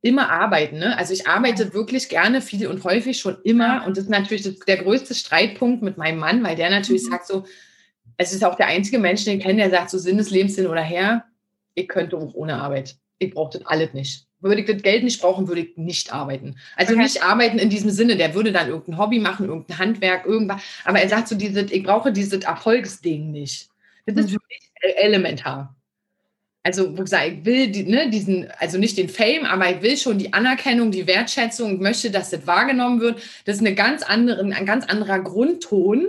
immer 0.02 0.30
arbeiten. 0.30 0.78
Ne? 0.78 0.98
Also 0.98 1.14
ich 1.14 1.26
arbeite 1.26 1.64
ja. 1.64 1.74
wirklich 1.74 2.10
gerne 2.10 2.42
viel 2.42 2.66
und 2.66 2.84
häufig 2.84 3.18
schon 3.18 3.38
immer. 3.42 3.76
Ja. 3.76 3.84
Und 3.86 3.96
das 3.96 4.04
ist 4.04 4.10
natürlich 4.10 4.42
das, 4.42 4.58
der 4.58 4.76
größte 4.76 5.14
Streitpunkt 5.14 5.82
mit 5.82 5.96
meinem 5.96 6.18
Mann, 6.18 6.44
weil 6.44 6.56
der 6.56 6.68
natürlich 6.68 7.04
mhm. 7.04 7.10
sagt 7.12 7.26
so, 7.26 7.44
es 8.18 8.32
ist 8.32 8.44
auch 8.44 8.54
der 8.54 8.66
einzige 8.66 8.98
Mensch, 8.98 9.24
den 9.24 9.38
ich 9.38 9.44
kenne, 9.44 9.62
der 9.62 9.70
sagt 9.70 9.90
so 9.90 9.98
Sinn 9.98 10.18
des 10.18 10.30
Lebens 10.30 10.56
hin 10.56 10.66
oder 10.66 10.82
her, 10.82 11.24
ich 11.74 11.88
könnte 11.88 12.18
auch 12.18 12.34
ohne 12.34 12.60
Arbeit. 12.60 12.96
Ich 13.18 13.32
brauche 13.32 13.58
das 13.58 13.66
alles 13.66 13.94
nicht 13.94 14.26
würde 14.44 14.60
ich 14.60 14.66
das 14.66 14.82
Geld 14.82 15.02
nicht 15.02 15.20
brauchen, 15.20 15.48
würde 15.48 15.62
ich 15.62 15.76
nicht 15.76 16.12
arbeiten. 16.12 16.56
Also 16.76 16.92
okay. 16.92 17.02
nicht 17.02 17.22
arbeiten 17.22 17.58
in 17.58 17.70
diesem 17.70 17.90
Sinne, 17.90 18.16
der 18.16 18.34
würde 18.34 18.52
dann 18.52 18.68
irgendein 18.68 18.98
Hobby 18.98 19.18
machen, 19.18 19.46
irgendein 19.46 19.78
Handwerk, 19.78 20.26
irgendwas. 20.26 20.62
Aber 20.84 21.00
er 21.00 21.08
sagt 21.08 21.28
so, 21.28 21.34
dieses, 21.34 21.70
ich 21.72 21.82
brauche 21.82 22.12
dieses 22.12 22.44
Erfolgsding 22.44 23.30
nicht. 23.32 23.68
Das 24.06 24.16
ist 24.16 24.26
mhm. 24.26 24.34
für 24.34 24.40
mich 24.48 24.96
elementar. 24.96 25.74
Also, 26.62 26.96
wo 26.96 27.02
gesagt, 27.02 27.26
ich 27.26 27.44
will 27.44 27.68
die, 27.68 27.84
ne, 27.84 28.08
diesen, 28.08 28.50
also 28.58 28.78
nicht 28.78 28.96
den 28.96 29.08
Fame, 29.08 29.44
aber 29.44 29.70
ich 29.70 29.82
will 29.82 29.96
schon 29.96 30.18
die 30.18 30.32
Anerkennung, 30.32 30.90
die 30.90 31.06
Wertschätzung, 31.06 31.74
ich 31.74 31.80
möchte, 31.80 32.10
dass 32.10 32.30
das 32.30 32.46
wahrgenommen 32.46 33.00
wird. 33.00 33.20
Das 33.44 33.56
ist 33.56 33.60
eine 33.60 33.74
ganz 33.74 34.02
andere, 34.02 34.40
ein 34.40 34.66
ganz 34.66 34.86
anderer 34.86 35.20
Grundton, 35.20 36.06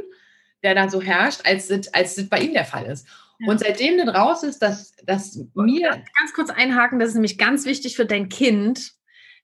der 0.63 0.75
da 0.75 0.89
so 0.89 1.01
herrscht, 1.01 1.41
als 1.45 1.67
das, 1.67 1.93
als 1.93 2.15
das 2.15 2.27
bei 2.27 2.39
ihm 2.39 2.53
der 2.53 2.65
Fall 2.65 2.85
ist. 2.85 3.05
Ja. 3.39 3.51
Und 3.51 3.59
seitdem 3.59 3.97
das 3.97 4.15
raus 4.15 4.43
ist, 4.43 4.59
dass, 4.59 4.93
dass 5.05 5.39
mir. 5.53 5.89
Ganz 5.89 6.33
kurz 6.33 6.49
einhaken, 6.49 6.99
das 6.99 7.09
ist 7.09 7.15
nämlich 7.15 7.37
ganz 7.37 7.65
wichtig 7.65 7.95
für 7.95 8.05
dein 8.05 8.29
Kind, 8.29 8.93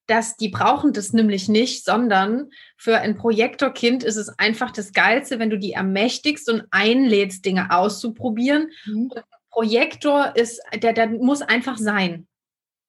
dass 0.07 0.35
die 0.35 0.49
brauchen 0.49 0.93
das 0.93 1.13
nämlich 1.13 1.47
nicht, 1.47 1.85
sondern 1.85 2.49
für 2.77 2.97
ein 2.97 3.15
Projektorkind 3.15 4.03
ist 4.03 4.17
es 4.17 4.29
einfach 4.39 4.71
das 4.71 4.93
Geilste, 4.93 5.39
wenn 5.39 5.49
du 5.49 5.57
die 5.57 5.73
ermächtigst 5.73 6.49
und 6.49 6.63
einlädst, 6.71 7.45
Dinge 7.45 7.71
auszuprobieren. 7.71 8.71
Mhm. 8.85 9.11
Projektor 9.49 10.35
ist, 10.35 10.61
der, 10.81 10.93
der 10.93 11.07
muss 11.07 11.41
einfach 11.41 11.77
sein. 11.77 12.27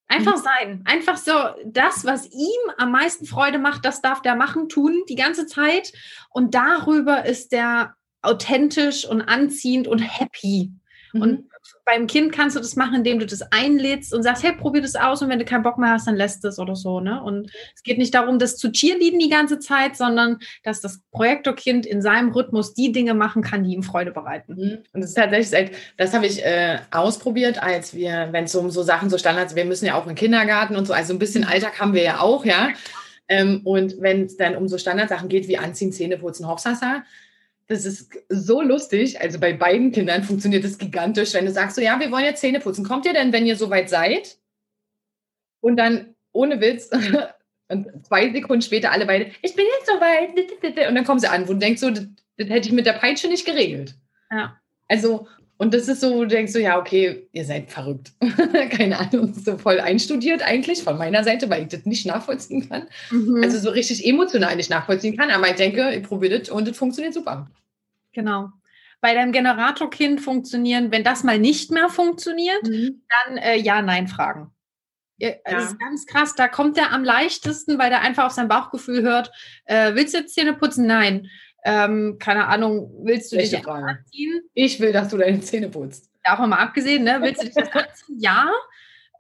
Einfach 0.09 0.37
mhm. 0.37 0.43
sein. 0.43 0.85
Einfach 0.85 1.17
so 1.17 1.33
das, 1.65 2.05
was 2.05 2.27
ihm 2.27 2.73
am 2.77 2.93
meisten 2.93 3.27
Freude 3.27 3.59
macht, 3.59 3.85
das 3.85 4.03
darf 4.03 4.23
der 4.23 4.35
machen, 4.35 4.69
tun 4.69 5.03
die 5.09 5.17
ganze 5.17 5.47
Zeit. 5.47 5.93
Und 6.31 6.55
darüber 6.55 7.25
ist 7.25 7.53
der 7.53 7.95
authentisch 8.21 9.05
und 9.05 9.23
anziehend 9.23 9.89
und 9.89 9.99
happy. 9.99 10.71
Mhm. 11.13 11.23
Und 11.23 11.45
beim 11.85 12.07
Kind 12.07 12.33
kannst 12.33 12.57
du 12.57 12.61
das 12.61 12.77
machen, 12.77 12.97
indem 12.97 13.19
du 13.19 13.27
das 13.27 13.43
einlädst 13.53 14.13
und 14.13 14.23
sagst, 14.23 14.43
hey, 14.43 14.53
probier 14.53 14.83
das 14.83 14.97
aus 14.97 15.23
und 15.23 15.29
wenn 15.29 15.39
du 15.39 15.45
keinen 15.45 15.63
Bock 15.63 15.79
mehr 15.79 15.91
hast, 15.91 16.07
dann 16.07 16.17
lässt 16.17 16.45
es 16.45 16.59
oder 16.59 16.75
so. 16.75 17.01
Ne? 17.01 17.23
Und 17.23 17.51
es 17.75 17.83
geht 17.83 17.99
nicht 17.99 18.15
darum, 18.15 18.39
das 18.39 18.57
zu 18.57 18.71
cheerleaden 18.73 19.19
die 19.19 19.29
ganze 19.29 19.59
Zeit, 19.59 19.97
sondern 19.97 20.39
dass 20.65 20.81
das 20.81 21.01
Projektorkind 21.13 21.87
in 21.87 22.03
seinem 22.03 22.31
Rhythmus 22.33 22.75
die 22.75 22.93
Dinge 22.93 23.15
machen 23.15 23.43
kann, 23.43 23.65
die 23.65 23.75
ihm 23.75 23.83
Freude 23.83 24.11
bereiten. 24.11 24.55
Mhm. 24.55 24.79
Und 24.93 25.01
das 25.01 25.11
ist 25.11 25.17
tatsächlich, 25.17 25.71
das 25.97 26.15
habe 26.15 26.27
ich 26.27 26.45
äh, 26.45 26.79
ausprobiert, 26.91 27.63
als 27.63 27.95
wir, 27.95 28.29
wenn 28.33 28.45
es 28.45 28.55
um 28.55 28.71
so 28.71 28.83
Sachen, 28.83 29.11
so 29.11 29.19
Standards, 29.19 29.55
wir 29.55 29.65
müssen 29.65 29.87
ja 29.87 29.95
auch 29.95 30.07
im 30.07 30.15
Kindergarten 30.15 30.77
und 30.77 30.87
so, 30.87 30.93
also 30.93 31.13
ein 31.13 31.19
bisschen 31.19 31.43
mhm. 31.43 31.51
Alltag 31.51 31.81
haben 31.81 31.95
wir 31.95 32.03
ja 32.03 32.21
auch, 32.21 32.45
ja. 32.45 32.71
Ähm, 33.29 33.61
und 33.65 34.01
wenn 34.01 34.25
es 34.25 34.37
dann 34.37 34.57
um 34.57 34.69
so 34.69 34.79
Standardsachen 34.79 35.29
geht 35.29 35.49
wie 35.49 35.59
Anziehen, 35.59 35.93
Zähne 35.93 36.19
putzen, 36.19 36.49
Hopsasa, 36.49 37.05
das 37.69 37.85
ist 37.85 38.11
so 38.29 38.61
lustig. 38.61 39.21
Also 39.21 39.39
bei 39.39 39.53
beiden 39.53 39.93
Kindern 39.93 40.23
funktioniert 40.23 40.65
das 40.65 40.79
gigantisch, 40.79 41.35
wenn 41.35 41.47
du 41.47 41.53
sagst, 41.53 41.77
so 41.77 41.83
ja, 41.83 41.99
wir 41.99 42.11
wollen 42.11 42.25
jetzt 42.25 42.41
Zähne 42.41 42.61
putzen. 42.61 42.85
Kommt 42.85 43.07
ihr 43.07 43.13
denn, 43.13 43.33
wenn 43.33 43.47
ihr 43.47 43.57
soweit 43.57 43.89
seid? 43.89 44.39
Und 45.61 45.77
dann 45.77 46.15
ohne 46.33 46.61
Witz, 46.61 46.91
und 47.69 48.07
zwei 48.07 48.31
Sekunden 48.33 48.63
später 48.63 48.93
alle 48.93 49.07
beide, 49.07 49.31
ich 49.43 49.55
bin 49.55 49.67
jetzt 49.79 49.87
soweit. 49.87 50.89
Und 50.89 50.95
dann 50.95 51.05
kommen 51.05 51.21
sie 51.21 51.29
an, 51.29 51.49
wo 51.49 51.53
du 51.53 51.59
denkst, 51.59 51.81
so, 51.81 51.91
das, 51.91 52.07
das 52.37 52.49
hätte 52.49 52.69
ich 52.69 52.75
mit 52.75 52.87
der 52.87 52.95
Peitsche 52.95 53.29
nicht 53.29 53.47
geregelt. 53.47 53.95
Ja. 54.31 54.61
Also, 54.89 55.29
und 55.63 55.73
das 55.73 55.87
ist 55.87 56.01
so, 56.01 56.23
du 56.23 56.27
denkst 56.27 56.53
so, 56.53 56.59
ja, 56.59 56.77
okay, 56.77 57.29
ihr 57.31 57.45
seid 57.45 57.71
verrückt. 57.71 58.11
Keine 58.71 58.99
Ahnung, 58.99 59.33
so 59.33 59.57
voll 59.57 59.79
einstudiert 59.79 60.43
eigentlich 60.43 60.83
von 60.83 60.99
meiner 60.99 61.23
Seite, 61.23 61.49
weil 61.49 61.63
ich 61.63 61.69
das 61.69 61.87
nicht 61.87 62.05
nachvollziehen 62.05 62.69
kann. 62.69 62.89
Mhm. 63.13 63.41
Also 63.45 63.61
so 63.61 63.71
richtig 63.71 64.05
emotional 64.05 64.57
nicht 64.57 64.71
nachvollziehen 64.71 65.17
kann. 65.17 65.31
Aber 65.31 65.49
ich 65.49 65.55
denke, 65.55 65.95
ich 65.95 66.03
probiere 66.03 66.41
das 66.41 66.51
und 66.51 66.67
das 66.67 66.77
funktioniert 66.77 67.15
super. 67.15 67.49
Genau. 68.13 68.49
Bei 69.01 69.15
deinem 69.15 69.31
Generatorkind 69.31 70.21
funktionieren, 70.21 70.91
wenn 70.91 71.05
das 71.05 71.23
mal 71.23 71.39
nicht 71.39 71.71
mehr 71.71 71.89
funktioniert, 71.89 72.65
mhm. 72.65 73.03
dann 73.27 73.37
äh, 73.37 73.57
ja, 73.57 73.83
nein 73.83 74.09
fragen. 74.09 74.51
Ja, 75.19 75.31
das 75.45 75.67
ist 75.67 75.79
ganz 75.79 76.07
krass. 76.07 76.35
Da 76.35 76.49
kommt 76.49 76.77
er 76.77 76.91
am 76.91 77.05
leichtesten, 77.05 77.79
weil 77.79 77.93
er 77.93 78.01
einfach 78.01 78.25
auf 78.27 78.33
sein 78.33 78.49
Bauchgefühl 78.49 79.03
hört. 79.03 79.31
Äh, 79.67 79.95
willst 79.95 80.13
du 80.13 80.19
jetzt 80.19 80.35
Zähne 80.35 80.55
putzen? 80.55 80.89
Nein. 80.89 81.29
Ähm, 81.65 82.17
keine 82.19 82.47
Ahnung, 82.49 82.91
willst 83.05 83.31
du 83.33 83.37
Schlechte 83.37 83.57
dich 83.57 83.69
anziehen? 83.69 84.43
Ich 84.55 84.81
will, 84.81 84.93
dass 84.93 85.09
du 85.09 85.17
deine 85.17 85.41
Zähne 85.41 85.69
putzt. 85.69 86.11
Davon 86.25 86.51
mal 86.51 86.59
abgesehen, 86.59 87.05
ne? 87.05 87.19
Willst 87.21 87.43
du 87.43 87.47
dich 87.47 87.55
das 87.57 87.73
anziehen? 87.73 88.19
Ja. 88.19 88.51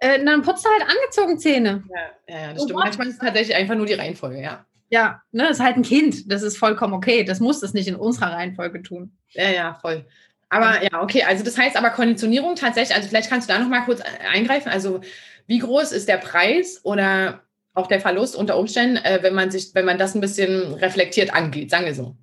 Äh, 0.00 0.24
dann 0.24 0.42
putzt 0.42 0.64
du 0.64 0.68
halt 0.68 0.82
angezogen 0.82 1.38
Zähne. 1.38 1.84
Ja, 1.88 2.34
ja 2.36 2.52
das 2.52 2.62
oh, 2.62 2.64
stimmt. 2.64 2.80
Manchmal 2.80 3.06
ist 3.06 3.14
es 3.14 3.20
tatsächlich 3.20 3.56
einfach 3.56 3.76
nur 3.76 3.86
die 3.86 3.94
Reihenfolge, 3.94 4.42
ja. 4.42 4.66
Ja, 4.90 5.22
ne, 5.30 5.48
ist 5.48 5.60
halt 5.60 5.76
ein 5.76 5.82
Kind. 5.82 6.30
Das 6.30 6.42
ist 6.42 6.58
vollkommen 6.58 6.92
okay. 6.92 7.24
Das 7.24 7.40
muss 7.40 7.60
das 7.60 7.72
nicht 7.72 7.88
in 7.88 7.94
unserer 7.94 8.32
Reihenfolge 8.32 8.82
tun. 8.82 9.16
Ja, 9.30 9.48
ja, 9.50 9.74
voll. 9.80 10.04
Aber 10.50 10.82
ja, 10.82 11.00
okay. 11.00 11.22
Also 11.22 11.44
das 11.44 11.56
heißt 11.56 11.78
aber 11.78 11.90
Konditionierung 11.90 12.56
tatsächlich, 12.56 12.94
also 12.94 13.08
vielleicht 13.08 13.30
kannst 13.30 13.48
du 13.48 13.54
da 13.54 13.58
noch 13.58 13.68
mal 13.68 13.86
kurz 13.86 14.02
eingreifen. 14.30 14.70
Also 14.70 15.00
wie 15.46 15.60
groß 15.60 15.92
ist 15.92 16.08
der 16.08 16.18
Preis 16.18 16.80
oder 16.82 17.40
auch 17.72 17.86
der 17.86 18.00
Verlust 18.00 18.36
unter 18.36 18.58
Umständen, 18.58 18.96
äh, 18.98 19.20
wenn 19.22 19.34
man 19.34 19.50
sich, 19.50 19.74
wenn 19.74 19.86
man 19.86 19.96
das 19.96 20.14
ein 20.14 20.20
bisschen 20.20 20.74
reflektiert 20.74 21.32
angeht, 21.32 21.70
sagen 21.70 21.86
wir 21.86 21.94
so? 21.94 22.16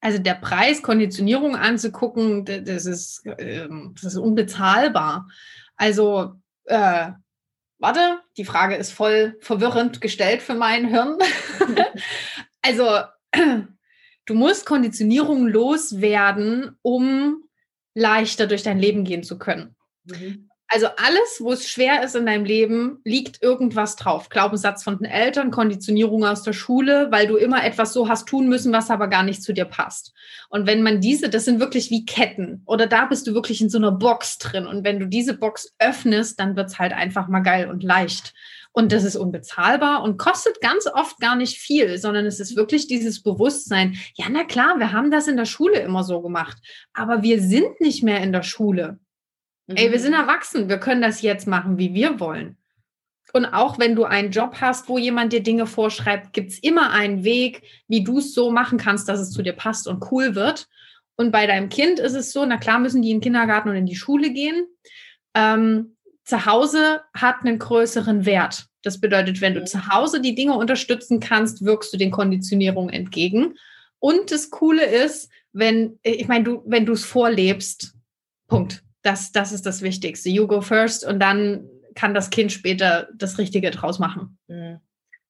Also 0.00 0.18
der 0.18 0.34
Preis, 0.34 0.82
Konditionierung 0.82 1.56
anzugucken, 1.56 2.44
das 2.44 2.86
ist, 2.86 3.22
ähm, 3.38 3.94
das 3.94 4.14
ist 4.14 4.18
unbezahlbar. 4.18 5.28
Also 5.76 6.40
äh, 6.64 7.10
warte, 7.78 8.20
die 8.36 8.44
Frage 8.44 8.76
ist 8.76 8.92
voll 8.92 9.36
verwirrend 9.40 10.00
gestellt 10.00 10.42
für 10.42 10.54
mein 10.54 10.86
Hirn. 10.86 11.18
also, 12.62 13.00
du 14.26 14.34
musst 14.34 14.66
Konditionierung 14.66 15.46
loswerden, 15.48 16.76
um 16.82 17.44
leichter 17.94 18.46
durch 18.46 18.62
dein 18.62 18.78
Leben 18.78 19.04
gehen 19.04 19.22
zu 19.22 19.38
können. 19.38 19.74
Mhm. 20.04 20.49
Also 20.72 20.86
alles, 20.86 21.40
wo 21.40 21.50
es 21.50 21.68
schwer 21.68 22.04
ist 22.04 22.14
in 22.14 22.26
deinem 22.26 22.44
Leben, 22.44 23.00
liegt 23.04 23.42
irgendwas 23.42 23.96
drauf. 23.96 24.28
Glaubenssatz 24.28 24.84
von 24.84 24.98
den 24.98 25.04
Eltern, 25.04 25.50
Konditionierung 25.50 26.24
aus 26.24 26.44
der 26.44 26.52
Schule, 26.52 27.08
weil 27.10 27.26
du 27.26 27.36
immer 27.36 27.64
etwas 27.64 27.92
so 27.92 28.08
hast 28.08 28.28
tun 28.28 28.48
müssen, 28.48 28.72
was 28.72 28.88
aber 28.88 29.08
gar 29.08 29.24
nicht 29.24 29.42
zu 29.42 29.52
dir 29.52 29.64
passt. 29.64 30.12
Und 30.48 30.68
wenn 30.68 30.84
man 30.84 31.00
diese, 31.00 31.28
das 31.28 31.44
sind 31.44 31.58
wirklich 31.58 31.90
wie 31.90 32.04
Ketten 32.04 32.62
oder 32.66 32.86
da 32.86 33.06
bist 33.06 33.26
du 33.26 33.34
wirklich 33.34 33.60
in 33.60 33.68
so 33.68 33.78
einer 33.78 33.90
Box 33.90 34.38
drin. 34.38 34.64
Und 34.64 34.84
wenn 34.84 35.00
du 35.00 35.08
diese 35.08 35.36
Box 35.36 35.74
öffnest, 35.80 36.38
dann 36.38 36.54
wird's 36.54 36.78
halt 36.78 36.92
einfach 36.92 37.26
mal 37.26 37.40
geil 37.40 37.68
und 37.68 37.82
leicht. 37.82 38.32
Und 38.70 38.92
das 38.92 39.02
ist 39.02 39.16
unbezahlbar 39.16 40.04
und 40.04 40.18
kostet 40.18 40.60
ganz 40.60 40.86
oft 40.86 41.18
gar 41.18 41.34
nicht 41.34 41.58
viel, 41.58 41.98
sondern 41.98 42.26
es 42.26 42.38
ist 42.38 42.54
wirklich 42.54 42.86
dieses 42.86 43.24
Bewusstsein. 43.24 43.96
Ja, 44.14 44.26
na 44.30 44.44
klar, 44.44 44.78
wir 44.78 44.92
haben 44.92 45.10
das 45.10 45.26
in 45.26 45.36
der 45.36 45.46
Schule 45.46 45.80
immer 45.80 46.04
so 46.04 46.22
gemacht, 46.22 46.58
aber 46.92 47.24
wir 47.24 47.42
sind 47.42 47.80
nicht 47.80 48.04
mehr 48.04 48.20
in 48.22 48.32
der 48.32 48.44
Schule. 48.44 49.00
Ey, 49.76 49.90
wir 49.90 49.98
mhm. 49.98 50.02
sind 50.02 50.12
erwachsen, 50.14 50.68
wir 50.68 50.78
können 50.78 51.02
das 51.02 51.22
jetzt 51.22 51.46
machen, 51.46 51.78
wie 51.78 51.94
wir 51.94 52.20
wollen. 52.20 52.56
Und 53.32 53.46
auch 53.46 53.78
wenn 53.78 53.94
du 53.94 54.04
einen 54.04 54.32
Job 54.32 54.56
hast, 54.60 54.88
wo 54.88 54.98
jemand 54.98 55.32
dir 55.32 55.42
Dinge 55.42 55.66
vorschreibt, 55.66 56.32
gibt 56.32 56.50
es 56.50 56.58
immer 56.58 56.90
einen 56.90 57.22
Weg, 57.22 57.62
wie 57.86 58.02
du 58.02 58.18
es 58.18 58.34
so 58.34 58.50
machen 58.50 58.78
kannst, 58.78 59.08
dass 59.08 59.20
es 59.20 59.30
zu 59.30 59.42
dir 59.42 59.52
passt 59.52 59.86
und 59.86 60.10
cool 60.10 60.34
wird. 60.34 60.68
Und 61.16 61.30
bei 61.30 61.46
deinem 61.46 61.68
Kind 61.68 62.00
ist 62.00 62.14
es 62.14 62.32
so, 62.32 62.44
na 62.44 62.56
klar 62.56 62.78
müssen 62.78 63.02
die 63.02 63.10
in 63.10 63.18
den 63.18 63.22
Kindergarten 63.22 63.68
und 63.68 63.76
in 63.76 63.86
die 63.86 63.94
Schule 63.94 64.32
gehen. 64.32 64.66
Ähm, 65.34 65.96
zu 66.24 66.46
Hause 66.46 67.02
hat 67.14 67.36
einen 67.40 67.58
größeren 67.58 68.24
Wert. 68.24 68.66
Das 68.82 69.00
bedeutet, 69.00 69.40
wenn 69.40 69.54
du 69.54 69.64
zu 69.64 69.88
Hause 69.88 70.20
die 70.20 70.34
Dinge 70.34 70.54
unterstützen 70.54 71.20
kannst, 71.20 71.64
wirkst 71.64 71.92
du 71.92 71.98
den 71.98 72.10
Konditionierungen 72.10 72.92
entgegen. 72.92 73.54
Und 73.98 74.32
das 74.32 74.50
Coole 74.50 74.84
ist, 74.84 75.30
wenn, 75.52 75.98
ich 76.02 76.26
meine, 76.26 76.44
du, 76.44 76.62
wenn 76.66 76.86
du 76.86 76.92
es 76.92 77.04
vorlebst, 77.04 77.94
Punkt. 78.48 78.82
Das, 79.02 79.32
das 79.32 79.52
ist 79.52 79.66
das 79.66 79.82
Wichtigste. 79.82 80.28
You 80.28 80.46
go 80.46 80.60
first 80.60 81.06
und 81.06 81.20
dann 81.20 81.68
kann 81.94 82.14
das 82.14 82.30
Kind 82.30 82.52
später 82.52 83.08
das 83.14 83.38
Richtige 83.38 83.70
draus 83.70 83.98
machen. 83.98 84.38
Mhm. 84.48 84.80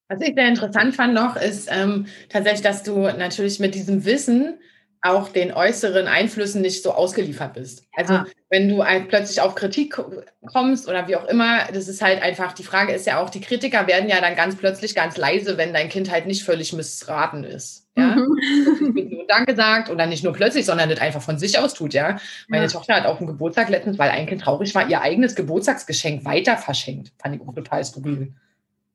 Was 0.07 0.21
ich 0.21 0.35
sehr 0.35 0.47
interessant 0.47 0.93
fand 0.93 1.13
noch, 1.13 1.37
ist 1.37 1.69
ähm, 1.71 2.05
tatsächlich, 2.27 2.63
dass 2.63 2.83
du 2.83 3.03
natürlich 3.03 3.59
mit 3.59 3.75
diesem 3.75 4.03
Wissen 4.03 4.59
auch 5.03 5.29
den 5.29 5.51
äußeren 5.51 6.07
Einflüssen 6.07 6.61
nicht 6.61 6.83
so 6.83 6.93
ausgeliefert 6.93 7.53
bist. 7.53 7.87
Also 7.95 8.13
ja. 8.13 8.25
wenn 8.49 8.69
du 8.69 8.83
plötzlich 9.07 9.41
auf 9.41 9.55
Kritik 9.55 9.99
kommst 10.45 10.87
oder 10.87 11.07
wie 11.07 11.15
auch 11.15 11.25
immer, 11.25 11.65
das 11.73 11.87
ist 11.87 12.03
halt 12.03 12.21
einfach, 12.21 12.53
die 12.53 12.63
Frage 12.63 12.93
ist 12.93 13.07
ja 13.07 13.19
auch, 13.19 13.31
die 13.31 13.41
Kritiker 13.41 13.87
werden 13.87 14.09
ja 14.09 14.21
dann 14.21 14.35
ganz 14.35 14.55
plötzlich 14.55 14.93
ganz 14.93 15.17
leise, 15.17 15.57
wenn 15.57 15.73
dein 15.73 15.89
Kind 15.89 16.11
halt 16.11 16.27
nicht 16.27 16.43
völlig 16.43 16.71
missraten 16.73 17.43
ist. 17.43 17.87
Ja? 17.97 18.15
Mhm. 18.15 19.23
Danke 19.27 19.55
sagt 19.55 19.89
oder 19.89 20.05
nicht 20.05 20.23
nur 20.23 20.33
plötzlich, 20.33 20.65
sondern 20.65 20.89
das 20.89 20.99
einfach 20.99 21.21
von 21.21 21.39
sich 21.39 21.57
aus 21.57 21.73
tut, 21.73 21.93
ja. 21.93 22.17
Meine 22.47 22.65
ja. 22.65 22.69
Tochter 22.69 22.95
hat 22.95 23.05
auf 23.07 23.17
dem 23.17 23.27
Geburtstag 23.27 23.69
letztens, 23.69 23.97
weil 23.97 24.11
ein 24.11 24.27
Kind 24.27 24.41
traurig 24.41 24.75
war, 24.75 24.87
ihr 24.87 25.01
eigenes 25.01 25.35
Geburtstagsgeschenk 25.35 26.25
weiter 26.25 26.57
verschenkt. 26.57 27.11
Fand 27.17 27.35
ich 27.35 27.41
auch 27.41 27.55
total 27.55 27.83
skurril. 27.83 28.33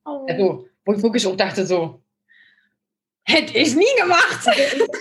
Oh. 0.05 0.25
Also, 0.29 0.69
wo 0.85 0.92
ich 0.92 1.03
wirklich 1.03 1.27
auch 1.27 1.37
dachte 1.37 1.66
so, 1.66 2.01
Hätte 3.29 3.59
ich 3.59 3.75
nie 3.75 3.85
gemacht. 4.01 4.47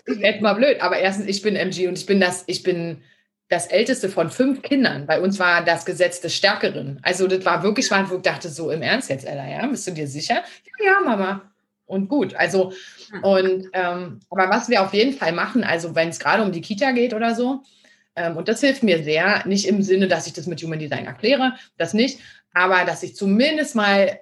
Jetzt 0.19 0.41
mal 0.41 0.53
blöd, 0.53 0.81
aber 0.81 0.97
erstens, 0.97 1.27
ich 1.27 1.41
bin 1.43 1.55
MG 1.55 1.87
und 1.87 1.97
ich 1.97 2.07
bin 2.07 2.19
das, 2.19 2.43
ich 2.47 2.63
bin 2.63 3.03
das 3.49 3.67
älteste 3.67 4.09
von 4.09 4.31
fünf 4.31 4.63
Kindern. 4.63 5.05
Bei 5.05 5.21
uns 5.21 5.37
war 5.37 5.63
das 5.63 5.85
Gesetz 5.85 6.21
des 6.21 6.35
Stärkeren. 6.35 6.99
Also 7.03 7.27
das 7.27 7.45
war 7.45 7.61
wirklich 7.61 7.91
was, 7.91 8.09
wo 8.09 8.15
ich 8.15 8.23
dachte, 8.23 8.49
so 8.49 8.71
im 8.71 8.81
Ernst 8.81 9.09
jetzt, 9.09 9.25
Ella, 9.25 9.47
ja, 9.47 9.67
bist 9.67 9.85
du 9.85 9.91
dir 9.91 10.07
sicher? 10.07 10.43
Ja, 10.79 10.85
ja, 10.85 10.99
Mama. 11.01 11.51
Und 11.85 12.07
gut, 12.07 12.33
also, 12.33 12.73
und, 13.21 13.69
ähm, 13.73 14.19
aber 14.31 14.49
was 14.49 14.69
wir 14.69 14.81
auf 14.81 14.95
jeden 14.95 15.13
Fall 15.13 15.31
machen, 15.33 15.63
also 15.63 15.93
wenn 15.93 16.09
es 16.09 16.17
gerade 16.17 16.41
um 16.41 16.51
die 16.51 16.61
Kita 16.61 16.91
geht 16.91 17.13
oder 17.13 17.35
so, 17.35 17.61
ähm, 18.15 18.37
und 18.37 18.47
das 18.47 18.61
hilft 18.61 18.81
mir 18.81 19.03
sehr, 19.03 19.45
nicht 19.45 19.67
im 19.67 19.83
Sinne, 19.83 20.07
dass 20.07 20.25
ich 20.25 20.33
das 20.33 20.47
mit 20.47 20.63
Human 20.63 20.79
Design 20.79 21.05
erkläre, 21.05 21.53
das 21.77 21.93
nicht, 21.93 22.19
aber 22.55 22.85
dass 22.85 23.03
ich 23.03 23.15
zumindest 23.15 23.75
mal 23.75 24.19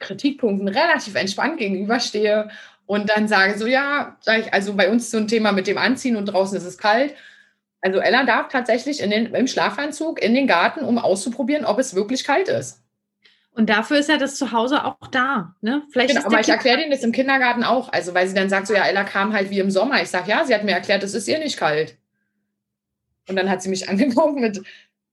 Kritikpunkten 0.00 0.66
relativ 0.66 1.14
entspannt 1.14 1.58
gegenüberstehe 1.58 2.50
und 2.86 3.10
dann 3.10 3.28
sage 3.28 3.58
so, 3.58 3.66
ja, 3.66 4.16
sag 4.20 4.40
ich, 4.40 4.54
also 4.54 4.74
bei 4.74 4.90
uns 4.90 5.10
so 5.10 5.18
ein 5.18 5.28
Thema 5.28 5.52
mit 5.52 5.66
dem 5.66 5.78
Anziehen 5.78 6.16
und 6.16 6.26
draußen 6.26 6.56
ist 6.56 6.64
es 6.64 6.78
kalt. 6.78 7.14
Also 7.80 7.98
Ella 7.98 8.24
darf 8.24 8.48
tatsächlich 8.48 9.00
in 9.00 9.10
den, 9.10 9.26
im 9.34 9.46
Schlafanzug 9.46 10.22
in 10.22 10.34
den 10.34 10.46
Garten, 10.46 10.84
um 10.84 10.98
auszuprobieren, 10.98 11.64
ob 11.64 11.78
es 11.78 11.94
wirklich 11.94 12.24
kalt 12.24 12.48
ist. 12.48 12.82
Und 13.52 13.70
dafür 13.70 13.98
ist 13.98 14.08
ja 14.08 14.18
das 14.18 14.36
Zuhause 14.36 14.84
auch 14.84 15.08
da. 15.10 15.54
Ne? 15.62 15.82
Vielleicht 15.90 16.14
genau, 16.14 16.26
aber 16.26 16.40
ich 16.40 16.48
erkläre 16.48 16.76
denen 16.76 16.90
das 16.90 17.02
im 17.02 17.12
Kindergarten 17.12 17.64
auch 17.64 17.88
da. 17.88 17.92
Vielleicht 17.92 17.92
aber 17.92 17.92
ich 17.92 17.92
erkläre 17.92 17.92
denen 17.92 17.92
das 17.92 17.92
im 17.92 17.92
Kindergarten 17.92 17.92
auch. 17.92 17.92
Also, 17.92 18.14
weil 18.14 18.28
sie 18.28 18.34
dann 18.34 18.50
sagt, 18.50 18.66
so, 18.66 18.74
ja, 18.74 18.84
Ella 18.84 19.04
kam 19.04 19.32
halt 19.32 19.50
wie 19.50 19.60
im 19.60 19.70
Sommer. 19.70 20.02
Ich 20.02 20.10
sage, 20.10 20.30
ja, 20.30 20.44
sie 20.44 20.54
hat 20.54 20.64
mir 20.64 20.72
erklärt, 20.72 21.02
es 21.02 21.14
ist 21.14 21.26
ihr 21.26 21.38
nicht 21.38 21.56
kalt. 21.56 21.96
Und 23.28 23.36
dann 23.36 23.48
hat 23.48 23.62
sie 23.62 23.70
mich 23.70 23.88
angeguckt 23.88 24.38
mit, 24.38 24.60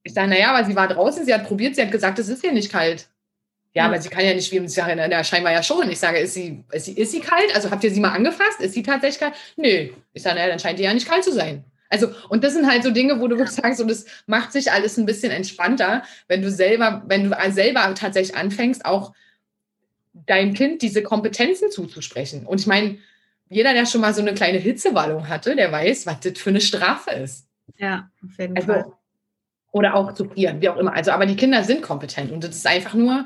ich 0.03 0.13
sage, 0.13 0.27
naja, 0.27 0.53
aber 0.53 0.65
sie 0.65 0.75
war 0.75 0.89
draußen, 0.89 1.25
sie 1.25 1.33
hat 1.33 1.47
probiert, 1.47 1.75
sie 1.75 1.81
hat 1.81 1.91
gesagt, 1.91 2.19
es 2.19 2.27
ist 2.27 2.43
ihr 2.43 2.51
nicht 2.51 2.71
kalt. 2.71 3.07
Ja, 3.75 3.85
aber 3.85 3.99
sie 3.99 4.09
kann 4.09 4.23
ja 4.23 4.33
nicht 4.35 4.51
wie 4.51 4.57
im 4.57 4.67
Sache, 4.67 4.95
na, 4.95 5.23
scheinbar 5.23 5.51
ja 5.51 5.63
schon. 5.63 5.89
Ich 5.89 5.99
sage, 5.99 6.19
ist 6.19 6.35
sie, 6.35 6.63
ist, 6.71 6.85
sie, 6.85 6.93
ist 6.93 7.11
sie 7.11 7.21
kalt? 7.21 7.55
Also 7.55 7.71
habt 7.71 7.83
ihr 7.83 7.89
sie 7.89 7.99
mal 7.99 8.11
angefasst? 8.11 8.61
Ist 8.61 8.73
sie 8.73 8.83
tatsächlich 8.83 9.19
kalt? 9.19 9.33
Nö. 9.55 9.89
Ich 10.13 10.21
sage, 10.21 10.35
naja, 10.35 10.49
dann 10.49 10.59
scheint 10.59 10.77
die 10.77 10.83
ja 10.83 10.93
nicht 10.93 11.09
kalt 11.09 11.23
zu 11.23 11.31
sein. 11.31 11.65
Also, 11.89 12.09
und 12.29 12.43
das 12.43 12.53
sind 12.53 12.67
halt 12.67 12.83
so 12.83 12.91
Dinge, 12.91 13.19
wo 13.19 13.27
du 13.27 13.45
sagst, 13.47 13.81
und 13.81 13.87
das 13.87 14.05
macht 14.27 14.51
sich 14.51 14.71
alles 14.71 14.97
ein 14.97 15.05
bisschen 15.05 15.31
entspannter, 15.31 16.03
wenn 16.27 16.41
du 16.41 16.51
selber, 16.51 17.03
wenn 17.07 17.29
du 17.29 17.51
selber 17.51 17.93
tatsächlich 17.95 18.35
anfängst, 18.35 18.85
auch 18.85 19.13
deinem 20.13 20.53
Kind 20.53 20.81
diese 20.83 21.01
Kompetenzen 21.01 21.71
zuzusprechen. 21.71 22.45
Und 22.45 22.61
ich 22.61 22.67
meine, 22.67 22.97
jeder, 23.49 23.73
der 23.73 23.85
schon 23.85 24.01
mal 24.01 24.13
so 24.13 24.21
eine 24.21 24.33
kleine 24.33 24.59
Hitzewallung 24.59 25.29
hatte, 25.29 25.55
der 25.55 25.71
weiß, 25.71 26.05
was 26.05 26.19
das 26.19 26.37
für 26.37 26.51
eine 26.51 26.61
Strafe 26.61 27.11
ist. 27.11 27.47
Ja, 27.77 28.09
auf 28.23 28.37
jeden 28.37 28.55
also, 28.55 28.67
Fall. 28.67 28.85
Oder 29.71 29.95
auch 29.95 30.13
zu 30.13 30.25
frieren, 30.25 30.61
wie 30.61 30.69
auch 30.69 30.77
immer. 30.77 30.93
Also, 30.93 31.11
aber 31.11 31.25
die 31.25 31.35
Kinder 31.35 31.63
sind 31.63 31.81
kompetent 31.81 32.31
und 32.31 32.43
das 32.43 32.55
ist 32.55 32.67
einfach 32.67 32.93
nur 32.93 33.25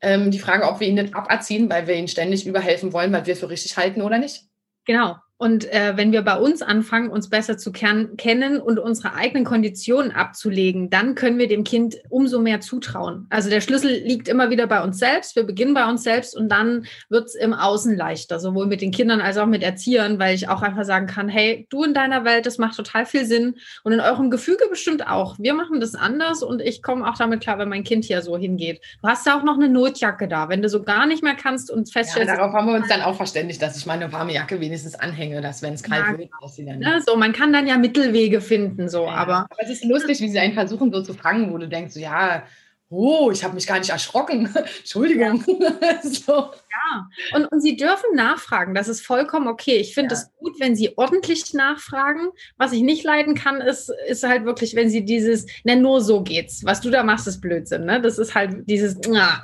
ähm, 0.00 0.30
die 0.30 0.38
Frage, 0.38 0.68
ob 0.68 0.80
wir 0.80 0.88
ihnen 0.88 1.06
das 1.06 1.14
aberziehen, 1.14 1.68
weil 1.70 1.86
wir 1.86 1.94
ihnen 1.94 2.08
ständig 2.08 2.46
überhelfen 2.46 2.92
wollen, 2.92 3.12
weil 3.12 3.26
wir 3.26 3.36
für 3.36 3.50
richtig 3.50 3.76
halten 3.76 4.02
oder 4.02 4.18
nicht. 4.18 4.44
Genau. 4.84 5.16
Und 5.40 5.72
äh, 5.72 5.96
wenn 5.96 6.10
wir 6.10 6.22
bei 6.22 6.36
uns 6.36 6.62
anfangen, 6.62 7.10
uns 7.10 7.30
besser 7.30 7.56
zu 7.56 7.70
kennen 7.70 8.60
und 8.60 8.80
unsere 8.80 9.14
eigenen 9.14 9.44
Konditionen 9.44 10.10
abzulegen, 10.10 10.90
dann 10.90 11.14
können 11.14 11.38
wir 11.38 11.46
dem 11.46 11.62
Kind 11.62 11.94
umso 12.08 12.40
mehr 12.40 12.60
zutrauen. 12.60 13.26
Also 13.30 13.48
der 13.48 13.60
Schlüssel 13.60 14.02
liegt 14.04 14.26
immer 14.26 14.50
wieder 14.50 14.66
bei 14.66 14.82
uns 14.82 14.98
selbst. 14.98 15.36
Wir 15.36 15.44
beginnen 15.44 15.74
bei 15.74 15.88
uns 15.88 16.02
selbst 16.02 16.36
und 16.36 16.48
dann 16.48 16.86
wird 17.08 17.26
es 17.26 17.36
im 17.36 17.54
Außen 17.54 17.96
leichter, 17.96 18.40
sowohl 18.40 18.66
mit 18.66 18.80
den 18.80 18.90
Kindern 18.90 19.20
als 19.20 19.36
auch 19.36 19.46
mit 19.46 19.62
Erziehern, 19.62 20.18
weil 20.18 20.34
ich 20.34 20.48
auch 20.48 20.60
einfach 20.62 20.84
sagen 20.84 21.06
kann, 21.06 21.28
hey, 21.28 21.68
du 21.70 21.84
in 21.84 21.94
deiner 21.94 22.24
Welt, 22.24 22.44
das 22.44 22.58
macht 22.58 22.76
total 22.76 23.06
viel 23.06 23.24
Sinn 23.24 23.54
und 23.84 23.92
in 23.92 24.00
eurem 24.00 24.30
Gefüge 24.30 24.64
bestimmt 24.68 25.06
auch. 25.06 25.38
Wir 25.38 25.54
machen 25.54 25.78
das 25.78 25.94
anders 25.94 26.42
und 26.42 26.60
ich 26.60 26.82
komme 26.82 27.08
auch 27.08 27.16
damit 27.16 27.40
klar, 27.40 27.60
wenn 27.60 27.68
mein 27.68 27.84
Kind 27.84 28.04
hier 28.04 28.22
so 28.22 28.36
hingeht. 28.36 28.80
Du 29.02 29.08
hast 29.08 29.24
ja 29.24 29.38
auch 29.38 29.44
noch 29.44 29.54
eine 29.54 29.68
Notjacke 29.68 30.26
da, 30.26 30.48
wenn 30.48 30.62
du 30.62 30.68
so 30.68 30.82
gar 30.82 31.06
nicht 31.06 31.22
mehr 31.22 31.36
kannst 31.36 31.70
und 31.70 31.92
feststellst. 31.92 32.28
Ja, 32.28 32.36
darauf 32.36 32.52
haben 32.52 32.66
wir 32.66 32.74
uns 32.74 32.88
dann 32.88 33.02
auch 33.02 33.14
verständigt, 33.14 33.62
dass 33.62 33.76
ich 33.76 33.86
meine 33.86 34.12
warme 34.12 34.32
Jacke 34.32 34.60
wenigstens 34.60 34.96
anhänge 34.96 35.27
Anhänge, 35.28 35.40
dass 35.40 35.62
wenn 35.62 35.74
es 35.74 35.82
kalt 35.82 36.06
ja, 36.06 36.18
wird, 36.18 36.30
dass 36.40 36.56
sie 36.56 36.64
dann. 36.64 36.78
Ne, 36.78 37.02
so, 37.04 37.16
man 37.16 37.32
kann 37.32 37.52
dann 37.52 37.66
ja 37.66 37.76
Mittelwege 37.76 38.40
finden, 38.40 38.88
so, 38.88 39.04
ja, 39.04 39.12
aber. 39.12 39.36
Aber 39.50 39.62
es 39.62 39.70
ist 39.70 39.84
lustig, 39.84 40.20
wie 40.20 40.28
sie 40.28 40.38
einen 40.38 40.54
versuchen, 40.54 40.92
so 40.92 41.02
zu 41.02 41.14
fangen, 41.14 41.52
wo 41.52 41.58
du 41.58 41.68
denkst, 41.68 41.94
so, 41.94 42.00
ja, 42.00 42.42
oh, 42.90 43.30
ich 43.30 43.44
habe 43.44 43.54
mich 43.54 43.66
gar 43.66 43.78
nicht 43.78 43.90
erschrocken. 43.90 44.48
Entschuldigung. 44.78 45.44
so. 46.02 46.32
Ja, 46.32 47.08
und, 47.34 47.46
und 47.46 47.60
sie 47.60 47.76
dürfen 47.76 48.14
nachfragen. 48.14 48.74
Das 48.74 48.88
ist 48.88 49.04
vollkommen 49.04 49.48
okay. 49.48 49.76
Ich 49.76 49.94
finde 49.94 50.14
es 50.14 50.22
ja. 50.22 50.28
gut, 50.38 50.58
wenn 50.58 50.74
sie 50.74 50.96
ordentlich 50.96 51.52
nachfragen. 51.52 52.30
Was 52.56 52.72
ich 52.72 52.82
nicht 52.82 53.04
leiden 53.04 53.34
kann, 53.34 53.60
ist, 53.60 53.92
ist 54.08 54.26
halt 54.26 54.44
wirklich, 54.44 54.74
wenn 54.74 54.88
sie 54.88 55.04
dieses, 55.04 55.46
ne, 55.64 55.76
nur 55.76 56.00
so 56.00 56.22
geht's. 56.22 56.64
Was 56.64 56.80
du 56.80 56.90
da 56.90 57.02
machst, 57.02 57.26
ist 57.26 57.40
Blödsinn. 57.40 57.84
Ne? 57.84 58.00
Das 58.00 58.18
ist 58.18 58.34
halt 58.34 58.68
dieses. 58.68 58.96
Ah. 59.14 59.42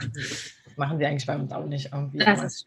Das 0.65 0.77
machen 0.77 0.99
sie 0.99 1.05
eigentlich 1.05 1.27
bei 1.27 1.37
uns 1.37 1.53
auch 1.53 1.67
nicht 1.67 1.91
irgendwie. 1.93 2.19
Das 2.19 2.43
ist 2.43 2.65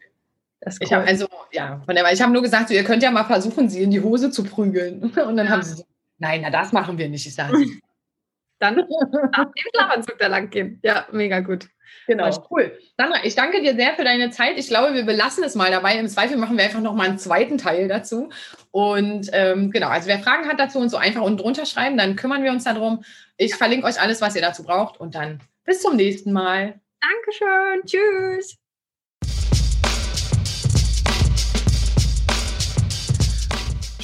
schön. 0.66 0.78
Ich 0.80 0.92
habe 0.92 1.06
also, 1.06 1.26
ja, 1.52 1.80
ich 2.12 2.22
habe 2.22 2.32
nur 2.32 2.42
gesagt, 2.42 2.68
so, 2.68 2.74
ihr 2.74 2.84
könnt 2.84 3.02
ja 3.02 3.10
mal 3.10 3.24
versuchen, 3.24 3.68
sie 3.68 3.82
in 3.82 3.90
die 3.90 4.02
Hose 4.02 4.30
zu 4.30 4.44
prügeln. 4.44 5.02
Und 5.26 5.36
dann 5.36 5.46
ja. 5.46 5.48
haben 5.48 5.62
sie 5.62 5.84
nein, 6.18 6.40
na, 6.42 6.50
das 6.50 6.72
machen 6.72 6.98
wir 6.98 7.08
nicht. 7.08 7.26
Ich 7.26 7.34
sage, 7.34 7.52
dann 8.58 8.76
nach 8.76 9.44
dem 9.44 9.52
Schlafanzug 9.74 10.18
da 10.18 10.26
lang 10.26 10.50
gehen. 10.50 10.80
Ja, 10.82 11.06
mega 11.12 11.40
gut. 11.40 11.68
Genau, 12.06 12.28
cool. 12.50 12.78
Sandra, 12.96 13.24
ich 13.24 13.34
danke 13.34 13.62
dir 13.62 13.74
sehr 13.74 13.94
für 13.94 14.04
deine 14.04 14.30
Zeit. 14.30 14.58
Ich 14.58 14.68
glaube, 14.68 14.94
wir 14.94 15.04
belassen 15.04 15.44
es 15.44 15.54
mal 15.54 15.70
dabei. 15.70 15.98
Im 15.98 16.08
Zweifel 16.08 16.36
machen 16.36 16.56
wir 16.56 16.64
einfach 16.64 16.80
noch 16.80 16.94
mal 16.94 17.08
einen 17.08 17.18
zweiten 17.18 17.58
Teil 17.58 17.88
dazu. 17.88 18.30
Und 18.70 19.28
ähm, 19.32 19.70
genau, 19.70 19.88
also 19.88 20.08
wer 20.08 20.18
Fragen 20.18 20.48
hat 20.48 20.58
dazu 20.58 20.78
und 20.78 20.88
so 20.88 20.96
einfach 20.96 21.22
unten 21.22 21.38
drunter 21.38 21.66
schreiben, 21.66 21.96
dann 21.96 22.16
kümmern 22.16 22.42
wir 22.42 22.50
uns 22.50 22.64
darum. 22.64 23.04
Ich 23.36 23.54
verlinke 23.54 23.86
euch 23.86 24.00
alles, 24.00 24.20
was 24.20 24.34
ihr 24.34 24.42
dazu 24.42 24.64
braucht. 24.64 24.98
Und 24.98 25.14
dann 25.14 25.40
bis 25.64 25.80
zum 25.80 25.96
nächsten 25.96 26.32
Mal. 26.32 26.80
Dankeschön. 27.00 27.84
Tschüss. 27.86 28.57